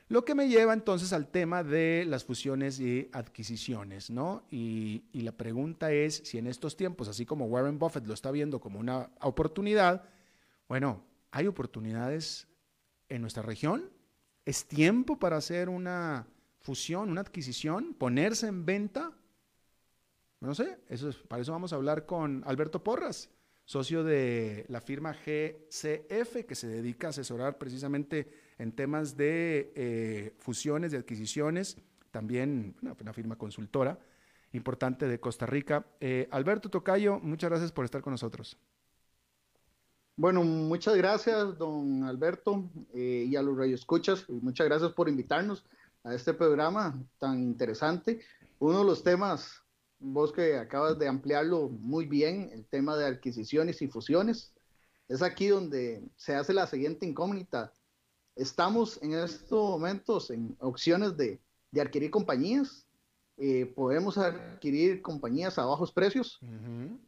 Lo 0.09 0.25
que 0.25 0.35
me 0.35 0.49
lleva 0.49 0.73
entonces 0.75 1.13
al 1.13 1.29
tema 1.29 1.65
de 1.65 2.05
las 2.07 2.25
fusiones 2.25 2.81
y 2.81 3.09
adquisiciones, 3.13 4.11
¿no? 4.11 4.45
Y, 4.51 5.05
la 5.13 5.33
pregunta 5.33 5.93
es 5.93 6.23
si 6.25 6.39
en 6.39 6.47
estos 6.47 6.77
tiempos, 6.77 7.09
así 7.09 7.25
como 7.25 7.47
Warren 7.47 7.79
Buffett 7.79 8.07
lo 8.07 8.15
está 8.15 8.31
viendo 8.31 8.61
como 8.61 8.79
una 8.79 9.11
oportunidad, 9.21 10.05
bueno, 10.69 11.03
¿hay 11.31 11.47
oportunidades 11.47 12.49
en 13.09 13.23
nuestra 13.23 13.43
región? 13.43 13.91
¿Es 14.45 14.67
tiempo 14.67 15.19
para 15.19 15.37
hacer 15.37 15.69
una 15.69 16.27
fusión, 16.61 17.11
una 17.11 17.21
adquisición, 17.21 17.95
ponerse 17.95 18.49
en 18.49 18.67
venta? 18.67 19.13
No 20.41 20.55
sé, 20.55 20.81
eso 20.89 21.09
es, 21.09 21.17
para 21.17 21.41
eso 21.41 21.53
vamos 21.53 21.73
a 21.73 21.77
hablar 21.77 22.05
con 22.05 22.43
Alberto 22.45 22.83
Porras, 22.83 23.31
socio 23.65 24.03
de 24.03 24.67
la 24.69 24.81
firma 24.81 25.15
GCF, 25.15 26.45
que 26.47 26.55
se 26.55 26.67
dedica 26.67 27.07
a 27.07 27.11
asesorar 27.11 27.59
precisamente 27.59 28.42
en 28.63 28.71
temas 28.71 29.17
de 29.17 29.73
eh, 29.75 30.35
fusiones, 30.39 30.93
de 30.93 30.99
adquisiciones, 30.99 31.79
también 32.13 32.77
una, 32.81 33.13
firma 33.13 33.37
consultora 33.37 33.99
importante 34.53 35.09
de 35.09 35.19
Costa 35.19 35.47
Rica. 35.47 35.85
Eh, 35.99 36.29
Alberto 36.31 36.71
Tocayo, 36.71 37.19
muchas 37.19 37.51
gracias 37.51 37.73
por 37.73 37.85
estar 37.85 38.03
con 38.03 38.13
nosotros. 38.13 38.57
Bueno, 40.15 40.45
muchas 40.45 40.95
gracias, 40.95 41.59
don 41.59 42.05
Alberto, 42.05 42.71
eh, 42.95 43.27
y 43.29 43.35
a 43.35 43.43
los 43.43 43.57
radioescuchas. 43.57 44.29
Muchas 44.29 44.69
gracias 44.69 44.93
por 44.93 45.09
invitarnos 45.09 45.65
a 46.05 46.15
este 46.15 46.33
programa 46.33 47.03
tan 47.19 47.43
interesante. 47.43 48.21
Uno 48.61 48.79
de 48.81 48.85
los 48.85 49.03
temas, 49.03 49.61
vos 49.99 50.33
que 50.33 50.57
acabas 50.57 51.01
de 51.01 51.09
ampliarlo 51.09 51.69
muy 51.69 52.07
bien, 52.07 52.51
el 52.53 52.65
tema 52.67 52.97
de 52.97 53.07
adquisiciones 53.07 53.83
y 53.83 53.89
fusiones, 53.89 54.55
es 55.09 55.21
aquí 55.21 55.49
donde 55.49 56.09
se 56.15 56.37
hace 56.37 56.55
la 56.55 56.69
siguiente 56.69 57.07
incógnita 57.07 57.73
estamos 58.37 59.01
en 59.03 59.15
estos 59.15 59.71
momentos 59.71 60.31
en 60.31 60.57
opciones 60.61 61.17
de, 61.17 61.41
adquirir 61.79 62.11
compañías. 62.11 62.87
Eh, 63.39 63.67
podemos 63.75 64.19
adquirir 64.19 65.01
compañías 65.03 65.59
a 65.59 65.65
bajos 65.65 65.91
precios 65.93 66.39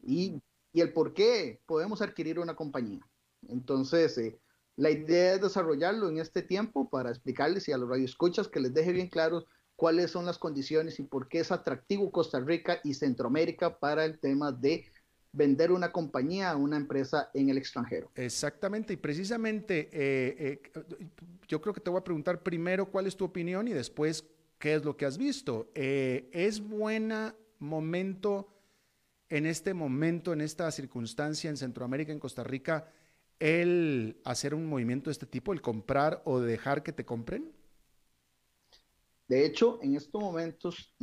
y, 0.02 0.40
el 0.72 0.92
por 0.92 1.14
qué 1.14 1.60
podemos 1.66 2.02
adquirir 2.02 2.38
una 2.38 2.56
compañía. 2.56 3.00
Entonces, 3.48 4.18
eh, 4.18 4.40
la 4.76 4.90
idea 4.90 5.34
es 5.34 5.40
desarrollarlo 5.40 6.08
en 6.08 6.18
este 6.18 6.42
tiempo 6.42 6.88
para 6.88 7.10
explicarles 7.10 7.68
y 7.68 7.72
a 7.72 7.78
los 7.78 7.88
radioescuchas 7.88 8.48
que 8.48 8.58
les 8.58 8.74
deje 8.74 8.92
bien 8.92 9.08
claro 9.08 9.44
cuáles 9.76 10.10
son 10.10 10.26
las 10.26 10.38
condiciones 10.38 10.98
y 10.98 11.04
por 11.04 11.28
qué 11.28 11.40
es 11.40 11.52
atractivo 11.52 12.10
Costa 12.10 12.40
Rica 12.40 12.80
y 12.82 12.94
Centroamérica 12.94 13.78
para 13.78 14.04
el 14.04 14.18
tema 14.18 14.50
de 14.50 14.86
vender 15.34 15.72
una 15.72 15.90
compañía 15.90 16.50
a 16.50 16.56
una 16.56 16.76
empresa 16.76 17.30
en 17.34 17.50
el 17.50 17.58
extranjero. 17.58 18.10
Exactamente, 18.14 18.92
y 18.94 18.96
precisamente 18.96 19.90
eh, 19.92 20.62
eh, 20.72 20.72
yo 21.48 21.60
creo 21.60 21.74
que 21.74 21.80
te 21.80 21.90
voy 21.90 22.00
a 22.00 22.04
preguntar 22.04 22.42
primero 22.42 22.86
cuál 22.86 23.06
es 23.06 23.16
tu 23.16 23.24
opinión 23.24 23.66
y 23.66 23.72
después 23.72 24.24
qué 24.58 24.74
es 24.74 24.84
lo 24.84 24.96
que 24.96 25.04
has 25.04 25.18
visto. 25.18 25.70
Eh, 25.74 26.30
¿Es 26.32 26.60
buena 26.60 27.34
momento 27.58 28.48
en 29.28 29.46
este 29.46 29.74
momento, 29.74 30.32
en 30.32 30.40
esta 30.40 30.70
circunstancia 30.70 31.50
en 31.50 31.56
Centroamérica, 31.56 32.12
en 32.12 32.20
Costa 32.20 32.44
Rica, 32.44 32.88
el 33.40 34.20
hacer 34.24 34.54
un 34.54 34.66
movimiento 34.66 35.10
de 35.10 35.12
este 35.12 35.26
tipo, 35.26 35.52
el 35.52 35.60
comprar 35.60 36.22
o 36.24 36.38
dejar 36.38 36.84
que 36.84 36.92
te 36.92 37.04
compren? 37.04 37.50
De 39.26 39.44
hecho, 39.44 39.80
en 39.82 39.96
estos 39.96 40.22
momentos, 40.22 40.94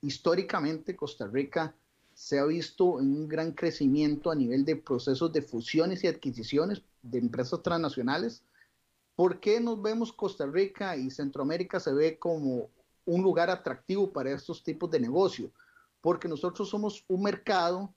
históricamente 0.00 0.94
Costa 0.94 1.26
Rica 1.26 1.74
se 2.20 2.38
ha 2.38 2.44
visto 2.44 2.84
un 2.84 3.26
gran 3.28 3.52
crecimiento 3.52 4.30
a 4.30 4.34
nivel 4.34 4.66
de 4.66 4.76
procesos 4.76 5.32
de 5.32 5.40
fusiones 5.40 6.04
y 6.04 6.06
adquisiciones 6.06 6.82
de 7.00 7.18
empresas 7.18 7.62
transnacionales. 7.62 8.44
¿Por 9.16 9.40
qué 9.40 9.58
nos 9.58 9.80
vemos 9.80 10.12
Costa 10.12 10.44
Rica 10.44 10.98
y 10.98 11.10
Centroamérica 11.10 11.80
se 11.80 11.94
ve 11.94 12.18
como 12.18 12.68
un 13.06 13.22
lugar 13.22 13.48
atractivo 13.48 14.12
para 14.12 14.32
estos 14.32 14.62
tipos 14.62 14.90
de 14.90 15.00
negocio? 15.00 15.50
Porque 16.02 16.28
nosotros 16.28 16.68
somos 16.68 17.06
un 17.08 17.22
mercado 17.22 17.94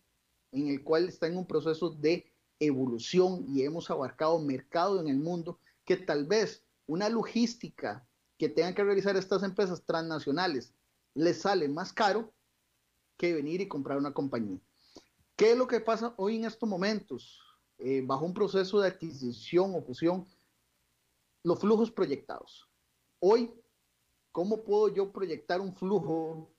en 0.53 0.69
el 0.69 0.81
cual 0.85 1.09
está 1.09 1.27
en 1.27 1.37
un 1.37 1.45
proceso 1.45 1.89
de 1.89 2.25
evolución 2.61 3.43
y 3.49 3.63
hemos 3.63 3.91
abarcado 3.91 4.39
mercado 4.39 5.01
en 5.01 5.09
el 5.09 5.17
mundo 5.17 5.59
que 5.83 5.97
tal 5.97 6.25
vez 6.25 6.63
una 6.87 7.09
logística 7.09 8.07
que 8.37 8.47
tengan 8.47 8.73
que 8.73 8.85
realizar 8.85 9.17
estas 9.17 9.43
empresas 9.43 9.83
transnacionales 9.83 10.73
les 11.13 11.41
sale 11.41 11.67
más 11.67 11.91
caro 11.91 12.32
que 13.17 13.33
venir 13.33 13.61
y 13.61 13.67
comprar 13.67 13.97
una 13.97 14.13
compañía. 14.13 14.59
¿Qué 15.35 15.51
es 15.51 15.57
lo 15.57 15.67
que 15.67 15.79
pasa 15.79 16.13
hoy 16.17 16.35
en 16.35 16.45
estos 16.45 16.69
momentos? 16.69 17.41
Eh, 17.77 18.01
bajo 18.05 18.25
un 18.25 18.33
proceso 18.33 18.79
de 18.79 18.87
adquisición 18.87 19.73
o 19.75 19.81
fusión, 19.81 20.27
los 21.43 21.59
flujos 21.59 21.91
proyectados. 21.91 22.69
Hoy, 23.19 23.53
¿cómo 24.31 24.63
puedo 24.63 24.89
yo 24.89 25.11
proyectar 25.11 25.59
un 25.59 25.75
flujo 25.75 26.49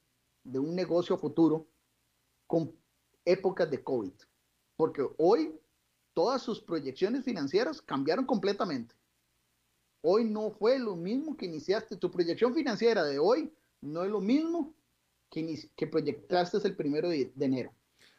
de 0.42 0.58
un 0.58 0.74
negocio 0.74 1.16
futuro 1.16 1.66
con 2.46 2.74
épocas 3.24 3.70
de 3.70 3.82
COVID? 3.82 4.12
Porque 4.76 5.08
hoy 5.18 5.58
todas 6.12 6.42
sus 6.42 6.60
proyecciones 6.60 7.24
financieras 7.24 7.80
cambiaron 7.80 8.26
completamente. 8.26 8.94
Hoy 10.02 10.24
no 10.24 10.50
fue 10.50 10.78
lo 10.78 10.96
mismo 10.96 11.36
que 11.36 11.46
iniciaste. 11.46 11.96
Tu 11.96 12.10
proyección 12.10 12.54
financiera 12.54 13.04
de 13.04 13.18
hoy 13.18 13.50
no 13.80 14.04
es 14.04 14.10
lo 14.10 14.20
mismo 14.20 14.74
que, 15.76 15.86
proyectaste 15.86 16.58
el 16.64 16.76
primero 16.76 17.08
de, 17.08 17.32
enero. 17.40 17.72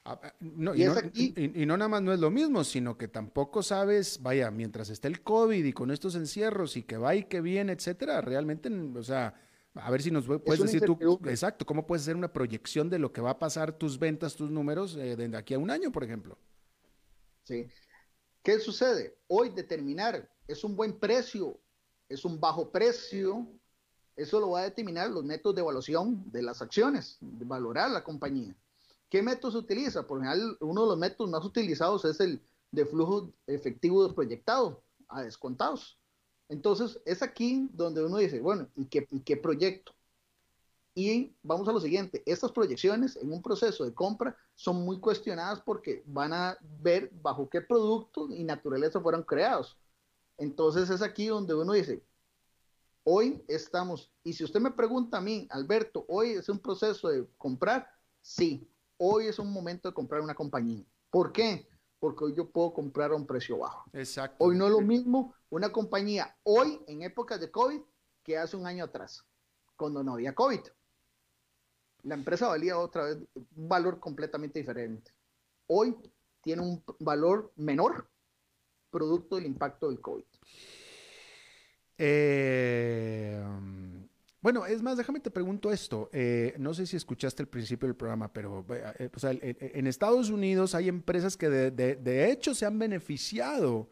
Ah, 0.03 0.19
no, 0.39 0.75
y, 0.75 0.83
no, 0.85 0.93
y, 1.13 1.65
no, 1.65 1.77
nada 1.77 1.89
más 1.89 2.01
no 2.01 2.13
es 2.13 2.19
lo 2.19 2.29
mismo, 2.29 2.63
sino 2.63 2.97
que 2.97 3.07
tampoco 3.07 3.63
sabes, 3.63 4.21
vaya, 4.21 4.51
mientras 4.51 4.89
esté 4.89 5.07
el 5.07 5.23
COVID 5.23 5.65
y 5.65 5.73
con 5.73 5.89
estos 5.89 6.15
encierros 6.15 6.77
y 6.77 6.83
que 6.83 6.97
va 6.97 7.15
y 7.15 7.23
que 7.23 7.41
viene, 7.41 7.73
etcétera, 7.73 8.21
realmente, 8.21 8.69
o 8.69 9.03
sea, 9.03 9.33
a 9.73 9.89
ver 9.89 10.01
si 10.01 10.11
nos 10.11 10.25
puedes 10.25 10.61
decir 10.61 10.83
tú, 10.85 11.19
exacto, 11.25 11.65
cómo 11.65 11.87
puedes 11.87 12.03
hacer 12.03 12.15
una 12.15 12.31
proyección 12.31 12.89
de 12.89 12.99
lo 12.99 13.11
que 13.11 13.21
va 13.21 13.31
a 13.31 13.39
pasar 13.39 13.77
tus 13.77 13.97
ventas, 13.97 14.35
tus 14.35 14.51
números 14.51 14.95
eh, 14.95 15.15
de 15.15 15.37
aquí 15.37 15.53
a 15.53 15.59
un 15.59 15.71
año, 15.71 15.91
por 15.91 16.03
ejemplo. 16.03 16.37
Sí. 17.43 17.67
¿Qué 18.43 18.59
sucede? 18.59 19.17
Hoy 19.27 19.49
determinar 19.49 20.29
es 20.47 20.63
un 20.63 20.75
buen 20.75 20.99
precio, 20.99 21.59
es 22.07 22.23
un 22.25 22.39
bajo 22.39 22.71
precio, 22.71 23.47
eso 24.15 24.39
lo 24.39 24.51
va 24.51 24.61
a 24.61 24.63
determinar 24.63 25.09
los 25.09 25.23
métodos 25.23 25.55
de 25.55 25.61
evaluación 25.61 26.23
de 26.31 26.41
las 26.41 26.61
acciones, 26.61 27.17
de 27.19 27.45
valorar 27.45 27.91
la 27.91 28.03
compañía. 28.03 28.55
¿Qué 29.09 29.21
método 29.21 29.51
se 29.51 29.57
utiliza? 29.57 30.07
Por 30.07 30.23
ejemplo, 30.23 30.57
uno 30.61 30.81
de 30.81 30.87
los 30.87 30.97
métodos 30.97 31.29
más 31.29 31.43
utilizados 31.43 32.05
es 32.05 32.19
el 32.19 32.41
de 32.71 32.85
flujo 32.85 33.31
efectivo 33.47 34.13
proyectado 34.13 34.81
a 35.07 35.23
descontados. 35.23 35.97
Entonces, 36.49 36.99
es 37.05 37.21
aquí 37.21 37.67
donde 37.73 38.03
uno 38.03 38.17
dice, 38.17 38.39
bueno, 38.39 38.67
¿y 38.75 38.85
qué, 38.85 39.07
¿y 39.11 39.19
qué 39.21 39.37
proyecto? 39.37 39.93
Y 40.93 41.35
vamos 41.43 41.67
a 41.67 41.73
lo 41.73 41.81
siguiente, 41.81 42.23
estas 42.25 42.53
proyecciones 42.53 43.17
en 43.17 43.31
un 43.33 43.41
proceso 43.41 43.83
de 43.83 43.93
compra 43.93 44.37
son 44.55 44.85
muy 44.85 44.99
cuestionadas 45.01 45.59
porque 45.59 46.03
van 46.05 46.31
a 46.31 46.57
ver 46.79 47.11
bajo 47.21 47.49
qué 47.49 47.59
producto 47.59 48.29
y 48.29 48.45
naturaleza 48.45 49.01
fueron 49.01 49.23
creados. 49.23 49.77
Entonces 50.37 50.89
es 50.89 51.01
aquí 51.01 51.27
donde 51.27 51.53
uno 51.53 51.73
dice, 51.73 52.01
Hoy 53.07 53.45
estamos, 53.47 54.11
y 54.23 54.33
si 54.33 54.43
usted 54.43 54.59
me 54.59 54.71
pregunta 54.71 55.19
a 55.19 55.21
mí, 55.21 55.47
Alberto, 55.51 56.05
hoy 56.07 56.31
es 56.31 56.49
un 56.49 56.57
proceso 56.57 57.07
de 57.07 57.27
comprar, 57.37 57.87
sí, 58.19 58.67
hoy 58.97 59.27
es 59.27 59.37
un 59.37 59.53
momento 59.53 59.87
de 59.87 59.93
comprar 59.93 60.21
una 60.21 60.33
compañía. 60.33 60.83
¿Por 61.11 61.31
qué? 61.31 61.69
Porque 61.99 62.23
hoy 62.23 62.33
yo 62.35 62.49
puedo 62.49 62.73
comprar 62.73 63.11
a 63.11 63.15
un 63.15 63.27
precio 63.27 63.59
bajo. 63.59 63.87
Exacto. 63.93 64.43
Hoy 64.43 64.57
no 64.57 64.65
es 64.65 64.71
lo 64.71 64.81
mismo 64.81 65.35
una 65.49 65.71
compañía 65.71 66.35
hoy 66.41 66.81
en 66.87 67.03
épocas 67.03 67.39
de 67.39 67.51
COVID 67.51 67.79
que 68.23 68.39
hace 68.39 68.57
un 68.57 68.65
año 68.65 68.85
atrás, 68.85 69.23
cuando 69.75 70.03
no 70.03 70.13
había 70.13 70.33
COVID. 70.33 70.61
La 72.01 72.15
empresa 72.15 72.47
valía 72.47 72.79
otra 72.79 73.03
vez 73.03 73.17
un 73.35 73.69
valor 73.69 73.99
completamente 73.99 74.57
diferente. 74.57 75.11
Hoy 75.67 75.95
tiene 76.41 76.63
un 76.63 76.83
valor 76.97 77.53
menor 77.55 78.09
producto 78.89 79.35
del 79.35 79.45
impacto 79.45 79.89
del 79.89 80.01
COVID. 80.01 80.25
Eh, 81.97 83.43
bueno, 84.41 84.65
es 84.65 84.81
más, 84.81 84.97
déjame 84.97 85.19
te 85.19 85.31
pregunto 85.31 85.71
esto. 85.71 86.09
Eh, 86.13 86.53
no 86.59 86.73
sé 86.73 86.85
si 86.85 86.95
escuchaste 86.95 87.41
el 87.41 87.47
principio 87.47 87.87
del 87.87 87.95
programa, 87.95 88.31
pero 88.31 88.65
eh, 88.69 89.71
en 89.73 89.87
Estados 89.87 90.29
Unidos 90.29 90.75
hay 90.75 90.87
empresas 90.87 91.35
que 91.35 91.49
de, 91.49 92.31
hecho 92.31 92.53
se 92.53 92.65
han 92.65 92.77
beneficiado 92.77 93.89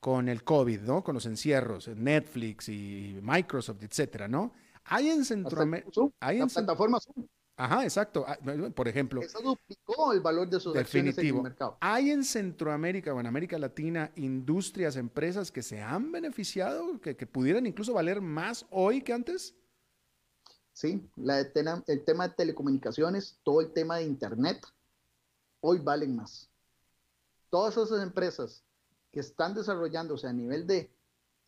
con 0.00 0.28
el 0.28 0.44
COVID, 0.44 0.80
¿no? 0.80 1.04
Con 1.04 1.14
los 1.14 1.26
encierros, 1.26 1.88
Netflix 1.88 2.68
y 2.68 3.18
Microsoft, 3.22 3.82
etcétera, 3.82 4.28
¿no? 4.28 4.52
Hay 4.84 5.08
en 5.08 5.24
Centroamérica. 5.24 5.90
Hay 6.20 6.40
en 6.40 6.48
plataformas. 6.48 7.08
Ajá, 7.56 7.84
exacto. 7.84 8.24
Ah, 8.28 8.38
por 8.74 8.86
ejemplo. 8.86 9.22
Eso 9.22 9.40
duplicó 9.40 10.12
el 10.12 10.20
valor 10.20 10.48
de 10.48 10.60
sus 10.60 10.76
acciones 10.76 11.16
en 11.16 11.26
el 11.26 11.42
mercado. 11.42 11.78
¿Hay 11.80 12.10
en 12.10 12.22
Centroamérica 12.22 13.14
o 13.14 13.20
en 13.20 13.26
América 13.26 13.58
Latina 13.58 14.12
industrias, 14.16 14.96
empresas 14.96 15.50
que 15.50 15.62
se 15.62 15.80
han 15.80 16.12
beneficiado, 16.12 17.00
que, 17.00 17.14
pudieran 17.26 17.66
incluso 17.66 17.94
valer 17.94 18.20
más 18.20 18.66
hoy 18.70 19.00
que 19.00 19.14
antes? 19.14 19.54
Sí, 20.72 21.08
la 21.16 21.40
el 21.40 22.04
tema 22.04 22.28
de 22.28 22.34
telecomunicaciones, 22.34 23.38
todo 23.42 23.62
el 23.62 23.72
tema 23.72 23.96
de 23.96 24.04
Internet, 24.04 24.66
hoy 25.60 25.78
valen 25.78 26.14
más. 26.14 26.50
Todas 27.48 27.78
esas 27.78 28.02
empresas 28.02 28.62
que 29.10 29.20
están 29.20 29.54
desarrollándose 29.54 30.26
a 30.26 30.32
nivel 30.34 30.66
de 30.66 30.90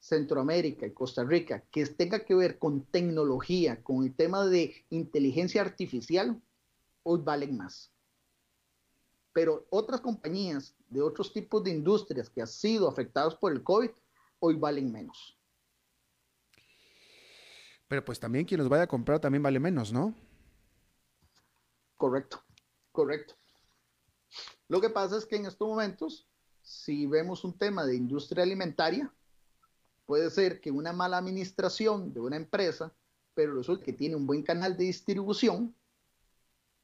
Centroamérica 0.01 0.87
y 0.87 0.93
Costa 0.93 1.25
Rica 1.25 1.65
que 1.71 1.87
tenga 1.87 2.25
que 2.25 2.35
ver 2.35 2.59
con 2.59 2.85
tecnología, 2.87 3.83
con 3.83 4.05
el 4.05 4.15
tema 4.15 4.47
de 4.47 4.87
inteligencia 4.91 5.61
artificial, 5.61 6.41
hoy 7.03 7.21
valen 7.23 7.57
más. 7.57 7.93
Pero 9.33 9.67
otras 9.71 10.01
compañías 10.01 10.75
de 10.89 11.03
otros 11.03 11.33
tipos 11.33 11.63
de 11.65 11.71
industrias 11.71 12.31
que 12.31 12.41
han 12.41 12.47
sido 12.47 12.89
afectadas 12.89 13.35
por 13.35 13.53
el 13.53 13.63
COVID, 13.63 13.91
hoy 14.41 14.55
valen 14.57 14.91
menos. 14.93 15.39
Pero 17.89 18.05
pues 18.05 18.21
también 18.21 18.45
quien 18.45 18.59
los 18.59 18.69
vaya 18.69 18.85
a 18.85 18.89
comprar 18.89 19.21
también 19.21 19.43
vale 19.43 19.59
menos, 19.59 19.93
¿no? 19.93 20.15
Correcto, 21.97 22.43
correcto. 22.93 23.35
Lo 24.69 24.81
que 24.81 24.91
pasa 24.91 25.17
es 25.17 25.25
que 25.25 25.37
en 25.37 25.47
estos 25.47 25.67
momentos, 25.67 26.29
si 26.63 27.07
vemos 27.07 27.45
un 27.45 27.57
tema 27.57 27.87
de 27.87 27.97
industria 27.97 28.43
alimentaria, 28.45 29.13
puede 30.09 30.31
ser 30.31 30.63
que 30.63 30.71
una 30.71 30.95
mala 30.95 31.19
administración 31.19 32.15
de 32.15 32.21
una 32.21 32.37
empresa, 32.37 32.91
pero 33.35 33.55
resulta 33.55 33.85
que 33.85 33.93
tiene 33.93 34.17
un 34.17 34.27
buen 34.27 34.43
canal 34.43 34.75
de 34.75 34.85
distribución, 34.85 35.75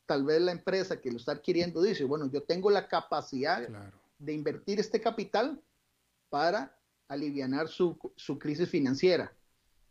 tal 0.05 0.25
vez 0.25 0.43
la 0.43 0.53
empresa 0.53 1.01
que 1.01 1.11
lo 1.11 1.17
está 1.17 1.33
adquiriendo 1.33 1.81
dice, 1.81 2.05
bueno, 2.05 2.31
yo 2.31 2.43
tengo 2.43 2.69
la 2.69 2.87
capacidad 2.87 3.67
de 4.19 4.33
invertir 4.35 4.79
este 4.79 5.01
capital 5.01 5.59
para 6.29 6.79
aliviar 7.09 7.67
su, 7.69 7.99
su 8.15 8.39
crisis 8.39 8.69
financiera, 8.69 9.33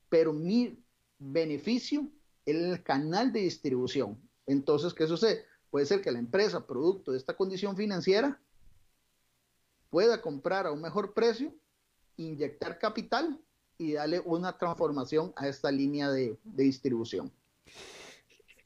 pero 0.09 0.31
mi 0.31 0.79
beneficio 1.17 2.07
es 2.45 2.55
el 2.55 2.83
canal 2.83 3.33
de 3.33 3.39
distribución. 3.39 4.15
Entonces, 4.45 4.93
¿qué 4.93 5.07
sucede? 5.07 5.43
Puede 5.71 5.87
ser 5.87 6.01
que 6.01 6.11
la 6.11 6.19
empresa, 6.19 6.67
producto 6.67 7.11
de 7.11 7.17
esta 7.17 7.35
condición 7.35 7.75
financiera, 7.75 8.39
pueda 9.89 10.21
comprar 10.21 10.67
a 10.67 10.71
un 10.71 10.83
mejor 10.83 11.15
precio, 11.15 11.51
inyectar 12.17 12.79
capital 12.79 13.39
y 13.77 13.93
darle 13.93 14.19
una 14.19 14.57
transformación 14.57 15.33
a 15.35 15.47
esta 15.47 15.71
línea 15.71 16.09
de, 16.09 16.37
distribución. 16.43 17.31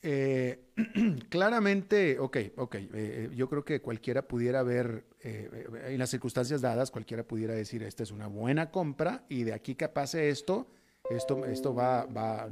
Eh, 0.01 0.71
claramente, 1.29 2.19
ok, 2.19 2.37
ok, 2.57 2.75
eh, 2.75 2.89
eh, 2.93 3.29
yo 3.35 3.49
creo 3.49 3.65
que 3.65 3.81
cualquiera 3.81 4.27
pudiera 4.27 4.63
ver, 4.63 5.05
en 5.21 5.97
las 5.99 6.09
circunstancias 6.09 6.61
dadas, 6.61 6.91
cualquiera 6.91 7.23
pudiera 7.23 7.53
decir, 7.53 7.83
esta 7.83 8.03
es 8.03 8.11
una 8.11 8.27
buena 8.27 8.71
compra 8.71 9.25
y 9.27 9.43
de 9.43 9.53
aquí 9.53 9.75
que 9.75 9.89
pase 9.89 10.29
esto, 10.29 10.67
esto, 11.09 11.45
esto 11.45 11.73
va, 11.73 12.05
va, 12.05 12.47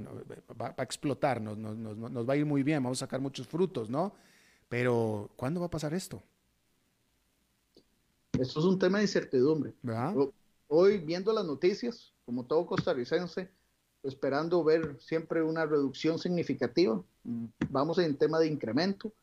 va, 0.60 0.74
a 0.76 0.84
explotar, 0.84 1.42
nos, 1.42 1.58
nos, 1.58 1.78
nos, 1.78 2.30
va 2.30 2.34
a 2.34 2.38
ir 2.38 2.46
muy 2.46 2.64
bien, 2.64 2.84
vamos 2.84 3.02
a 3.02 3.06
sacar 3.06 3.22
muchos 3.22 3.48
frutos, 3.48 3.90
¿no? 3.90 4.14
Pero, 4.68 5.30
¿cuándo 5.36 5.60
va 5.60 5.68
a 5.68 5.70
pasar 5.70 5.94
esto? 5.94 6.22
Esto 8.40 8.60
es 8.60 8.66
un 8.66 8.80
tema 8.80 8.98
de 8.98 9.06
incertidumbre. 9.06 9.74
Hoy, 10.78 10.98
viendo 10.98 11.32
las 11.32 11.46
noticias, 11.46 12.14
como 12.26 12.44
todo 12.44 12.66
costarricense, 12.66 13.50
esperando 14.04 14.62
ver 14.62 15.00
siempre 15.00 15.42
una 15.42 15.66
reducción 15.66 16.20
significativa, 16.20 17.02
vamos 17.70 17.98
en 18.00 18.18
tema 18.18 18.40
de 18.40 18.48
incremento. 18.48 19.14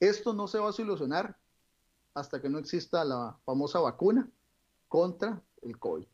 Esto 0.00 0.32
no 0.32 0.48
se 0.48 0.58
va 0.58 0.70
a 0.70 0.72
solucionar 0.72 1.36
hasta 2.14 2.40
que 2.40 2.48
no 2.48 2.58
exista 2.58 3.04
la 3.04 3.36
famosa 3.44 3.80
vacuna 3.80 4.30
contra 4.88 5.42
el 5.60 5.78
COVID. 5.78 6.06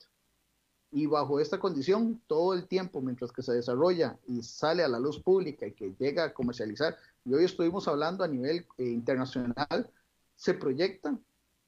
Y 0.91 1.07
bajo 1.07 1.39
esta 1.39 1.61
condición, 1.61 2.21
todo 2.27 2.53
el 2.53 2.67
tiempo, 2.67 3.01
mientras 3.01 3.31
que 3.31 3.43
se 3.43 3.53
desarrolla 3.53 4.19
y 4.27 4.43
sale 4.43 4.83
a 4.83 4.89
la 4.89 4.99
luz 4.99 5.21
pública 5.21 5.69
y 5.69 5.73
que 5.73 5.95
llega 6.01 6.25
a 6.25 6.35
comercializar, 6.35 6.97
y 7.25 7.33
hoy 7.33 7.45
estuvimos 7.45 7.87
hablando 7.87 8.25
a 8.25 8.29
nivel 8.29 8.67
eh, 8.77 8.87
internacional, 8.87 9.89
se 10.35 10.53
proyecta 10.53 11.17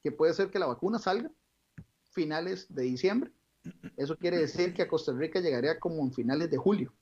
que 0.01 0.11
puede 0.11 0.33
ser 0.33 0.51
que 0.51 0.59
la 0.59 0.65
vacuna 0.65 0.99
salga 0.99 1.31
finales 2.13 2.73
de 2.73 2.83
diciembre. 2.83 3.31
Eso 3.97 4.17
quiere 4.17 4.37
decir 4.37 4.73
que 4.73 4.81
a 4.81 4.87
Costa 4.87 5.13
Rica 5.13 5.39
llegaría 5.39 5.79
como 5.79 6.03
en 6.03 6.13
finales 6.13 6.49
de 6.49 6.57
julio. 6.57 6.93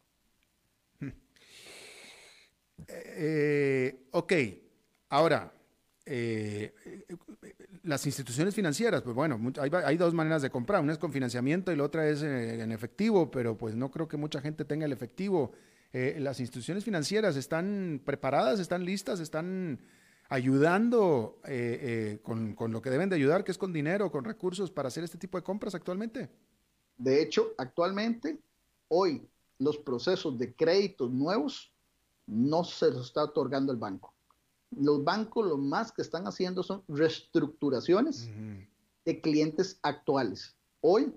Eh, 2.88 4.08
ok, 4.12 4.34
ahora, 5.10 5.54
eh, 6.06 6.74
las 7.84 8.06
instituciones 8.06 8.54
financieras, 8.54 9.02
pues 9.02 9.16
bueno, 9.16 9.40
hay, 9.60 9.98
dos 9.98 10.14
maneras 10.14 10.42
de 10.42 10.50
comprar, 10.50 10.82
una 10.82 10.94
es 10.94 10.98
con 10.98 11.12
financiamiento 11.12 11.72
y 11.72 11.76
la 11.76 11.84
otra 11.84 12.08
es 12.08 12.22
eh, 12.22 12.62
en 12.62 12.72
efectivo, 12.72 13.32
pero 13.32 13.58
pues 13.58 13.76
no 13.76 13.90
creo 13.92 14.08
que 14.08 14.18
mucha 14.18 14.42
gente 14.42 14.66
tenga 14.66 14.86
el 14.86 14.92
efectivo. 14.92 15.52
Eh, 15.94 16.18
las 16.20 16.40
instituciones 16.40 16.84
financieras 16.84 17.36
están 17.36 18.02
preparadas, 18.04 18.60
están 18.60 18.86
listas, 18.86 19.20
están 19.20 19.80
ayudando 20.32 21.40
eh, 21.46 22.20
con, 22.24 22.56
con, 22.56 22.72
lo 22.72 22.82
que 22.82 22.90
deben 22.90 23.10
de 23.10 23.16
ayudar, 23.16 23.44
que 23.44 23.52
es 23.52 23.58
con 23.58 23.72
dinero, 23.72 24.12
con 24.12 24.24
recursos 24.24 24.72
para 24.72 24.88
hacer 24.88 25.04
este 25.04 25.18
tipo 25.18 25.38
de 25.38 25.44
compras 25.44 25.76
actualmente. 25.76 26.30
De 26.98 27.22
hecho, 27.22 27.54
actualmente, 27.58 28.40
hoy, 28.88 29.28
los 29.60 29.78
procesos 29.78 30.38
de 30.38 30.56
créditos 30.56 31.12
nuevos 31.12 31.74
no 32.26 32.64
se 32.64 32.90
los 32.90 33.08
está 33.08 33.24
otorgando 33.24 33.72
el 33.72 33.78
banco 33.78 34.14
los 34.72 35.04
bancos 35.04 35.46
lo 35.46 35.58
más 35.58 35.92
que 35.92 36.02
están 36.02 36.26
haciendo 36.26 36.64
son 36.64 36.84
reestructuraciones 36.88 38.30
de 39.06 39.22
clientes 39.22 39.80
actuales. 39.82 40.56
Hoy 40.80 41.14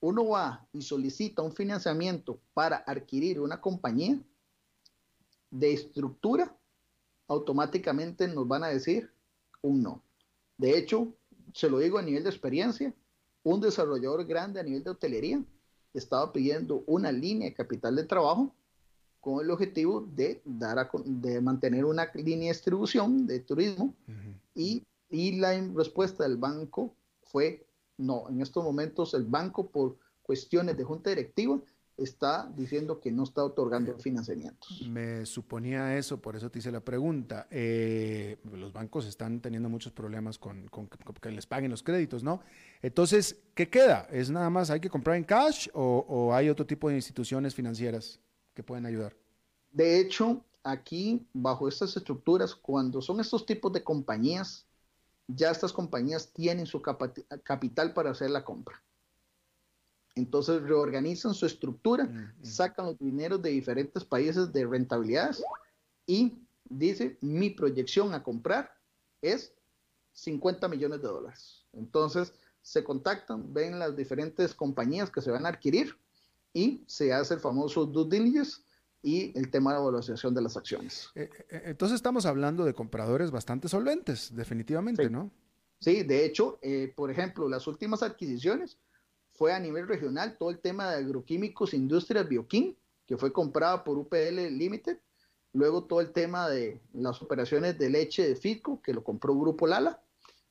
uno 0.00 0.28
va 0.28 0.66
y 0.72 0.82
solicita 0.82 1.42
un 1.42 1.52
financiamiento 1.52 2.38
para 2.54 2.76
adquirir 2.86 3.40
una 3.40 3.60
compañía 3.60 4.20
de 5.50 5.72
estructura, 5.72 6.54
automáticamente 7.28 8.26
nos 8.26 8.48
van 8.48 8.64
a 8.64 8.68
decir 8.68 9.10
un 9.62 9.82
no. 9.82 10.02
De 10.56 10.76
hecho, 10.76 11.12
se 11.54 11.70
lo 11.70 11.78
digo 11.78 11.98
a 11.98 12.02
nivel 12.02 12.24
de 12.24 12.30
experiencia, 12.30 12.92
un 13.42 13.60
desarrollador 13.60 14.26
grande 14.26 14.60
a 14.60 14.62
nivel 14.62 14.82
de 14.82 14.90
hotelería 14.90 15.42
estaba 15.94 16.32
pidiendo 16.32 16.82
una 16.86 17.12
línea 17.12 17.48
de 17.48 17.54
capital 17.54 17.96
de 17.96 18.04
trabajo 18.04 18.54
con 19.20 19.44
el 19.44 19.50
objetivo 19.50 20.06
de, 20.14 20.40
dar 20.44 20.78
a, 20.78 20.90
de 21.04 21.40
mantener 21.40 21.84
una 21.84 22.10
línea 22.14 22.48
de 22.48 22.54
distribución 22.54 23.26
de 23.26 23.40
turismo 23.40 23.94
y, 24.54 24.84
y, 25.10 25.38
la 25.38 25.60
respuesta 25.74 26.24
del 26.24 26.36
banco 26.36 26.94
fue 27.22 27.66
no. 27.96 28.28
En 28.28 28.40
estos 28.40 28.62
momentos 28.62 29.14
el 29.14 29.24
banco 29.24 29.68
por 29.68 29.96
cuestiones 30.22 30.76
de 30.76 30.84
junta 30.84 31.10
directiva 31.10 31.60
está 31.98 32.50
diciendo 32.56 33.00
que 33.00 33.12
no 33.12 33.24
está 33.24 33.44
otorgando 33.44 33.98
financiamientos. 33.98 34.86
Me 34.88 35.26
suponía 35.26 35.98
eso, 35.98 36.20
por 36.20 36.36
eso 36.36 36.50
te 36.50 36.60
hice 36.60 36.72
la 36.72 36.80
pregunta. 36.80 37.46
Eh, 37.50 38.38
los 38.52 38.72
bancos 38.72 39.04
están 39.04 39.40
teniendo 39.40 39.68
muchos 39.68 39.92
problemas 39.92 40.38
con, 40.38 40.68
con, 40.68 40.88
que 40.88 41.30
les 41.30 41.46
paguen 41.46 41.70
los 41.70 41.82
créditos, 41.82 42.22
¿no? 42.22 42.40
Entonces, 42.80 43.36
¿qué 43.54 43.68
queda? 43.68 44.08
¿Es 44.10 44.30
nada 44.30 44.48
más 44.48 44.70
hay 44.70 44.80
que 44.80 44.88
comprar 44.88 45.16
en 45.16 45.24
cash 45.24 45.68
o, 45.74 46.06
o 46.08 46.32
hay 46.32 46.48
otro 46.48 46.66
tipo 46.66 46.88
de 46.88 46.96
instituciones 46.96 47.54
financieras? 47.54 48.20
que 48.58 48.64
pueden 48.64 48.86
ayudar. 48.86 49.14
De 49.70 50.00
hecho, 50.00 50.44
aquí, 50.64 51.24
bajo 51.32 51.68
estas 51.68 51.96
estructuras, 51.96 52.56
cuando 52.56 53.00
son 53.00 53.20
estos 53.20 53.46
tipos 53.46 53.72
de 53.72 53.84
compañías, 53.84 54.66
ya 55.28 55.52
estas 55.52 55.72
compañías 55.72 56.32
tienen 56.32 56.66
su 56.66 56.82
capital 56.82 57.94
para 57.94 58.10
hacer 58.10 58.30
la 58.30 58.44
compra. 58.44 58.82
Entonces 60.18 60.62
reorganizan 60.62 61.32
su 61.32 61.46
estructura, 61.46 62.34
sacan 62.42 62.86
los 62.86 62.98
dineros 62.98 63.40
de 63.40 63.50
diferentes 63.50 64.04
países 64.04 64.52
de 64.52 64.66
rentabilidades 64.66 65.42
y 66.06 66.38
dice, 66.68 67.16
mi 67.20 67.50
proyección 67.50 68.12
a 68.14 68.22
comprar 68.22 68.76
es 69.22 69.52
50 70.12 70.66
millones 70.68 71.00
de 71.00 71.08
dólares. 71.08 71.64
Entonces 71.72 72.32
se 72.62 72.82
contactan, 72.82 73.54
ven 73.54 73.78
las 73.78 73.96
diferentes 73.96 74.54
compañías 74.54 75.08
que 75.08 75.22
se 75.22 75.30
van 75.30 75.46
a 75.46 75.50
adquirir 75.50 75.96
y 76.52 76.82
se 76.86 77.12
hace 77.12 77.34
el 77.34 77.40
famoso 77.40 77.86
due 77.86 78.08
diligence 78.08 78.62
y 79.00 79.38
el 79.38 79.50
tema 79.52 79.72
de 79.72 79.78
evaluación 79.78 80.34
de 80.34 80.42
las 80.42 80.56
acciones. 80.56 81.10
Eh, 81.14 81.30
eh, 81.50 81.62
entonces 81.66 81.94
estamos 81.94 82.26
hablando 82.26 82.64
de 82.64 82.74
compradores 82.74 83.30
bastante 83.30 83.68
solventes, 83.68 84.34
definitivamente, 84.34 85.08
¿no? 85.08 85.30
Sí, 85.78 86.02
de 86.02 86.24
hecho, 86.24 86.58
eh, 86.60 86.92
por 86.96 87.08
ejemplo, 87.08 87.48
las 87.48 87.68
últimas 87.68 88.02
adquisiciones 88.02 88.76
fue 89.38 89.52
a 89.52 89.60
nivel 89.60 89.86
regional 89.86 90.36
todo 90.36 90.50
el 90.50 90.58
tema 90.58 90.90
de 90.90 90.96
agroquímicos 90.96 91.72
Industrias 91.72 92.28
Bioquín, 92.28 92.76
que 93.06 93.16
fue 93.16 93.32
comprada 93.32 93.84
por 93.84 93.96
UPL 93.96 94.34
Limited, 94.58 94.98
luego 95.52 95.84
todo 95.84 96.00
el 96.00 96.10
tema 96.10 96.48
de 96.48 96.80
las 96.92 97.22
operaciones 97.22 97.78
de 97.78 97.88
leche 97.88 98.26
de 98.26 98.34
Fitco, 98.34 98.82
que 98.82 98.92
lo 98.92 99.04
compró 99.04 99.38
Grupo 99.38 99.68
Lala, 99.68 100.02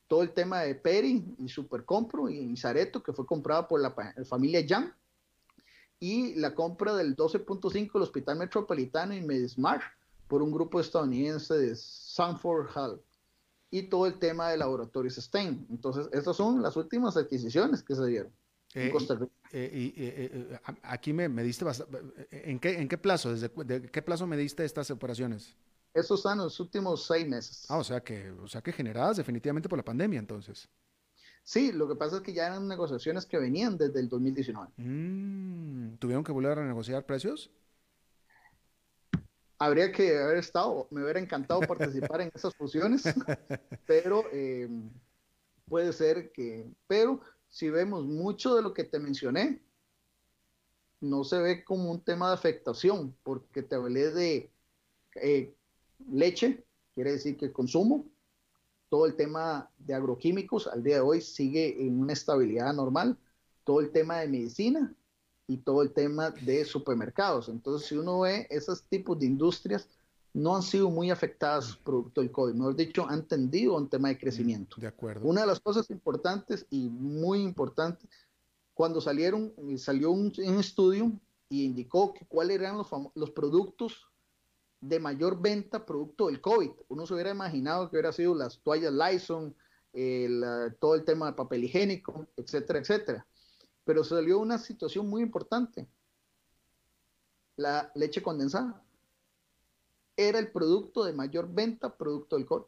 todo 0.07 0.23
el 0.23 0.31
tema 0.31 0.61
de 0.61 0.73
Peri 0.73 1.35
y 1.37 1.49
Supercompro 1.49 2.29
y 2.29 2.55
Zareto, 2.55 3.03
que 3.03 3.11
fue 3.11 3.25
comprada 3.25 3.67
por 3.67 3.81
la 3.81 3.93
familia 4.23 4.61
Yang, 4.61 4.93
y 5.99 6.35
la 6.35 6.55
compra 6.55 6.95
del 6.95 7.17
12.5 7.17 7.91
del 7.91 8.01
Hospital 8.03 8.37
Metropolitano 8.37 9.13
y 9.13 9.21
Medismar 9.21 9.81
por 10.29 10.41
un 10.41 10.51
grupo 10.51 10.79
estadounidense 10.79 11.55
de 11.55 11.75
Sanford 11.75 12.69
Hall 12.73 13.01
y 13.69 13.83
todo 13.83 14.05
el 14.05 14.17
tema 14.17 14.49
de 14.49 14.55
laboratorios 14.55 15.15
STEM. 15.15 15.65
Entonces, 15.69 16.07
estas 16.13 16.37
son 16.37 16.61
las 16.61 16.77
últimas 16.77 17.17
adquisiciones 17.17 17.83
que 17.83 17.93
se 17.93 18.05
dieron 18.05 18.31
Eh, 18.73 18.89
Costa 18.91 19.15
Rica. 19.15 19.31
Eh, 19.51 19.71
y, 19.73 20.03
eh, 20.03 20.29
eh, 20.33 20.59
a- 20.65 20.93
aquí 20.93 21.13
me, 21.13 21.29
me 21.29 21.43
diste. 21.43 21.65
¿En 22.31 22.59
qué, 22.59 22.79
¿En 22.79 22.87
qué 22.87 22.97
plazo? 22.97 23.31
¿Desde 23.31 23.49
de 23.49 23.89
qué 23.89 24.01
plazo 24.01 24.27
me 24.27 24.37
diste 24.37 24.65
estas 24.65 24.91
operaciones? 24.91 25.55
Estos 25.93 26.19
están 26.19 26.37
en 26.37 26.43
los 26.45 26.59
últimos 26.59 27.05
seis 27.07 27.27
meses. 27.27 27.65
Ah, 27.69 27.77
o 27.77 27.83
sea 27.83 28.01
que, 28.01 28.29
o 28.31 28.47
sea 28.47 28.61
que 28.61 28.71
generadas 28.71 29.17
definitivamente 29.17 29.67
por 29.69 29.77
la 29.79 29.85
pandemia, 29.85 30.19
entonces. 30.19 30.69
Sí, 31.43 31.71
lo 31.71 31.87
que 31.87 31.95
pasa 31.95 32.17
es 32.17 32.21
que 32.23 32.33
ya 32.33 32.47
eran 32.47 32.67
negociaciones 32.67 33.25
que 33.25 33.37
venían 33.39 33.77
desde 33.77 34.01
el 34.01 34.09
2019. 34.09 34.69
Mm, 34.75 35.95
¿Tuvieron 35.95 36.23
que 36.23 36.33
volver 36.33 36.51
a 36.51 36.55
renegociar 36.55 37.05
precios? 37.05 37.49
Habría 39.59 39.91
que 39.91 40.19
haber 40.19 40.37
estado, 40.37 40.87
me 40.91 41.01
hubiera 41.01 41.19
encantado 41.19 41.61
participar 41.61 42.21
en 42.21 42.31
esas 42.35 42.53
fusiones, 42.55 43.01
pero 43.87 44.23
eh, 44.31 44.69
puede 45.67 45.93
ser 45.93 46.31
que, 46.31 46.69
pero 46.85 47.21
si 47.49 47.69
vemos 47.69 48.05
mucho 48.05 48.55
de 48.55 48.61
lo 48.61 48.73
que 48.73 48.83
te 48.83 48.99
mencioné, 48.99 49.61
no 50.99 51.23
se 51.23 51.39
ve 51.39 51.63
como 51.63 51.91
un 51.91 52.01
tema 52.01 52.29
de 52.29 52.33
afectación, 52.33 53.15
porque 53.23 53.63
te 53.63 53.75
hablé 53.75 54.11
de 54.11 54.51
eh, 55.15 55.53
leche, 56.11 56.63
quiere 56.93 57.11
decir 57.13 57.37
que 57.37 57.51
consumo, 57.51 58.05
todo 58.89 59.05
el 59.05 59.15
tema 59.15 59.69
de 59.77 59.93
agroquímicos 59.93 60.67
al 60.67 60.83
día 60.83 60.95
de 60.95 61.01
hoy 61.01 61.21
sigue 61.21 61.85
en 61.85 61.99
una 61.99 62.13
estabilidad 62.13 62.73
normal, 62.73 63.17
todo 63.63 63.81
el 63.81 63.91
tema 63.91 64.19
de 64.19 64.27
medicina 64.27 64.95
y 65.47 65.57
todo 65.57 65.81
el 65.81 65.91
tema 65.91 66.31
de 66.31 66.65
supermercados. 66.65 67.49
Entonces, 67.49 67.87
si 67.87 67.97
uno 67.97 68.21
ve 68.21 68.47
esos 68.49 68.83
tipos 68.83 69.19
de 69.19 69.25
industrias, 69.25 69.89
no 70.37 70.55
han 70.55 70.61
sido 70.61 70.91
muy 70.91 71.09
afectadas 71.09 71.75
producto 71.77 72.21
del 72.21 72.31
COVID. 72.31 72.53
Mejor 72.53 72.75
dicho, 72.75 73.07
han 73.09 73.27
tendido 73.27 73.73
a 73.75 73.77
un 73.79 73.89
tema 73.89 74.09
de 74.09 74.19
crecimiento. 74.19 74.79
De 74.79 74.85
acuerdo. 74.85 75.27
Una 75.27 75.41
de 75.41 75.47
las 75.47 75.59
cosas 75.59 75.89
importantes 75.89 76.67
y 76.69 76.89
muy 76.89 77.41
importantes, 77.41 78.07
cuando 78.75 79.01
salieron, 79.01 79.51
eh, 79.57 79.79
salió 79.79 80.11
un, 80.11 80.31
un 80.37 80.59
estudio 80.59 81.11
y 81.49 81.63
indicó 81.63 82.13
que 82.13 82.27
cuáles 82.27 82.59
eran 82.59 82.77
los, 82.77 82.87
los 83.15 83.31
productos 83.31 84.07
de 84.79 84.99
mayor 84.99 85.41
venta 85.41 85.83
producto 85.83 86.27
del 86.27 86.39
COVID. 86.39 86.69
Uno 86.89 87.07
se 87.07 87.15
hubiera 87.15 87.31
imaginado 87.31 87.89
que 87.89 87.95
hubiera 87.95 88.13
sido 88.13 88.35
las 88.35 88.59
toallas 88.59 88.93
Lysol, 88.93 89.55
la- 89.93 90.71
todo 90.79 90.93
el 90.93 91.03
tema 91.03 91.25
de 91.25 91.33
papel 91.33 91.63
higiénico, 91.63 92.27
etcétera, 92.37 92.77
etcétera. 92.77 93.25
Pero 93.83 94.03
salió 94.03 94.37
una 94.37 94.59
situación 94.59 95.09
muy 95.09 95.23
importante. 95.23 95.87
La 97.55 97.91
leche 97.95 98.21
condensada 98.21 98.83
era 100.17 100.39
el 100.39 100.51
producto 100.51 101.05
de 101.05 101.13
mayor 101.13 101.47
venta 101.53 101.95
producto 101.95 102.35
del 102.35 102.45
COVID. 102.45 102.65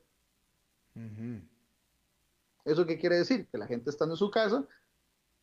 ¿Eso 2.66 2.86
qué 2.86 2.98
quiere 3.00 3.18
decir? 3.18 3.48
Que 3.52 3.58
la 3.58 3.68
gente 3.68 3.90
estando 3.90 4.14
en 4.14 4.18
su 4.20 4.30
casa 4.30 4.66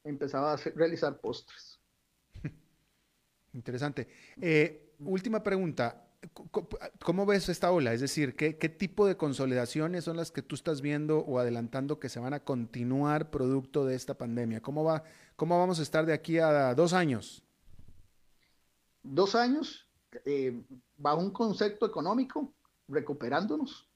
empezaba 0.05 0.53
a 0.53 0.55
hacer- 0.55 0.75
realizar 0.77 1.19
postres. 1.21 1.81
Interesante. 3.53 4.09
Eh, 4.41 4.95
última 5.01 5.43
pregunta. 5.43 6.03
¿Cómo 7.05 7.25
ves 7.27 7.49
esta 7.49 7.71
ola? 7.71 7.93
Es 7.93 8.01
decir, 8.01 8.35
¿qué, 8.35 8.57
qué 8.59 8.69
tipo 8.69 9.07
de 9.07 9.17
consolidaciones 9.17 10.05
son 10.05 10.17
las 10.17 10.33
que 10.33 10.43
tú 10.43 10.55
estás 10.57 10.81
viendo 10.81 11.19
o 11.21 11.39
adelantando 11.39 12.01
que 12.01 12.09
se 12.09 12.19
van 12.19 12.35
a 12.35 12.41
continuar 12.41 13.31
producto 13.31 13.85
de 13.85 13.95
esta 13.95 14.15
pandemia? 14.15 14.61
¿Cómo 14.61 14.83
va, 14.83 15.05
cómo 15.37 15.59
vamos 15.59 15.79
a 15.79 15.83
estar 15.83 16.05
de 16.07 16.13
aquí 16.15 16.39
a 16.39 16.75
dos 16.75 16.93
años? 16.95 17.45
Dos 19.03 19.35
años 19.37 19.86
eh, 20.25 20.61
bajo 20.97 21.21
un 21.21 21.31
concepto 21.31 21.87
económico, 21.87 22.53
recuperándonos. 22.89 23.89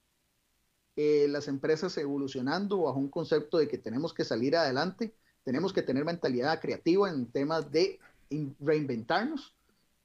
Eh, 0.96 1.26
las 1.28 1.48
empresas 1.48 1.96
evolucionando 1.98 2.82
bajo 2.82 2.98
un 2.98 3.08
concepto 3.08 3.58
de 3.58 3.68
que 3.68 3.78
tenemos 3.78 4.12
que 4.12 4.24
salir 4.24 4.56
adelante, 4.56 5.14
tenemos 5.44 5.72
que 5.72 5.82
tener 5.82 6.04
mentalidad 6.04 6.61
creativa 6.61 7.08
en 7.08 7.26
temas 7.26 7.70
de 7.70 7.98
in- 8.28 8.54
reinventarnos 8.61 9.54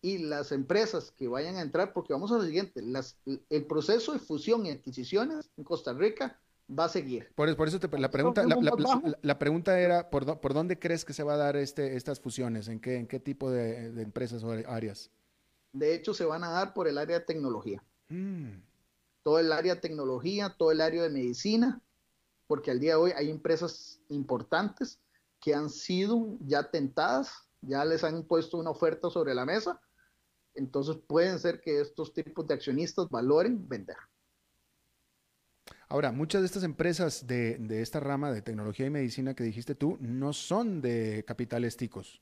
y 0.02 0.20
las 0.20 0.52
empresas 0.52 1.12
que 1.18 1.28
vayan 1.28 1.56
a 1.58 1.62
entrar, 1.62 1.92
porque 1.92 2.14
vamos 2.14 2.32
a 2.32 2.38
lo 2.38 2.44
siguiente, 2.44 2.82
las, 2.82 3.18
el 3.50 3.66
proceso 3.66 4.14
de 4.14 4.20
fusión 4.20 4.66
y 4.66 4.72
adquisiciones 4.72 5.50
en 5.58 5.64
Costa 5.64 5.92
Rica 5.94 6.40
va 6.70 6.86
a 6.86 6.90
seguir. 6.90 7.28
Por, 7.36 7.54
por 7.58 7.68
eso 7.68 7.80
te- 7.80 7.88
la, 8.00 8.10
pregunta, 8.12 8.44
la, 8.44 8.56
la- 8.56 8.72
la- 8.78 9.18
la 9.22 9.40
pregunta 9.40 9.80
era, 9.80 10.10
¿por, 10.10 10.40
¿por 10.40 10.54
dónde 10.54 10.78
crees 10.80 11.04
que 11.04 11.14
se 11.14 11.24
va 11.24 11.34
a 11.34 11.38
dar 11.38 11.58
este, 11.58 11.98
estas 11.98 12.20
fusiones? 12.20 12.68
¿En 12.68 12.80
qué, 12.80 12.98
en 12.98 13.08
qué 13.08 13.20
tipo 13.20 13.50
de, 13.52 13.92
de 13.92 14.02
empresas 14.04 14.44
o 14.44 14.52
áreas? 14.52 15.10
De 15.76 15.94
hecho, 15.94 16.14
se 16.14 16.24
van 16.24 16.42
a 16.46 16.52
dar 16.52 16.74
por 16.74 16.88
el 16.88 16.98
área 16.98 17.20
de 17.20 17.26
tecnología. 17.26 17.84
Mm, 18.08 18.62
todo 19.24 19.40
el 19.40 19.52
área 19.52 19.76
de 19.76 19.82
tecnología, 19.82 20.56
todo 20.58 20.72
el 20.72 20.80
área 20.80 21.04
de 21.04 21.10
medicina, 21.10 21.82
porque 22.48 22.72
al 22.72 22.80
día 22.80 22.92
de 22.92 22.96
hoy 22.96 23.12
hay 23.14 23.30
empresas 23.30 24.00
importantes 24.08 25.02
que 25.42 25.54
han 25.54 25.70
sido 25.70 26.38
ya 26.40 26.72
tentadas, 26.72 27.50
ya 27.62 27.84
les 27.84 28.06
han 28.06 28.24
puesto 28.24 28.58
una 28.58 28.70
oferta 28.70 29.10
sobre 29.10 29.36
la 29.36 29.46
mesa, 29.46 29.82
entonces 30.54 30.96
pueden 31.08 31.40
ser 31.40 31.60
que 31.60 31.82
estos 31.82 32.14
tipos 32.14 32.48
de 32.48 32.54
accionistas 32.54 33.10
valoren 33.10 33.68
vender. 33.68 33.98
Ahora, 35.90 36.14
muchas 36.14 36.42
de 36.42 36.46
estas 36.46 36.64
empresas 36.64 37.28
de, 37.28 37.58
de 37.58 37.82
esta 37.82 38.00
rama 38.00 38.32
de 38.32 38.42
tecnología 38.42 38.86
y 38.86 38.92
medicina 38.92 39.36
que 39.36 39.44
dijiste 39.44 39.76
tú 39.76 39.98
no 40.00 40.32
son 40.32 40.82
de 40.82 41.26
capitales 41.28 41.76
ticos. 41.76 42.22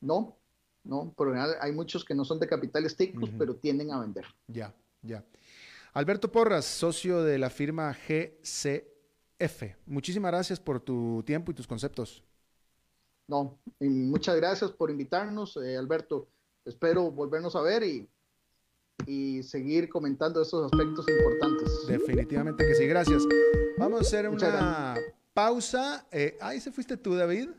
No, 0.00 0.38
no, 0.84 1.12
por 1.16 1.28
lo 1.28 1.34
general 1.34 1.56
hay 1.60 1.72
muchos 1.72 2.04
que 2.04 2.14
no 2.14 2.24
son 2.24 2.38
de 2.38 2.46
capitales 2.46 2.96
ticos, 2.96 3.30
Ujú. 3.30 3.38
pero 3.38 3.56
tienden 3.56 3.90
a 3.92 4.00
vender. 4.00 4.24
Ya, 4.48 4.72
ya. 5.02 5.24
Alberto 5.94 6.30
Porras, 6.30 6.64
socio 6.64 7.22
de 7.22 7.38
la 7.38 7.50
firma 7.50 7.92
GCF. 7.94 9.76
Muchísimas 9.86 10.30
gracias 10.32 10.60
por 10.60 10.80
tu 10.80 11.22
tiempo 11.24 11.50
y 11.50 11.54
tus 11.54 11.66
conceptos. 11.66 12.22
No, 13.26 13.58
y 13.80 13.88
muchas 13.88 14.36
gracias 14.36 14.70
por 14.70 14.90
invitarnos, 14.90 15.56
eh, 15.56 15.76
Alberto. 15.76 16.28
Espero 16.64 17.10
volvernos 17.10 17.56
a 17.56 17.62
ver 17.62 17.82
y, 17.82 18.08
y 19.06 19.42
seguir 19.42 19.88
comentando 19.88 20.42
esos 20.42 20.70
aspectos 20.70 21.06
importantes. 21.08 21.86
Definitivamente 21.86 22.66
que 22.66 22.74
sí, 22.74 22.86
gracias. 22.86 23.22
Vamos 23.78 24.00
a 24.00 24.02
hacer 24.02 24.28
una 24.28 24.94
pausa. 25.32 26.06
Eh, 26.10 26.36
ahí 26.40 26.60
se 26.60 26.70
fuiste 26.72 26.96
tú, 26.96 27.14
David. 27.14 27.50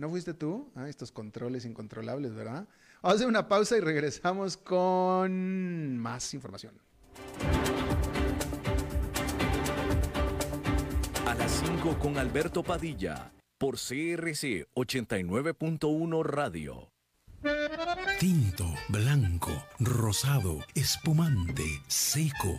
¿No 0.00 0.08
fuiste 0.08 0.32
tú? 0.32 0.72
Ah, 0.76 0.88
estos 0.88 1.12
controles 1.12 1.66
incontrolables, 1.66 2.34
¿verdad? 2.34 2.66
Vamos 3.02 3.12
a 3.12 3.16
hacer 3.16 3.26
una 3.26 3.48
pausa 3.48 3.76
y 3.76 3.80
regresamos 3.80 4.56
con 4.56 5.98
más 5.98 6.32
información. 6.32 6.72
A 11.26 11.34
las 11.34 11.50
5 11.52 11.98
con 11.98 12.16
Alberto 12.16 12.62
Padilla 12.62 13.30
por 13.58 13.74
CRC 13.74 14.68
89.1 14.74 16.24
Radio. 16.24 16.90
Tinto, 18.18 18.64
blanco, 18.88 19.52
rosado, 19.80 20.60
espumante, 20.74 21.82
seco, 21.88 22.58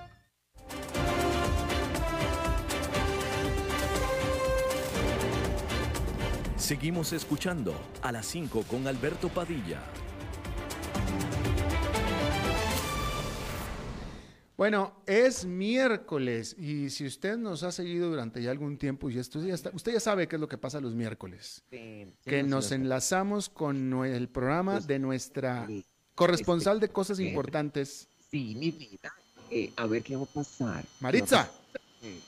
Seguimos 6.71 7.11
escuchando 7.11 7.75
a 8.01 8.13
las 8.13 8.25
5 8.27 8.63
con 8.63 8.87
Alberto 8.87 9.27
Padilla. 9.27 9.81
Bueno, 14.55 15.03
es 15.05 15.43
miércoles 15.43 16.55
y 16.57 16.89
si 16.89 17.05
usted 17.05 17.35
nos 17.35 17.63
ha 17.63 17.73
seguido 17.73 18.09
durante 18.09 18.41
ya 18.41 18.51
algún 18.51 18.77
tiempo 18.77 19.09
y 19.09 19.19
esto 19.19 19.43
ya 19.43 19.53
está, 19.53 19.71
usted 19.73 19.91
ya 19.91 19.99
sabe 19.99 20.29
qué 20.29 20.37
es 20.37 20.39
lo 20.39 20.47
que 20.47 20.57
pasa 20.57 20.79
los 20.79 20.95
miércoles, 20.95 21.61
que 21.69 22.41
nos 22.41 22.71
enlazamos 22.71 23.49
con 23.49 24.05
el 24.05 24.29
programa 24.29 24.79
de 24.79 24.97
nuestra 24.97 25.67
corresponsal 26.15 26.79
de 26.79 26.87
cosas 26.87 27.19
importantes, 27.19 28.07
Sí, 28.29 28.55
mi 28.55 28.71
vida. 28.71 29.13
Eh, 29.49 29.73
a 29.75 29.87
ver 29.87 30.03
qué 30.03 30.15
va 30.15 30.23
a 30.23 30.25
pasar. 30.25 30.85
Maritza. 31.01 31.51
Eh, 32.01 32.21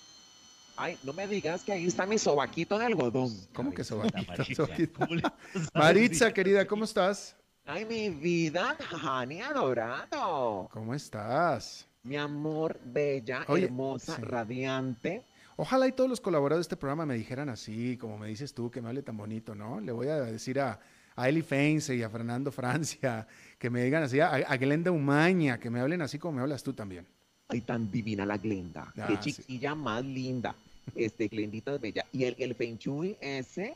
Ay, 0.76 0.98
no 1.04 1.14
me 1.14 1.28
digas 1.28 1.64
que 1.64 1.72
ahí 1.72 1.86
está 1.86 2.06
mi 2.06 2.18
sobaquito 2.18 2.78
de 2.80 2.86
algholdón. 2.86 3.30
¿Cómo 3.54 3.72
que 3.74 3.84
sobaquito? 3.84 4.24
Maritza, 4.28 4.56
Sobaquito. 4.66 5.00
¿cómo 5.00 5.16
le 5.16 5.22
vas 5.22 5.34
a 5.74 5.80
Maritza, 5.80 6.34
querida, 6.34 6.66
¿cómo 6.66 6.84
estás? 6.84 7.36
Ay, 7.66 7.86
mi 7.86 8.10
vida, 8.10 8.76
Hani 9.02 9.42
adorado. 9.42 10.68
¿Cómo 10.72 10.94
estás? 10.94 11.88
Mi 12.04 12.18
amor, 12.18 12.80
bella, 12.84 13.46
Oye, 13.48 13.66
hermosa, 13.66 14.16
sí. 14.16 14.22
radiante. 14.24 15.24
Ojalá 15.56 15.88
y 15.88 15.92
todos 15.92 16.10
los 16.10 16.20
colaboradores 16.20 16.66
de 16.68 16.74
este 16.74 16.78
programa 16.78 17.06
me 17.06 17.14
dijeran 17.14 17.48
así, 17.50 17.96
como 17.98 18.18
me 18.18 18.28
dices 18.28 18.54
tú, 18.54 18.72
que 18.72 18.82
me 18.82 18.90
hable 18.90 19.04
tan 19.04 19.16
bonito, 19.16 19.54
¿no? 19.56 19.80
Le 19.80 19.92
voy 19.92 20.08
a 20.08 20.20
decir 20.22 20.60
a, 20.60 20.80
a 21.16 21.30
Eli 21.30 21.44
Feinse 21.44 21.96
y 21.96 22.02
a 22.02 22.10
Fernando 22.10 22.52
Francia 22.52 23.28
que 23.60 23.70
me 23.70 23.84
digan 23.84 24.04
así, 24.04 24.20
a, 24.20 24.30
a 24.32 24.58
Glenda 24.58 24.92
Umaña, 24.92 25.60
que 25.60 25.70
me 25.70 25.80
hablen 25.80 26.02
así 26.02 26.18
como 26.20 26.38
me 26.38 26.42
hablas 26.42 26.64
tú 26.64 26.74
también. 26.74 27.06
Ay, 27.50 27.62
tan 27.62 27.90
divina 27.92 28.26
la 28.26 28.38
Glenda. 28.38 28.92
Ah, 28.98 29.08
Qué 29.08 29.18
sí. 29.22 29.34
chiquilla 29.34 29.76
más 29.76 30.04
linda. 30.04 30.56
Este, 30.96 31.28
Glendita 31.28 31.76
es 31.76 31.82
bella. 31.82 32.06
Y 32.12 32.26
el, 32.26 32.36
el 32.40 32.56
Feng 32.56 32.78
Shui 32.78 33.18
ese, 33.22 33.76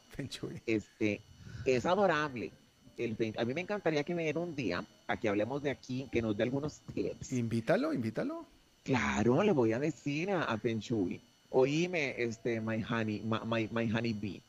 este, 0.65 1.21
es 1.65 1.85
adorable. 1.85 2.51
El 2.97 3.17
Feng- 3.17 3.39
a 3.39 3.45
mí 3.45 3.53
me 3.53 3.61
encantaría 3.61 4.03
que 4.03 4.15
me 4.15 4.23
diera 4.23 4.39
un 4.39 4.55
día, 4.55 4.85
a 5.07 5.17
que 5.17 5.29
hablemos 5.29 5.61
de 5.61 5.69
aquí, 5.71 6.07
que 6.11 6.21
nos 6.21 6.35
dé 6.35 6.43
algunos 6.43 6.79
tips. 6.93 7.33
Invítalo, 7.33 7.93
invítalo. 7.93 8.45
Claro, 8.83 9.43
le 9.43 9.51
voy 9.51 9.73
a 9.73 9.79
decir 9.79 10.31
a, 10.31 10.43
a 10.43 10.57
Feng 10.57 10.79
Shui. 10.79 11.21
Oíme, 11.49 12.15
este, 12.17 12.59
my 12.61 12.83
honey, 12.83 13.21
my, 13.23 13.39
my, 13.45 13.69
my 13.71 13.91
honey 13.91 14.13
bee. 14.13 14.41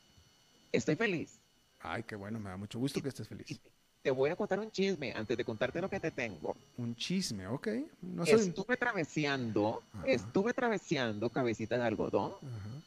Estoy 0.73 0.97
feliz. 0.97 1.39
Ay, 1.81 2.03
qué 2.03 2.17
bueno, 2.17 2.41
me 2.41 2.51
da 2.51 2.57
mucho 2.57 2.79
gusto 2.79 3.01
que 3.01 3.09
estés 3.09 3.29
feliz. 3.29 3.61
Te 4.03 4.11
voy 4.11 4.31
a 4.31 4.37
contar 4.37 4.59
un 4.61 4.71
chisme 4.71 5.13
antes 5.13 5.37
de 5.37 5.45
contarte 5.45 5.81
lo 5.81 5.91
que 5.91 6.01
te 6.01 6.11
tengo. 6.11 6.57
Un 6.77 6.95
chisme, 6.97 7.47
ok. 7.47 7.69
No 8.03 8.25
soy... 8.25 8.41
Estuve 8.49 8.77
traveseando, 8.77 9.83
Ajá. 9.93 10.07
estuve 10.07 10.53
traveseando 10.55 11.29
cabecita 11.31 11.77
de 11.77 11.85
algodón 11.85 12.33
Ajá. 12.33 12.83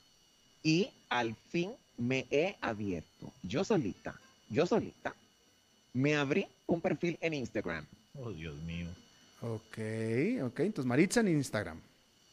y 0.63 0.89
al 1.09 1.35
fin 1.35 1.71
me 1.97 2.25
he 2.31 2.55
abierto. 2.61 3.31
Yo 3.43 3.63
solita, 3.63 4.19
yo 4.49 4.65
solita, 4.65 5.13
me 5.93 6.15
abrí 6.15 6.47
un 6.67 6.81
perfil 6.81 7.17
en 7.21 7.33
Instagram. 7.33 7.85
Oh, 8.15 8.31
Dios 8.31 8.55
mío. 8.63 8.87
Ok, 9.41 9.77
ok. 10.43 10.59
Entonces, 10.59 10.85
Maritza 10.85 11.19
en 11.19 11.29
Instagram. 11.29 11.79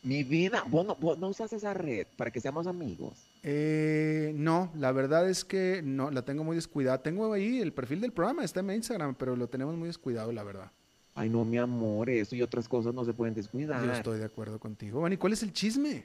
Mi 0.02 0.22
vida, 0.22 0.64
vos 0.68 0.86
no, 0.86 0.94
vos 0.94 1.18
no 1.18 1.28
usas 1.28 1.52
esa 1.52 1.74
red 1.74 2.06
para 2.16 2.30
que 2.30 2.40
seamos 2.40 2.66
amigos. 2.66 3.14
Eh, 3.42 4.32
no, 4.36 4.70
la 4.76 4.92
verdad 4.92 5.28
es 5.28 5.44
que 5.44 5.82
no, 5.82 6.10
la 6.10 6.22
tengo 6.22 6.44
muy 6.44 6.56
descuidada. 6.56 7.02
Tengo 7.02 7.32
ahí 7.32 7.60
el 7.60 7.72
perfil 7.72 8.00
del 8.00 8.12
programa, 8.12 8.44
está 8.44 8.60
en 8.60 8.66
mi 8.66 8.74
Instagram, 8.74 9.14
pero 9.16 9.34
lo 9.36 9.48
tenemos 9.48 9.76
muy 9.76 9.88
descuidado, 9.88 10.32
la 10.32 10.44
verdad. 10.44 10.70
Ay, 11.14 11.28
no, 11.28 11.44
mi 11.44 11.58
amor, 11.58 12.10
eso 12.10 12.36
y 12.36 12.42
otras 12.42 12.68
cosas 12.68 12.94
no 12.94 13.04
se 13.04 13.12
pueden 13.12 13.34
descuidar. 13.34 13.84
Yo 13.84 13.92
estoy 13.92 14.18
de 14.20 14.24
acuerdo 14.26 14.60
contigo. 14.60 15.00
Bueno, 15.00 15.14
¿y 15.14 15.16
cuál 15.18 15.32
es 15.32 15.42
el 15.42 15.52
chisme? 15.52 16.04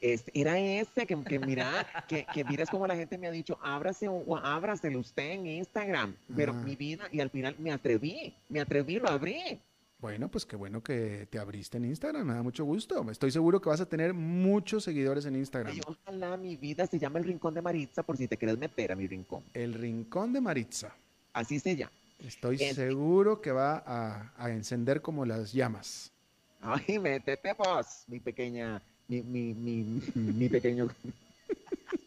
Este, 0.00 0.30
era 0.32 0.56
ese 0.56 1.06
que, 1.06 1.20
que 1.24 1.38
mira, 1.40 1.84
que, 2.06 2.24
que 2.32 2.44
miras 2.44 2.70
como 2.70 2.86
la 2.86 2.94
gente 2.94 3.18
me 3.18 3.26
ha 3.26 3.32
dicho, 3.32 3.58
ábrase 3.60 4.06
o 4.08 4.36
ábraselo 4.36 5.00
usted 5.00 5.32
en 5.32 5.46
Instagram. 5.48 6.14
Pero 6.36 6.52
Ajá. 6.52 6.62
mi 6.62 6.76
vida, 6.76 7.08
y 7.10 7.18
al 7.18 7.30
final 7.30 7.56
me 7.58 7.72
atreví, 7.72 8.32
me 8.48 8.60
atreví, 8.60 9.00
lo 9.00 9.08
abrí. 9.08 9.60
Bueno, 10.00 10.30
pues 10.30 10.46
qué 10.46 10.54
bueno 10.54 10.80
que 10.82 11.26
te 11.28 11.40
abriste 11.40 11.76
en 11.76 11.84
Instagram, 11.86 12.24
me 12.26 12.34
da 12.34 12.42
mucho 12.42 12.64
gusto. 12.64 13.10
Estoy 13.10 13.32
seguro 13.32 13.60
que 13.60 13.68
vas 13.68 13.80
a 13.80 13.86
tener 13.88 14.14
muchos 14.14 14.84
seguidores 14.84 15.26
en 15.26 15.34
Instagram. 15.34 15.72
Ay, 15.74 15.80
ojalá 15.84 16.36
mi 16.36 16.56
vida 16.56 16.86
se 16.86 17.00
llama 17.00 17.18
el 17.18 17.24
Rincón 17.24 17.52
de 17.54 17.62
Maritza 17.62 18.04
por 18.04 18.16
si 18.16 18.28
te 18.28 18.36
quieres 18.36 18.56
meter 18.58 18.92
a 18.92 18.96
mi 18.96 19.08
rincón. 19.08 19.42
El 19.54 19.74
Rincón 19.74 20.32
de 20.32 20.40
Maritza. 20.40 20.94
Así 21.32 21.58
se 21.58 21.74
llama. 21.74 21.90
Estoy 22.20 22.62
El- 22.62 22.76
seguro 22.76 23.40
que 23.40 23.50
va 23.50 23.82
a, 23.84 24.32
a 24.36 24.50
encender 24.50 25.02
como 25.02 25.24
las 25.26 25.52
llamas. 25.52 26.12
Ay, 26.60 26.98
métete 27.00 27.52
vos, 27.54 28.04
mi 28.06 28.20
pequeña, 28.20 28.80
mi, 29.08 29.22
mi, 29.22 29.52
mi, 29.54 30.00
mi 30.14 30.48
pequeño 30.48 30.88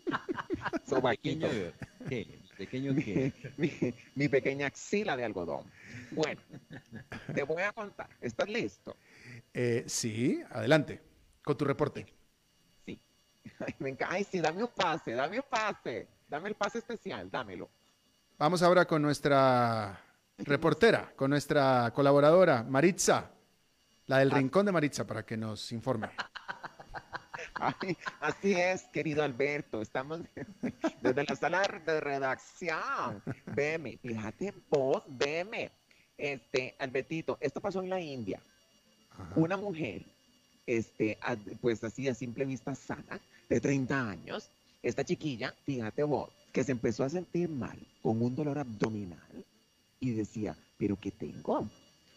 sobaquito, 0.88 1.48
Pequeño, 2.62 2.94
mi, 3.58 3.74
mi 4.14 4.30
pequeña 4.30 4.68
axila 4.68 5.18
de 5.18 5.26
algodón. 5.26 5.66
Bueno, 6.12 6.40
te 7.34 7.42
voy 7.42 7.64
a 7.64 7.72
contar. 7.72 8.08
¿Estás 8.22 8.48
listo? 8.48 8.96
Eh, 9.52 9.84
sí, 9.88 10.40
adelante, 10.52 11.02
con 11.44 11.58
tu 11.58 11.66
reporte. 11.66 12.06
Sí. 12.86 13.00
Ay, 13.66 13.74
me 13.80 13.90
enca- 13.98 14.06
Ay, 14.12 14.24
sí, 14.26 14.40
dame 14.40 14.62
un 14.62 14.70
pase, 14.70 15.14
dame 15.14 15.38
un 15.38 15.46
pase. 15.50 16.08
Dame 16.30 16.50
el 16.50 16.56
pase 16.56 16.78
especial, 16.78 17.32
dámelo. 17.32 17.68
Vamos 18.38 18.62
ahora 18.62 18.86
con 18.86 19.02
nuestra 19.02 20.00
reportera, 20.38 21.14
con 21.16 21.32
nuestra 21.32 21.92
colaboradora, 21.96 22.62
Maritza, 22.62 23.32
la 24.06 24.20
del 24.20 24.30
Rincón 24.30 24.68
de 24.68 24.72
Maritza, 24.72 25.08
para 25.08 25.26
que 25.26 25.36
nos 25.36 25.72
informe. 25.72 26.10
Ay, 27.62 27.96
así 28.20 28.54
es, 28.54 28.84
querido 28.86 29.22
Alberto. 29.22 29.82
Estamos 29.82 30.22
desde 31.02 31.24
la 31.24 31.36
sala 31.36 31.62
de 31.86 32.02
redacción. 32.02 33.22
Veme, 33.46 33.98
fíjate 33.98 34.52
vos, 34.70 35.04
veme. 35.08 35.70
Este, 36.18 36.76
Albertito, 36.80 37.38
esto 37.40 37.62
pasó 37.62 37.82
en 37.84 37.90
la 37.90 38.02
India. 38.02 38.42
Ajá. 39.12 39.34
Una 39.36 39.58
mujer, 39.58 40.04
este, 40.66 41.20
pues 41.62 41.84
así 41.84 42.08
a 42.08 42.16
simple 42.16 42.46
vista 42.46 42.74
sana, 42.74 43.20
de 43.48 43.60
30 43.60 44.10
años, 44.10 44.50
esta 44.82 45.04
chiquilla, 45.04 45.54
fíjate 45.64 46.04
vos, 46.04 46.32
que 46.52 46.64
se 46.64 46.72
empezó 46.72 47.04
a 47.04 47.10
sentir 47.10 47.50
mal, 47.50 47.78
con 48.02 48.22
un 48.22 48.36
dolor 48.36 48.58
abdominal, 48.58 49.46
y 50.00 50.12
decía, 50.12 50.58
¿pero 50.78 50.96
qué 51.00 51.12
tengo? 51.12 51.68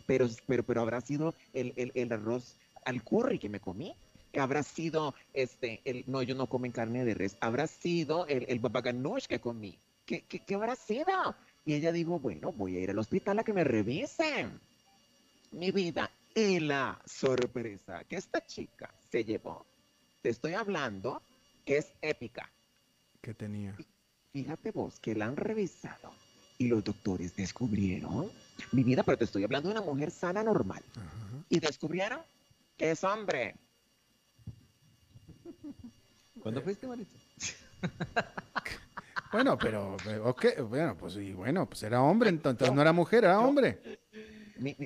Pero, 0.07 0.29
pero, 0.47 0.63
pero 0.63 0.81
habrá 0.81 1.01
sido 1.03 1.35
el, 1.53 1.75
el, 1.77 1.93
el 1.95 2.13
arroz 2.13 2.57
al 2.85 3.03
curry 3.03 3.39
que 3.39 3.49
me 3.49 3.61
comí. 3.61 3.95
Habrá 4.39 4.63
sido, 4.63 5.15
este, 5.33 5.81
el, 5.85 6.05
no, 6.07 6.21
ellos 6.21 6.37
no 6.37 6.49
comen 6.49 6.73
carne 6.73 7.05
de 7.05 7.15
res. 7.15 7.37
Habrá 7.41 7.67
sido 7.67 8.27
el, 8.27 8.47
el 8.49 8.59
babaganush 8.59 9.27
que 9.27 9.41
comí. 9.41 9.79
¿Qué, 10.07 10.23
qué, 10.23 10.41
qué 10.41 10.55
habrá 10.55 10.77
sido? 10.77 11.35
Y 11.65 11.75
ella 11.75 11.93
dijo, 11.93 12.19
bueno, 12.19 12.53
voy 12.53 12.77
a 12.77 12.81
ir 12.81 12.91
al 12.91 12.99
hospital 12.99 13.39
a 13.39 13.45
que 13.45 13.53
me 13.53 13.65
revisen. 13.65 14.61
Mi 15.53 15.71
vida. 15.71 16.11
Y 16.35 16.59
la 16.59 17.01
sorpresa 17.07 18.03
que 18.05 18.17
esta 18.17 18.45
chica 18.45 18.93
se 19.11 19.25
llevó, 19.25 19.65
te 20.21 20.31
estoy 20.31 20.55
hablando, 20.55 21.23
que 21.65 21.79
es 21.79 21.93
épica. 22.03 22.51
¿Qué 23.21 23.35
tenía? 23.35 23.77
Fíjate 24.33 24.73
vos 24.73 24.99
que 24.99 25.15
la 25.15 25.27
han 25.27 25.37
revisado 25.37 26.13
y 26.59 26.67
los 26.67 26.83
doctores 26.83 27.37
descubrieron, 27.37 28.31
mi 28.73 28.83
vida, 28.83 29.05
pero 29.05 29.17
te 29.17 29.25
estoy 29.25 29.45
hablando 29.45 29.69
de 29.69 29.77
una 29.77 29.85
mujer 29.85 30.11
sana 30.11 30.43
normal, 30.43 30.83
Ajá. 30.97 31.45
y 31.49 31.61
descubrieron 31.61 32.21
que 32.77 32.91
es 32.91 33.05
hombre. 33.05 33.55
¿Cuándo 36.45 36.61
fuiste, 36.61 36.87
Maritza? 36.87 37.19
Bueno, 39.33 39.59
pero, 39.59 39.97
eh, 40.09 40.21
ok, 40.23 40.45
bueno, 40.69 40.97
pues 40.97 41.17
y 41.17 41.33
bueno, 41.33 41.69
pues 41.69 41.83
era 41.83 42.01
hombre, 42.01 42.31
entonces 42.31 42.73
no 42.73 42.81
era 42.81 42.93
mujer, 42.93 43.25
era 43.25 43.41
hombre. 43.41 43.99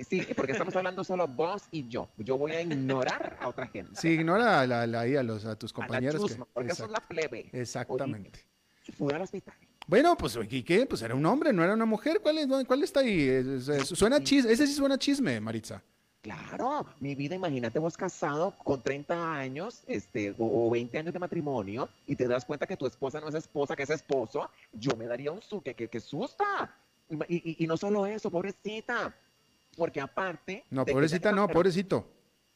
Sí, 0.09 0.27
porque 0.35 0.53
estamos 0.53 0.75
hablando 0.75 1.05
solo 1.05 1.29
vos 1.29 1.65
y 1.71 1.87
yo. 1.87 2.09
Yo 2.17 2.39
voy 2.39 2.53
a 2.53 2.63
ignorar 2.63 3.37
a 3.43 3.49
otra 3.49 3.67
gente. 3.67 3.93
Sí, 4.01 4.09
ignora 4.09 4.61
a, 4.63 4.67
la, 4.67 4.81
a, 5.03 5.23
los, 5.23 5.45
a 5.45 5.55
tus 5.55 5.71
a 5.71 5.75
la 5.75 5.77
compañeros. 5.87 6.23
que- 6.23 6.29
chusma, 6.31 6.47
porque 6.55 6.73
eso 6.73 6.85
es 6.87 6.91
Exact- 6.91 6.93
la 6.95 7.07
plebe. 7.09 7.51
exactamente. 7.53 8.41
Y 8.87 8.93
fue 8.93 9.13
al 9.15 9.21
hospital. 9.21 9.55
Bueno, 9.87 10.17
pues, 10.17 10.39
¿y 10.49 10.63
qué? 10.63 10.87
Pues 10.87 11.03
era 11.03 11.15
un 11.15 11.27
hombre, 11.27 11.53
no 11.53 11.63
era 11.63 11.75
una 11.75 11.85
mujer. 11.85 12.21
¿Cuál, 12.23 12.39
es, 12.39 12.47
cuál 12.67 12.83
está 12.83 13.01
ahí? 13.01 13.61
Suena 13.85 14.23
chisme, 14.23 14.51
ese 14.51 14.67
sí 14.67 14.73
suena 14.73 14.97
chisme, 14.97 15.41
Maritza. 15.41 15.83
Claro, 16.23 16.85
mi 17.01 17.15
vida, 17.15 17.37
imagínate 17.37 17.79
vos 17.79 17.97
casado 17.97 18.53
con 18.65 18.83
30 18.83 19.35
años 19.35 19.83
este, 19.87 20.35
o, 20.39 20.67
o 20.67 20.71
20 20.71 20.99
años 20.99 21.13
de 21.13 21.19
matrimonio 21.21 21.89
y 22.07 22.17
te 22.17 22.27
das 22.27 22.45
cuenta 22.45 22.67
que 22.67 22.77
tu 22.77 22.87
esposa 22.87 23.21
no 23.21 23.29
es 23.29 23.35
esposa, 23.37 23.77
que 23.77 23.85
es 23.85 23.91
esposo, 23.91 24.51
yo 24.73 24.97
me 24.97 25.07
daría 25.07 25.31
un 25.31 25.41
su, 25.41 25.63
que, 25.63 25.75
que, 25.75 25.89
que 25.89 26.01
susta. 26.01 26.75
Y, 27.09 27.37
y- 27.37 27.57
y 27.65 27.67
no 27.67 27.77
solo 27.77 28.05
eso, 28.05 28.31
pobrecita, 28.31 29.15
porque 29.77 30.01
aparte... 30.01 30.65
No, 30.71 30.85
pobrecita 30.85 31.31
no, 31.33 31.49
pobrecito. 31.49 32.07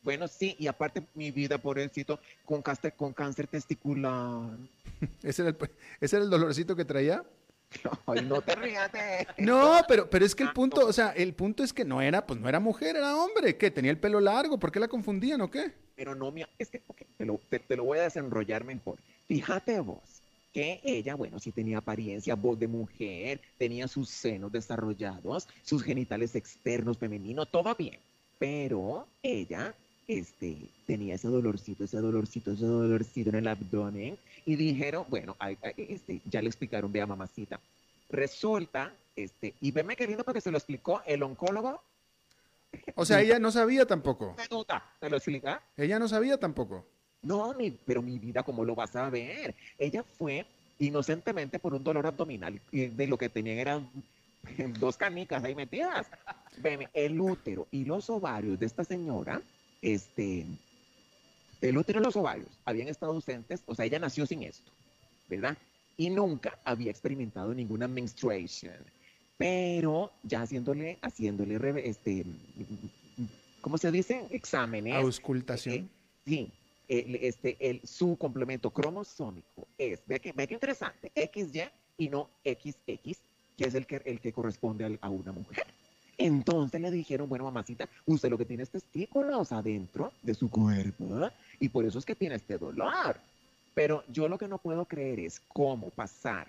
Bueno, 0.02 0.26
sí, 0.26 0.56
y 0.58 0.66
aparte 0.66 1.06
mi 1.14 1.30
vida, 1.30 1.58
pobrecito, 1.58 2.18
con 2.44 2.60
cáncer, 2.60 2.94
con 2.94 3.12
cáncer 3.12 3.46
testicular. 3.46 4.50
¿Ese 5.22 5.42
era, 5.42 5.50
el, 5.50 5.56
ese 6.00 6.16
era 6.16 6.24
el 6.24 6.30
dolorcito 6.30 6.74
que 6.74 6.84
traía? 6.84 7.24
Ay, 8.06 8.24
no 8.24 8.40
te 8.42 8.54
rías 8.54 8.90
de 8.92 9.26
No, 9.38 9.80
pero, 9.88 10.08
pero 10.10 10.24
es 10.24 10.34
que 10.34 10.42
el 10.42 10.52
punto, 10.52 10.86
o 10.86 10.92
sea, 10.92 11.10
el 11.10 11.34
punto 11.34 11.62
es 11.62 11.72
que 11.72 11.84
no 11.84 12.00
era, 12.02 12.26
pues 12.26 12.38
no 12.40 12.48
era 12.48 12.60
mujer, 12.60 12.96
era 12.96 13.16
hombre. 13.16 13.56
¿Qué? 13.56 13.70
¿Tenía 13.70 13.90
el 13.90 13.98
pelo 13.98 14.20
largo? 14.20 14.58
¿Por 14.58 14.70
qué 14.72 14.80
la 14.80 14.88
confundían 14.88 15.40
o 15.40 15.50
qué? 15.50 15.72
Pero 15.96 16.14
no, 16.14 16.30
mía, 16.30 16.48
es 16.58 16.68
que 16.70 16.80
te, 17.16 17.24
lo, 17.24 17.38
te- 17.48 17.58
te 17.60 17.76
lo 17.76 17.84
voy 17.84 17.98
a 17.98 18.02
desenrollar 18.02 18.64
mejor. 18.64 18.98
Fíjate 19.28 19.80
vos 19.80 20.00
que 20.52 20.80
ella, 20.84 21.14
bueno, 21.14 21.38
sí 21.38 21.50
tenía 21.50 21.78
apariencia, 21.78 22.34
voz 22.34 22.58
de 22.58 22.68
mujer, 22.68 23.40
tenía 23.56 23.88
sus 23.88 24.10
senos 24.10 24.52
desarrollados, 24.52 25.48
sus 25.62 25.82
genitales 25.82 26.34
externos 26.34 26.98
femeninos, 26.98 27.50
todo 27.50 27.74
bien. 27.74 27.98
Pero 28.38 29.06
ella, 29.22 29.74
este, 30.08 30.58
tenía 30.86 31.14
ese 31.14 31.28
dolorcito, 31.28 31.84
ese 31.84 31.98
dolorcito, 31.98 32.52
ese 32.52 32.66
dolorcito 32.66 33.30
en 33.30 33.36
el 33.36 33.48
abdomen 33.48 34.18
y 34.46 34.56
dijeron, 34.56 35.04
bueno, 35.08 35.36
ay, 35.38 35.56
este, 35.76 36.20
ya 36.24 36.40
le 36.42 36.48
explicaron, 36.48 36.90
vea 36.92 37.06
mamacita. 37.06 37.60
Resulta, 38.08 38.94
este, 39.16 39.54
y 39.60 39.70
veme 39.70 39.96
qué 39.96 40.06
lindo 40.06 40.24
porque 40.24 40.40
se 40.40 40.50
lo 40.50 40.58
explicó 40.58 41.02
el 41.06 41.22
oncólogo 41.22 41.82
O 42.94 43.04
sea, 43.04 43.20
ella 43.22 43.38
no 43.38 43.50
sabía 43.50 43.86
tampoco. 43.86 44.36
¿te 45.00 45.10
lo 45.10 45.16
explica? 45.16 45.62
Ella 45.76 45.98
no 45.98 46.08
sabía 46.08 46.38
tampoco. 46.38 46.84
No, 47.22 47.54
mi- 47.54 47.70
pero 47.70 48.02
mi 48.02 48.18
vida, 48.18 48.42
¿cómo 48.42 48.64
lo 48.64 48.74
vas 48.74 48.94
a 48.96 49.08
ver? 49.08 49.54
Ella 49.78 50.02
fue 50.02 50.44
inocentemente 50.78 51.58
por 51.58 51.74
un 51.74 51.84
dolor 51.84 52.06
abdominal 52.06 52.60
y 52.72 52.86
de 52.86 53.06
lo 53.06 53.16
que 53.16 53.28
tenían 53.28 53.58
era 53.58 53.80
dos 54.80 54.96
canicas 54.96 55.44
ahí 55.44 55.54
metidas. 55.54 56.08
Veme, 56.58 56.88
el 56.92 57.20
útero 57.20 57.68
y 57.70 57.84
los 57.84 58.10
ovarios 58.10 58.58
de 58.58 58.66
esta 58.66 58.82
señora, 58.84 59.40
este, 59.80 60.46
el 61.68 61.78
útero 61.78 62.00
y 62.00 62.04
los 62.04 62.16
ovarios 62.16 62.60
habían 62.64 62.88
estado 62.88 63.12
ausentes, 63.12 63.62
o 63.66 63.74
sea, 63.74 63.84
ella 63.84 63.98
nació 63.98 64.26
sin 64.26 64.42
esto, 64.42 64.72
¿verdad? 65.28 65.56
Y 65.96 66.10
nunca 66.10 66.58
había 66.64 66.90
experimentado 66.90 67.54
ninguna 67.54 67.88
menstruation. 67.88 68.74
Pero 69.38 70.12
ya 70.22 70.42
haciéndole, 70.42 70.98
haciéndole, 71.02 71.58
este, 71.88 72.24
¿cómo 73.60 73.78
se 73.78 73.90
dice? 73.90 74.26
Exámenes. 74.30 74.94
Auscultación. 74.94 75.74
Eh, 75.76 75.88
sí, 76.24 76.52
el, 76.88 77.14
este, 77.16 77.56
el, 77.58 77.80
su 77.84 78.16
complemento 78.16 78.70
cromosómico 78.70 79.66
es, 79.78 80.02
ve 80.06 80.20
que, 80.20 80.32
ve 80.32 80.46
que 80.46 80.54
interesante, 80.54 81.12
XY 81.14 81.62
y 81.98 82.08
no 82.08 82.30
XX, 82.44 82.76
que 83.56 83.64
es 83.64 83.74
el 83.74 83.86
que, 83.86 84.02
el 84.04 84.20
que 84.20 84.32
corresponde 84.32 84.98
a 85.00 85.08
una 85.08 85.32
mujer. 85.32 85.66
Entonces 86.18 86.80
le 86.80 86.90
dijeron, 86.90 87.28
bueno, 87.28 87.44
mamacita, 87.44 87.88
usted 88.06 88.28
lo 88.30 88.38
que 88.38 88.44
tiene 88.44 88.62
es 88.62 88.70
testículos 88.70 89.50
adentro 89.52 90.12
de 90.22 90.34
su 90.34 90.50
cuerpo 90.50 91.30
y 91.58 91.68
por 91.68 91.84
eso 91.84 91.98
es 91.98 92.04
que 92.04 92.14
tiene 92.14 92.34
este 92.36 92.58
dolor. 92.58 93.16
Pero 93.74 94.04
yo 94.08 94.28
lo 94.28 94.36
que 94.38 94.46
no 94.48 94.58
puedo 94.58 94.84
creer 94.84 95.20
es 95.20 95.40
cómo 95.48 95.88
pasar 95.90 96.46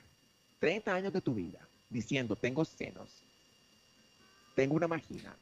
30 0.59 0.93
años 0.93 1.13
de 1.13 1.21
tu 1.21 1.33
vida 1.33 1.59
diciendo, 1.89 2.35
tengo 2.35 2.65
senos, 2.65 3.23
tengo 4.55 4.75
una 4.75 4.87
vagina, 4.87 5.35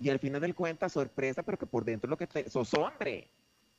y 0.00 0.08
al 0.08 0.18
final 0.18 0.40
del 0.40 0.54
cuenta, 0.54 0.88
sorpresa, 0.88 1.42
pero 1.42 1.58
que 1.58 1.66
por 1.66 1.84
dentro 1.84 2.08
lo 2.10 2.16
que 2.16 2.26
te, 2.26 2.48
sos 2.50 2.72
hombre. 2.74 3.28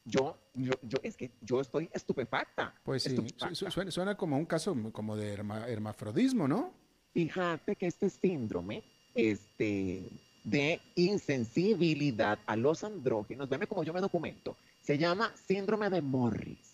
Yo, 0.06 0.38
yo, 0.54 0.74
yo, 0.82 0.98
es 1.02 1.16
que 1.16 1.32
yo 1.42 1.62
estoy 1.62 1.90
estupefacta. 1.94 2.74
Pues 2.84 3.04
sí, 3.04 3.10
estupefacta. 3.10 3.56
su- 3.56 3.72
suena, 3.72 3.90
suena 3.92 4.16
como 4.18 4.38
un 4.38 4.46
caso 4.46 4.76
como 4.92 5.16
de 5.16 5.34
herma- 5.38 5.66
hermafrodismo, 5.68 6.46
¿no? 6.48 6.74
Fíjate 7.14 7.76
que 7.78 7.88
este 7.88 8.10
síndrome 8.10 8.84
este, 9.16 10.04
de 10.44 10.82
insensibilidad 10.96 12.40
a 12.46 12.56
los 12.56 12.84
andrógenos, 12.84 13.50
veme 13.50 13.68
como 13.68 13.84
yo 13.84 13.94
me 13.94 14.02
documento, 14.02 14.56
se 14.82 14.98
llama 14.98 15.34
síndrome 15.48 15.90
de 15.90 16.02
Morris 16.02 16.74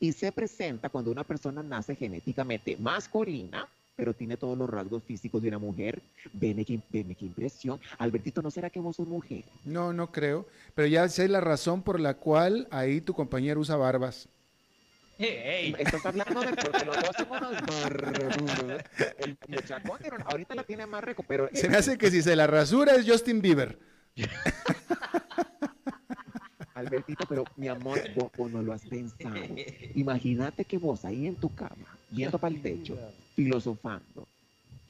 y 0.00 0.12
se 0.12 0.32
presenta 0.32 0.88
cuando 0.88 1.10
una 1.10 1.22
persona 1.22 1.62
nace 1.62 1.94
genéticamente 1.94 2.76
masculina, 2.76 3.68
pero 3.94 4.14
tiene 4.14 4.36
todos 4.36 4.58
los 4.58 4.68
rasgos 4.68 5.02
físicos 5.04 5.42
de 5.42 5.48
una 5.48 5.58
mujer. 5.58 6.02
Veme 6.32 6.64
qué, 6.64 6.80
veme 6.90 7.14
qué 7.14 7.26
impresión. 7.26 7.78
Albertito, 7.98 8.42
¿no 8.42 8.50
será 8.50 8.68
que 8.70 8.80
vos 8.80 8.96
sos 8.96 9.06
mujer? 9.06 9.44
No, 9.64 9.92
no 9.92 10.10
creo. 10.10 10.46
Pero 10.74 10.88
ya 10.88 11.08
sé 11.08 11.28
la 11.28 11.40
razón 11.40 11.82
por 11.82 12.00
la 12.00 12.14
cual 12.14 12.66
ahí 12.70 13.00
tu 13.00 13.14
compañero 13.14 13.60
usa 13.60 13.76
barbas. 13.76 14.28
¡Ey! 15.18 15.74
Estás 15.78 16.04
hablando 16.06 16.40
de 16.40 16.48
porque 16.54 16.84
los 16.84 16.96
dos 16.96 17.16
somos 17.16 17.38
unos 17.40 17.52
barbudos. 17.66 18.82
El 19.18 19.36
muchachón 19.48 20.22
ahorita 20.26 20.54
la 20.54 20.64
tiene 20.64 20.86
más 20.86 21.04
rico, 21.04 21.24
pero 21.26 21.48
Se 21.52 21.68
me 21.68 21.76
hace 21.76 21.96
que 21.98 22.10
si 22.10 22.22
se 22.22 22.34
la 22.34 22.46
rasura 22.46 22.94
es 22.96 23.08
Justin 23.08 23.40
Bieber. 23.40 23.78
Albertito, 26.74 27.24
pero 27.28 27.44
mi 27.56 27.68
amor, 27.68 28.00
vos, 28.16 28.30
vos 28.36 28.50
no 28.50 28.62
lo 28.62 28.72
has 28.72 28.84
pensado. 28.86 29.36
Imagínate 29.94 30.64
que 30.64 30.78
vos 30.78 31.04
ahí 31.04 31.26
en 31.26 31.36
tu 31.36 31.54
cama, 31.54 31.96
viendo 32.10 32.38
para 32.38 32.54
el 32.54 32.62
techo, 32.62 32.98
filosofando, 33.36 34.26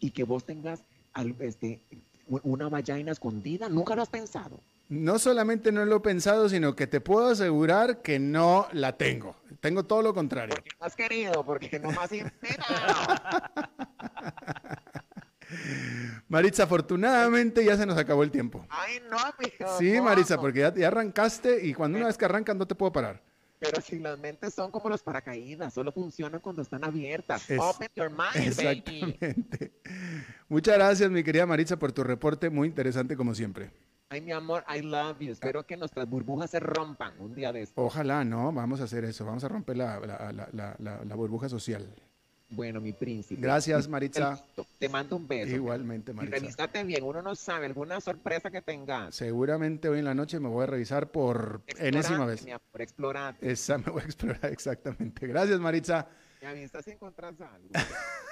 y 0.01 0.11
que 0.11 0.25
vos 0.25 0.45
tengas 0.47 0.81
al- 1.13 1.35
este, 1.41 1.81
una 2.29 2.69
vagina 2.69 3.13
escondida, 3.13 3.69
nunca 3.69 3.95
lo 3.97 4.03
has 4.03 4.09
pensado. 4.09 4.61
No 4.89 5.19
solamente 5.19 5.73
no 5.73 5.85
lo 5.87 5.97
he 5.97 6.01
pensado, 6.01 6.49
sino 6.49 6.77
que 6.77 6.87
te 6.87 7.01
puedo 7.01 7.29
asegurar 7.29 8.03
que 8.03 8.19
no 8.19 8.69
la 8.73 8.97
tengo. 8.97 9.37
Tengo 9.61 9.85
todo 9.85 10.03
lo 10.03 10.13
contrario. 10.13 10.55
Porque 10.55 10.71
has 10.81 10.95
querido, 10.97 11.45
porque 11.45 11.79
no 11.81 11.91
más. 11.93 12.11
Maritza, 16.29 16.65
afortunadamente 16.65 17.65
ya 17.65 17.77
se 17.77 17.87
nos 17.87 17.97
acabó 17.99 18.23
el 18.23 18.31
tiempo. 18.31 18.65
Ay, 18.71 19.01
no, 19.11 19.17
mijo. 19.39 19.79
Sí. 19.79 20.01
Maritza, 20.01 20.39
porque 20.41 20.61
ya, 20.61 20.75
ya 20.75 20.89
arrancaste 20.89 21.67
y 21.67 21.75
cuando 21.75 21.99
una 21.99 22.07
vez 22.07 22.17
que 22.17 22.25
arrancas 22.25 22.57
no 22.57 22.67
te 22.67 22.75
puedo 22.75 22.93
parar. 22.93 23.23
Pero 23.59 23.81
si 23.81 23.99
las 24.01 24.19
mentes 24.19 24.53
son 24.55 24.73
como 24.73 24.89
los 24.89 25.03
paracaídas, 25.05 25.73
solo 25.73 25.93
funcionan 25.93 26.41
cuando 26.41 26.63
están 26.63 26.83
abiertas. 26.85 27.49
Es- 27.49 27.61
Open 27.61 27.89
your 27.95 28.11
mind, 28.11 28.57
baby. 28.57 29.17
Exactamente. 29.21 29.73
Muchas 30.49 30.75
gracias, 30.75 31.11
mi 31.11 31.23
querida 31.23 31.47
Maritza, 31.47 31.79
por 31.79 31.93
tu 31.93 32.03
reporte. 32.03 32.51
Muy 32.51 32.67
interesante 32.69 33.17
como 33.17 33.35
siempre. 33.35 33.71
Ay, 34.13 34.21
mi 34.21 34.31
amor, 34.33 34.63
I 34.69 34.83
love 34.83 35.21
you. 35.21 35.33
Espero 35.33 35.65
que 35.65 35.75
nuestras 35.75 36.07
burbujas 36.07 36.51
se 36.51 36.61
rompan 36.61 37.15
un 37.19 37.35
día 37.35 37.51
de 37.51 37.63
esto. 37.63 37.81
Ojalá, 37.83 38.25
no, 38.25 38.53
vamos 38.53 38.79
a 38.83 38.85
hacer 38.85 39.05
eso. 39.05 39.25
Vamos 39.25 39.43
a 39.43 39.49
romper 39.49 39.79
la, 39.79 39.99
la- 40.01 40.49
la- 40.53 40.77
la- 40.79 41.15
burbuja 41.15 41.49
social. 41.49 41.89
Bueno, 42.51 42.79
mi 42.83 42.93
príncipe. 42.93 43.41
Gracias, 43.41 43.89
Maritza. 43.89 44.39
Te 44.79 44.91
mando 44.91 45.17
un 45.17 45.27
beso. 45.27 45.55
Igualmente, 45.55 46.13
Y 46.13 46.15
Maritza. 46.15 46.37
revísate 46.39 46.85
bien, 46.85 47.03
uno 47.03 47.23
no 47.23 47.35
sabe, 47.35 47.65
alguna 47.65 48.03
sorpresa 48.03 48.51
que 48.51 48.61
tengas. 48.61 49.15
Seguramente 49.15 49.89
hoy 49.89 50.01
en 50.01 50.05
la 50.05 50.15
noche 50.15 50.39
me 50.39 50.51
voy 50.51 50.65
a 50.65 50.67
revisar 50.67 51.11
por 51.11 51.63
enésima 51.79 52.27
vez. 52.27 52.45
Mi 52.45 52.51
amor, 52.51 52.83
explorate. 52.83 53.51
Esa 53.51 53.79
me 53.79 53.85
voy 53.91 54.03
a 54.03 54.05
explorar 54.05 54.45
exactamente. 54.53 55.27
Gracias, 55.27 55.59
Maritza. 55.59 56.07
Me 56.43 56.49
avisas 56.49 56.85
si 56.85 56.91
encontrás 56.91 57.41
algo. 57.41 57.71